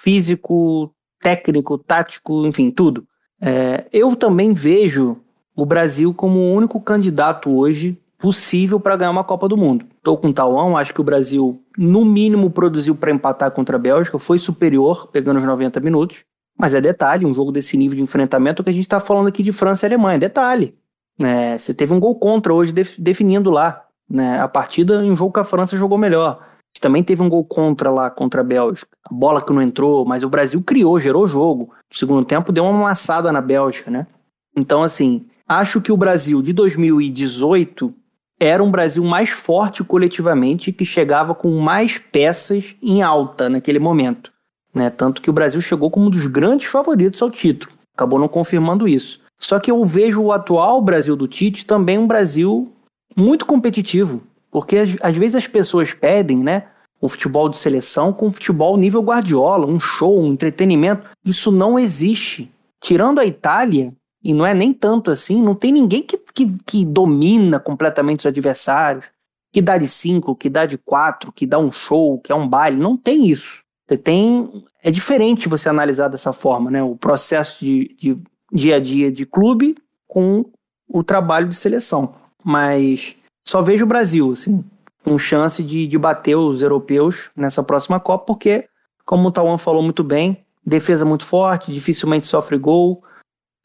físico, 0.00 0.92
técnico, 1.22 1.78
tático, 1.78 2.44
enfim, 2.46 2.70
tudo. 2.70 3.06
É, 3.40 3.86
eu 3.92 4.14
também 4.16 4.52
vejo 4.52 5.16
o 5.54 5.64
Brasil 5.64 6.12
como 6.12 6.38
o 6.38 6.52
único 6.52 6.80
candidato 6.80 7.50
hoje 7.50 7.96
possível 8.18 8.78
para 8.78 8.96
ganhar 8.96 9.10
uma 9.10 9.24
Copa 9.24 9.48
do 9.48 9.56
Mundo. 9.56 9.86
Estou 9.96 10.18
com 10.18 10.28
o 10.28 10.32
Tauão, 10.32 10.76
acho 10.76 10.92
que 10.92 11.00
o 11.00 11.04
Brasil, 11.04 11.60
no 11.76 12.04
mínimo, 12.04 12.50
produziu 12.50 12.94
para 12.94 13.10
empatar 13.10 13.50
contra 13.50 13.76
a 13.76 13.78
Bélgica, 13.78 14.18
foi 14.18 14.38
superior, 14.38 15.08
pegando 15.08 15.38
os 15.38 15.44
90 15.44 15.80
minutos. 15.80 16.24
Mas 16.58 16.74
é 16.74 16.80
detalhe, 16.80 17.24
um 17.24 17.34
jogo 17.34 17.50
desse 17.50 17.76
nível 17.76 17.96
de 17.96 18.02
enfrentamento 18.02 18.62
que 18.62 18.70
a 18.70 18.72
gente 18.72 18.82
está 18.82 19.00
falando 19.00 19.28
aqui 19.28 19.42
de 19.42 19.52
França 19.52 19.86
e 19.86 19.88
Alemanha. 19.88 20.18
Detalhe. 20.18 20.76
Né? 21.18 21.58
Você 21.58 21.74
teve 21.74 21.92
um 21.92 21.98
gol 21.98 22.14
contra 22.16 22.52
hoje 22.52 22.72
definindo 22.98 23.50
lá. 23.50 23.84
Né? 24.08 24.40
A 24.40 24.46
partida 24.46 25.04
em 25.04 25.10
um 25.10 25.16
jogo 25.16 25.32
que 25.32 25.40
a 25.40 25.44
França 25.44 25.76
jogou 25.76 25.98
melhor 25.98 26.40
também 26.82 27.04
teve 27.04 27.22
um 27.22 27.28
gol 27.28 27.44
contra 27.44 27.92
lá, 27.92 28.10
contra 28.10 28.40
a 28.40 28.44
Bélgica. 28.44 28.90
A 29.08 29.14
bola 29.14 29.40
que 29.40 29.52
não 29.52 29.62
entrou, 29.62 30.04
mas 30.04 30.24
o 30.24 30.28
Brasil 30.28 30.60
criou, 30.60 30.98
gerou 30.98 31.28
jogo. 31.28 31.70
No 31.88 31.96
segundo 31.96 32.24
tempo 32.24 32.50
deu 32.50 32.64
uma 32.64 32.76
amassada 32.76 33.30
na 33.30 33.40
Bélgica, 33.40 33.88
né? 33.88 34.08
Então, 34.54 34.82
assim, 34.82 35.24
acho 35.48 35.80
que 35.80 35.92
o 35.92 35.96
Brasil 35.96 36.42
de 36.42 36.52
2018 36.52 37.94
era 38.40 38.64
um 38.64 38.70
Brasil 38.70 39.04
mais 39.04 39.30
forte 39.30 39.84
coletivamente, 39.84 40.72
que 40.72 40.84
chegava 40.84 41.36
com 41.36 41.56
mais 41.60 41.98
peças 41.98 42.74
em 42.82 43.00
alta 43.00 43.48
naquele 43.48 43.78
momento. 43.78 44.32
Né? 44.74 44.90
Tanto 44.90 45.22
que 45.22 45.30
o 45.30 45.32
Brasil 45.32 45.60
chegou 45.60 45.88
como 45.88 46.06
um 46.06 46.10
dos 46.10 46.26
grandes 46.26 46.66
favoritos 46.66 47.22
ao 47.22 47.30
título. 47.30 47.72
Acabou 47.94 48.18
não 48.18 48.26
confirmando 48.26 48.88
isso. 48.88 49.20
Só 49.38 49.60
que 49.60 49.70
eu 49.70 49.84
vejo 49.84 50.20
o 50.20 50.32
atual 50.32 50.82
Brasil 50.82 51.14
do 51.14 51.28
Tite 51.28 51.64
também 51.64 51.96
um 51.96 52.08
Brasil 52.08 52.72
muito 53.16 53.46
competitivo. 53.46 54.22
Porque 54.50 54.76
às 55.00 55.16
vezes 55.16 55.36
as 55.36 55.46
pessoas 55.46 55.94
pedem, 55.94 56.38
né? 56.38 56.64
O 57.02 57.08
futebol 57.08 57.48
de 57.48 57.58
seleção 57.58 58.12
com 58.12 58.28
o 58.28 58.32
futebol 58.32 58.76
nível 58.76 59.02
Guardiola, 59.02 59.66
um 59.66 59.80
show, 59.80 60.22
um 60.22 60.32
entretenimento. 60.32 61.10
Isso 61.24 61.50
não 61.50 61.76
existe. 61.76 62.48
Tirando 62.80 63.18
a 63.18 63.26
Itália, 63.26 63.92
e 64.22 64.32
não 64.32 64.46
é 64.46 64.54
nem 64.54 64.72
tanto 64.72 65.10
assim, 65.10 65.42
não 65.42 65.56
tem 65.56 65.72
ninguém 65.72 66.04
que, 66.04 66.16
que, 66.16 66.56
que 66.64 66.84
domina 66.84 67.58
completamente 67.58 68.20
os 68.20 68.26
adversários, 68.26 69.06
que 69.52 69.60
dá 69.60 69.76
de 69.76 69.88
cinco, 69.88 70.36
que 70.36 70.48
dá 70.48 70.64
de 70.64 70.78
quatro, 70.78 71.32
que 71.32 71.44
dá 71.44 71.58
um 71.58 71.72
show, 71.72 72.20
que 72.20 72.30
é 72.30 72.34
um 72.34 72.46
baile. 72.48 72.76
Não 72.76 72.96
tem 72.96 73.26
isso. 73.26 73.62
Você 73.88 73.98
tem. 73.98 74.64
É 74.80 74.90
diferente 74.90 75.48
você 75.48 75.68
analisar 75.68 76.06
dessa 76.06 76.32
forma, 76.32 76.70
né? 76.70 76.82
O 76.84 76.94
processo 76.94 77.58
de, 77.58 77.94
de 77.98 78.16
dia 78.52 78.76
a 78.76 78.80
dia 78.80 79.10
de 79.10 79.26
clube 79.26 79.74
com 80.06 80.44
o 80.88 81.02
trabalho 81.02 81.48
de 81.48 81.56
seleção. 81.56 82.14
Mas 82.44 83.16
só 83.46 83.60
vejo 83.60 83.84
o 83.84 83.88
Brasil, 83.88 84.30
assim, 84.30 84.64
com 85.04 85.18
chance 85.18 85.62
de, 85.62 85.86
de 85.86 85.98
bater 85.98 86.36
os 86.36 86.62
europeus 86.62 87.30
nessa 87.36 87.62
próxima 87.62 87.98
Copa, 87.98 88.24
porque, 88.26 88.68
como 89.04 89.28
o 89.28 89.32
Tawan 89.32 89.58
falou 89.58 89.82
muito 89.82 90.04
bem, 90.04 90.44
defesa 90.64 91.04
muito 91.04 91.24
forte, 91.24 91.72
dificilmente 91.72 92.26
sofre 92.26 92.56
gol, 92.56 93.02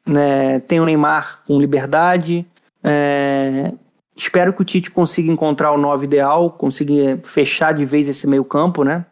né, 0.06 0.60
tem 0.62 0.80
o 0.80 0.86
Neymar 0.86 1.42
com 1.46 1.60
liberdade. 1.60 2.46
É, 2.84 3.74
espero 4.16 4.54
que 4.54 4.62
o 4.62 4.66
Tite 4.66 4.90
consiga 4.90 5.32
encontrar 5.32 5.72
o 5.72 5.78
9 5.78 6.06
ideal, 6.06 6.50
consiga 6.52 7.20
fechar 7.24 7.74
de 7.74 7.86
vez 7.86 8.08
esse 8.08 8.26
meio 8.26 8.44
campo, 8.44 8.84
né? 8.84 9.06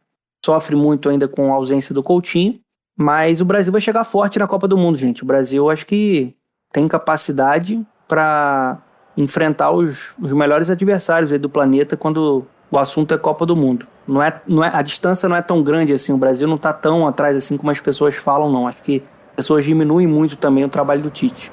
Sofre 0.44 0.76
muito 0.76 1.10
ainda 1.10 1.28
com 1.28 1.52
a 1.52 1.56
ausência 1.56 1.94
do 1.94 2.04
Coutinho, 2.04 2.60
mas 2.98 3.42
o 3.42 3.46
Brasil 3.46 3.72
vai 3.72 3.82
chegar 3.82 4.04
forte 4.04 4.40
na 4.40 4.48
Copa 4.48 4.68
do 4.68 4.78
Mundo, 4.78 4.98
gente. 4.98 5.24
O 5.24 5.26
Brasil 5.26 5.70
acho 5.70 5.86
que 5.86 6.36
tem 6.72 6.88
capacidade 6.88 7.86
para 8.08 8.82
enfrentar 9.18 9.72
os, 9.72 10.14
os 10.22 10.34
melhores 10.34 10.70
adversários 10.70 11.38
do 11.40 11.50
planeta 11.50 11.96
quando 11.96 12.46
o 12.70 12.78
assunto 12.78 13.14
é 13.14 13.18
Copa 13.18 13.46
do 13.46 13.56
Mundo. 13.56 13.88
Não 14.08 14.22
é, 14.22 14.42
não 14.48 14.64
é, 14.64 14.72
a 14.74 14.82
distância 14.82 15.28
não 15.28 15.36
é 15.36 15.42
tão 15.42 15.64
grande 15.64 15.94
assim, 15.94 16.14
o 16.14 16.18
Brasil 16.18 16.48
não 16.48 16.56
está 16.56 16.74
tão 16.74 17.08
atrás 17.08 17.36
assim 17.38 17.58
como 17.58 17.72
as 17.72 17.80
pessoas 17.80 18.16
falam, 18.16 18.52
não. 18.52 18.68
Acho 18.68 18.82
que 18.82 19.04
as 19.32 19.38
pessoas 19.38 19.66
diminuem 19.66 20.08
muito 20.08 20.36
também 20.36 20.64
o 20.64 20.70
trabalho 20.70 21.02
do 21.02 21.10
Tite. 21.10 21.52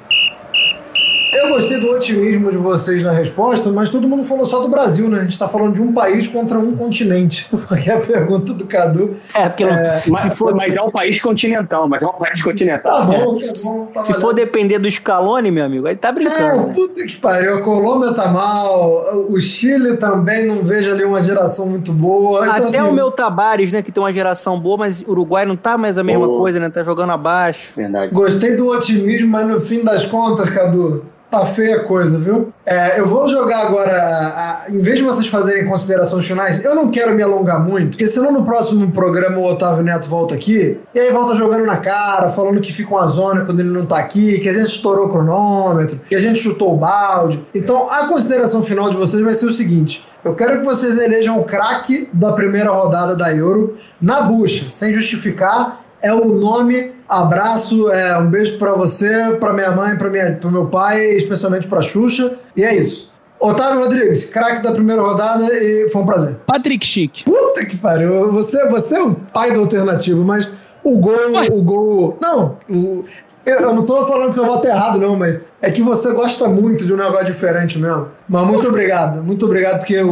Eu 1.43 1.49
gostei 1.49 1.79
do 1.79 1.91
otimismo 1.91 2.53
de 2.53 2.57
vocês 2.57 3.03
na 3.03 3.11
resposta, 3.11 3.69
mas 3.71 3.91
todo 3.91 4.07
mundo 4.09 4.23
falou 4.23 4.47
só 4.47 4.61
do 4.61 4.69
Brasil, 4.69 5.09
né? 5.09 5.21
A 5.21 5.25
gente 5.25 5.37
tá 5.37 5.49
falando 5.49 5.75
de 5.75 5.83
um 5.83 5.93
país 5.93 6.29
contra 6.29 6.57
um 6.57 6.77
continente. 6.77 7.49
Porque 7.51 7.91
a 7.91 7.99
pergunta 7.99 8.55
do 8.55 8.65
Cadu. 8.65 9.17
É, 9.35 9.49
porque 9.49 9.65
é, 9.65 9.97
se 9.97 10.11
mas, 10.11 10.37
for, 10.37 10.55
mas 10.55 10.75
é 10.75 10.81
um 10.81 10.91
país 10.91 11.21
continental, 11.21 11.89
mas 11.89 12.03
é 12.03 12.07
um 12.07 12.13
país 12.13 12.43
continental. 12.43 12.93
Tá 12.93 13.05
bom, 13.05 13.39
tá 13.39 13.53
bom. 13.65 13.87
Tá 13.87 14.05
se 14.05 14.15
for 14.15 14.33
depender 14.33 14.79
do 14.79 14.91
Scaloni, 14.91 15.51
meu 15.51 15.65
amigo, 15.65 15.87
aí 15.87 15.97
tá 15.97 16.13
brincando. 16.13 16.43
É, 16.43 16.67
né? 16.67 16.75
puta 16.75 17.05
que 17.05 17.17
pariu. 17.17 17.57
A 17.57 17.63
Colômbia 17.63 18.13
tá 18.13 18.29
mal, 18.29 19.27
o 19.29 19.41
Chile 19.41 19.97
também 19.97 20.47
não 20.47 20.63
vejo 20.63 20.91
ali 20.91 21.05
uma 21.05 21.23
geração 21.23 21.67
muito 21.67 21.93
boa. 21.93 22.47
Então, 22.47 22.69
Até 22.69 22.79
assim, 22.79 22.89
o 22.89 22.93
meu 22.93 23.11
Tabares, 23.11 23.73
né, 23.73 23.83
que 23.83 23.91
tem 23.91 24.03
uma 24.03 24.13
geração 24.13 24.59
boa, 24.59 24.77
mas 24.77 25.01
o 25.01 25.11
Uruguai 25.11 25.45
não 25.45 25.57
tá 25.57 25.77
mais 25.77 25.99
a 25.99 26.05
mesma 26.05 26.27
oh. 26.27 26.37
coisa, 26.37 26.61
né? 26.61 26.71
Tá 26.71 26.85
jogando 26.85 27.11
abaixo. 27.11 27.73
Verdade. 27.77 28.13
Gostei 28.13 28.55
do 28.55 28.69
otimismo, 28.69 29.29
mas 29.29 29.47
no 29.47 29.61
fim 29.61 29.83
das 29.83 30.05
contas, 30.05 30.49
Cadu, 30.51 31.05
Tá 31.33 31.47
feia 31.47 31.77
a 31.77 31.85
coisa, 31.85 32.19
viu? 32.19 32.53
É, 32.67 33.01
eu 33.01 33.07
vou 33.07 33.27
jogar 33.27 33.67
agora, 33.67 33.91
a, 33.91 34.67
a, 34.67 34.71
em 34.71 34.81
vez 34.81 34.99
de 34.99 35.03
vocês 35.03 35.27
fazerem 35.29 35.67
considerações 35.67 36.27
finais, 36.27 36.63
eu 36.63 36.75
não 36.75 36.91
quero 36.91 37.15
me 37.15 37.23
alongar 37.23 37.59
muito, 37.59 37.93
porque 37.93 38.07
senão 38.07 38.31
no 38.31 38.45
próximo 38.45 38.93
programa 38.93 39.39
o 39.39 39.47
Otávio 39.47 39.83
Neto 39.83 40.07
volta 40.07 40.35
aqui, 40.35 40.79
e 40.95 41.01
aí 41.01 41.11
volta 41.11 41.35
jogando 41.35 41.65
na 41.65 41.79
cara, 41.79 42.29
falando 42.29 42.61
que 42.61 42.71
fica 42.71 42.91
uma 42.91 43.07
zona 43.07 43.47
quando 43.47 43.61
ele 43.61 43.71
não 43.71 43.87
tá 43.87 43.97
aqui, 43.97 44.41
que 44.41 44.49
a 44.51 44.53
gente 44.53 44.67
estourou 44.67 45.07
o 45.07 45.09
cronômetro, 45.09 45.99
que 46.07 46.15
a 46.15 46.21
gente 46.21 46.39
chutou 46.39 46.75
o 46.75 46.77
balde. 46.77 47.43
Então 47.55 47.91
a 47.91 48.07
consideração 48.09 48.63
final 48.63 48.91
de 48.91 48.99
vocês 48.99 49.23
vai 49.23 49.33
ser 49.33 49.47
o 49.47 49.55
seguinte: 49.55 50.07
eu 50.23 50.35
quero 50.35 50.61
que 50.61 50.67
vocês 50.67 50.99
elejam 50.99 51.41
o 51.41 51.45
craque 51.45 52.11
da 52.13 52.35
primeira 52.35 52.69
rodada 52.69 53.17
da 53.17 53.35
Euro 53.35 53.79
na 53.99 54.21
bucha, 54.21 54.67
sem 54.71 54.93
justificar, 54.93 55.83
é 56.03 56.13
o 56.13 56.27
nome 56.27 56.92
Abraço, 57.09 57.91
é, 57.91 58.17
um 58.19 58.27
beijo 58.29 58.59
para 58.59 58.73
você, 58.75 59.37
para 59.39 59.53
minha 59.53 59.71
mãe, 59.73 59.97
para 59.97 60.09
meu 60.51 60.67
pai, 60.67 61.05
especialmente 61.11 61.67
para 61.67 61.83
Xuxa. 61.83 62.35
E 62.57 62.65
é 62.65 62.75
isso. 62.75 63.11
Otávio 63.39 63.81
Rodrigues, 63.81 64.25
craque 64.25 64.63
da 64.63 64.71
primeira 64.73 65.03
rodada 65.03 65.45
e 65.53 65.91
foi 65.91 66.01
um 66.03 66.07
prazer. 66.07 66.37
Patrick 66.47 66.87
Chic. 66.87 67.25
Puta 67.25 67.67
que 67.67 67.77
pariu. 67.77 68.31
Você, 68.33 68.69
você 68.69 68.97
é 68.97 69.03
o 69.03 69.15
pai 69.15 69.53
do 69.53 69.61
alternativo, 69.61 70.25
mas 70.25 70.49
o 70.85 70.97
gol. 70.99 71.33
Ué. 71.35 71.49
O 71.51 71.61
gol. 71.61 72.17
Não, 72.21 72.57
o- 72.71 73.05
eu, 73.45 73.59
eu 73.59 73.75
não 73.75 73.85
tô 73.85 74.07
falando 74.07 74.29
que 74.29 74.35
seu 74.37 74.47
voto 74.47 74.65
é 74.69 74.71
errado, 74.71 75.01
não, 75.01 75.17
mas 75.17 75.41
é 75.61 75.69
que 75.73 75.83
você 75.83 76.13
gosta 76.13 76.47
muito 76.49 76.87
de 76.87 76.95
um 76.95 76.97
negócio 76.97 77.27
diferente 77.27 77.77
mesmo. 77.77 78.07
Mas 78.29 78.47
muito 78.47 78.69
obrigado. 78.69 79.21
Muito 79.25 79.45
obrigado, 79.45 79.79
porque 79.81 80.01
o, 80.01 80.09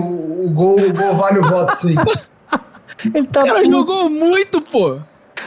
o 0.46 0.50
gol, 0.52 0.74
o 0.80 0.92
gol 0.92 1.14
vale 1.14 1.38
o 1.38 1.42
voto, 1.48 1.76
sim. 1.76 1.94
Ele 3.14 3.26
tá 3.30 3.44
O 3.44 3.46
cara 3.46 3.64
jogou 3.64 4.10
muito, 4.10 4.60
pô. 4.60 4.98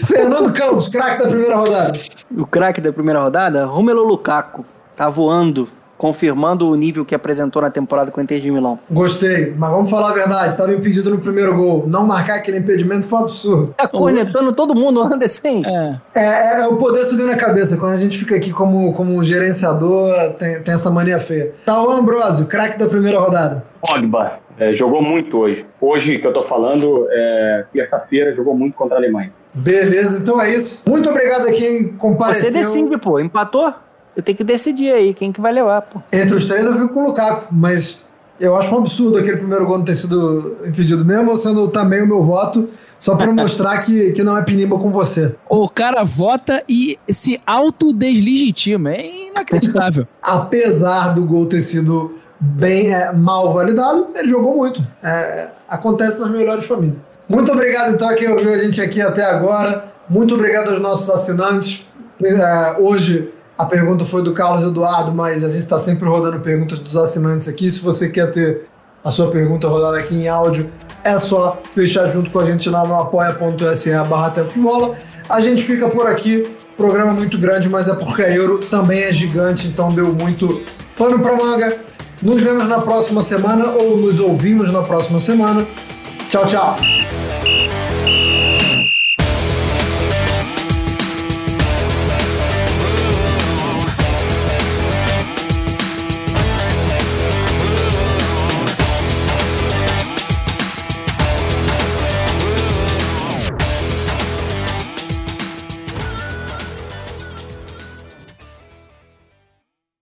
Fernando 0.05 0.51
Campos, 0.53 0.89
craque 0.89 1.23
da 1.23 1.29
primeira 1.29 1.55
rodada. 1.55 1.91
O 2.35 2.45
craque 2.45 2.81
da 2.81 2.91
primeira 2.91 3.21
rodada, 3.21 3.65
Romelu 3.65 4.03
Lukaku, 4.03 4.65
tá 4.95 5.09
voando, 5.09 5.67
confirmando 5.97 6.69
o 6.69 6.75
nível 6.75 7.05
que 7.05 7.13
apresentou 7.13 7.61
na 7.61 7.69
temporada 7.69 8.11
com 8.11 8.19
o 8.19 8.23
Inter 8.23 8.39
de 8.39 8.51
Milão. 8.51 8.79
Gostei, 8.89 9.53
mas 9.57 9.71
vamos 9.71 9.89
falar 9.89 10.09
a 10.09 10.13
verdade. 10.13 10.49
Estava 10.49 10.73
impedido 10.73 11.09
no 11.09 11.19
primeiro 11.19 11.55
gol. 11.55 11.85
Não 11.87 12.05
marcar 12.05 12.35
aquele 12.35 12.57
impedimento 12.57 13.05
foi 13.05 13.19
um 13.19 13.21
absurdo. 13.21 13.75
Tá 13.77 13.87
cornetando 13.87 14.51
todo 14.51 14.75
mundo, 14.75 15.01
Anderson. 15.01 15.61
É. 15.65 15.95
É, 16.15 16.61
é 16.61 16.67
o 16.67 16.77
poder 16.77 17.05
subir 17.05 17.23
na 17.23 17.35
cabeça. 17.35 17.77
Quando 17.77 17.93
a 17.93 17.97
gente 17.97 18.17
fica 18.17 18.35
aqui 18.35 18.51
como, 18.51 18.93
como 18.93 19.23
gerenciador, 19.23 20.33
tem, 20.39 20.61
tem 20.61 20.73
essa 20.73 20.89
mania 20.89 21.19
feia. 21.19 21.53
Tauan 21.65 21.99
Ambrosio, 21.99 22.45
craque 22.47 22.77
da 22.77 22.87
primeira 22.87 23.19
rodada. 23.19 23.63
Pogba 23.81 24.43
é, 24.57 24.75
jogou 24.75 25.01
muito 25.01 25.37
hoje. 25.37 25.65
Hoje 25.79 26.19
que 26.19 26.27
eu 26.27 26.33
tô 26.33 26.43
falando, 26.47 27.07
é, 27.09 27.65
terça-feira, 27.73 28.35
jogou 28.35 28.55
muito 28.55 28.75
contra 28.75 28.95
a 28.95 28.99
Alemanha. 28.99 29.31
Beleza, 29.53 30.17
então 30.17 30.41
é 30.41 30.55
isso. 30.55 30.81
Muito 30.85 31.09
obrigado 31.09 31.47
a 31.47 31.51
quem 31.51 31.89
compareceu. 31.89 32.51
Você 32.51 32.57
decide, 32.57 32.97
pô. 32.97 33.19
Empatou? 33.19 33.73
Eu 34.15 34.21
tenho 34.21 34.37
que 34.37 34.43
decidir 34.43 34.91
aí 34.91 35.13
quem 35.13 35.31
que 35.31 35.41
vai 35.41 35.51
levar, 35.51 35.81
pô. 35.81 36.01
Entre 36.11 36.35
os 36.35 36.45
três 36.45 36.65
eu 36.65 36.73
fico 36.73 36.89
com 36.89 37.01
o 37.01 37.07
Lukaku, 37.07 37.47
mas 37.51 38.03
eu 38.39 38.55
acho 38.55 38.73
um 38.73 38.79
absurdo 38.79 39.17
aquele 39.17 39.37
primeiro 39.37 39.65
gol 39.65 39.77
não 39.77 39.85
ter 39.85 39.95
sido 39.95 40.57
impedido 40.65 41.05
mesmo, 41.05 41.35
sendo 41.37 41.67
também 41.67 42.01
o 42.01 42.07
meu 42.07 42.23
voto, 42.23 42.69
só 42.99 43.15
para 43.15 43.31
mostrar 43.31 43.79
que, 43.79 44.11
que 44.11 44.23
não 44.23 44.37
é 44.37 44.43
pinimba 44.43 44.77
com 44.77 44.89
você. 44.89 45.35
O 45.49 45.69
cara 45.69 46.03
vota 46.03 46.63
e 46.67 46.97
se 47.09 47.39
autodeslegitima. 47.45 48.91
É 48.91 49.27
inacreditável. 49.27 50.07
Apesar 50.21 51.13
do 51.13 51.23
gol 51.25 51.45
ter 51.45 51.61
sido 51.61 52.15
bem 52.39 52.93
é, 52.93 53.11
mal 53.11 53.53
validado, 53.53 54.07
ele 54.15 54.27
jogou 54.27 54.55
muito. 54.55 54.85
É, 55.01 55.49
acontece 55.67 56.19
nas 56.19 56.29
melhores 56.29 56.65
famílias. 56.65 56.97
Muito 57.27 57.51
obrigado, 57.51 57.93
então, 57.93 58.07
a 58.07 58.13
quem 58.13 58.29
ouviu 58.29 58.53
a 58.53 58.57
gente 58.57 58.81
aqui 58.81 59.01
até 59.01 59.23
agora. 59.23 59.85
Muito 60.09 60.35
obrigado 60.35 60.69
aos 60.69 60.81
nossos 60.81 61.09
assinantes. 61.09 61.85
É, 62.23 62.75
hoje 62.79 63.33
a 63.57 63.65
pergunta 63.65 64.03
foi 64.05 64.23
do 64.23 64.33
Carlos 64.33 64.67
Eduardo, 64.67 65.11
mas 65.11 65.43
a 65.43 65.49
gente 65.49 65.63
está 65.63 65.79
sempre 65.79 66.07
rodando 66.07 66.39
perguntas 66.39 66.79
dos 66.79 66.97
assinantes 66.97 67.47
aqui. 67.47 67.69
Se 67.69 67.79
você 67.79 68.09
quer 68.09 68.31
ter 68.31 68.67
a 69.03 69.11
sua 69.11 69.29
pergunta 69.29 69.67
rodada 69.67 69.97
aqui 69.97 70.15
em 70.15 70.27
áudio, 70.27 70.69
é 71.03 71.17
só 71.19 71.59
fechar 71.73 72.07
junto 72.07 72.31
com 72.31 72.39
a 72.39 72.45
gente 72.45 72.69
lá 72.69 72.85
no 72.85 72.99
apoia.se 72.99 73.91
barra 74.09 74.31
tempo 74.31 74.53
de 74.53 74.59
bola. 74.59 74.95
A 75.29 75.39
gente 75.39 75.63
fica 75.63 75.87
por 75.89 76.07
aqui. 76.07 76.43
Programa 76.75 77.13
muito 77.13 77.37
grande, 77.37 77.69
mas 77.69 77.87
é 77.87 77.93
porque 77.93 78.23
a 78.23 78.35
Euro 78.35 78.57
também 78.57 79.03
é 79.03 79.11
gigante, 79.11 79.67
então 79.67 79.93
deu 79.93 80.11
muito 80.11 80.63
pano 80.97 81.19
para 81.19 81.35
manga. 81.35 81.77
Nos 82.21 82.41
vemos 82.41 82.67
na 82.67 82.79
próxima 82.79 83.21
semana 83.21 83.69
ou 83.69 83.97
nos 83.97 84.19
ouvimos 84.19 84.71
na 84.71 84.81
próxima 84.81 85.19
semana. 85.19 85.65
Tchau, 86.29 86.47
tchau. 86.47 87.02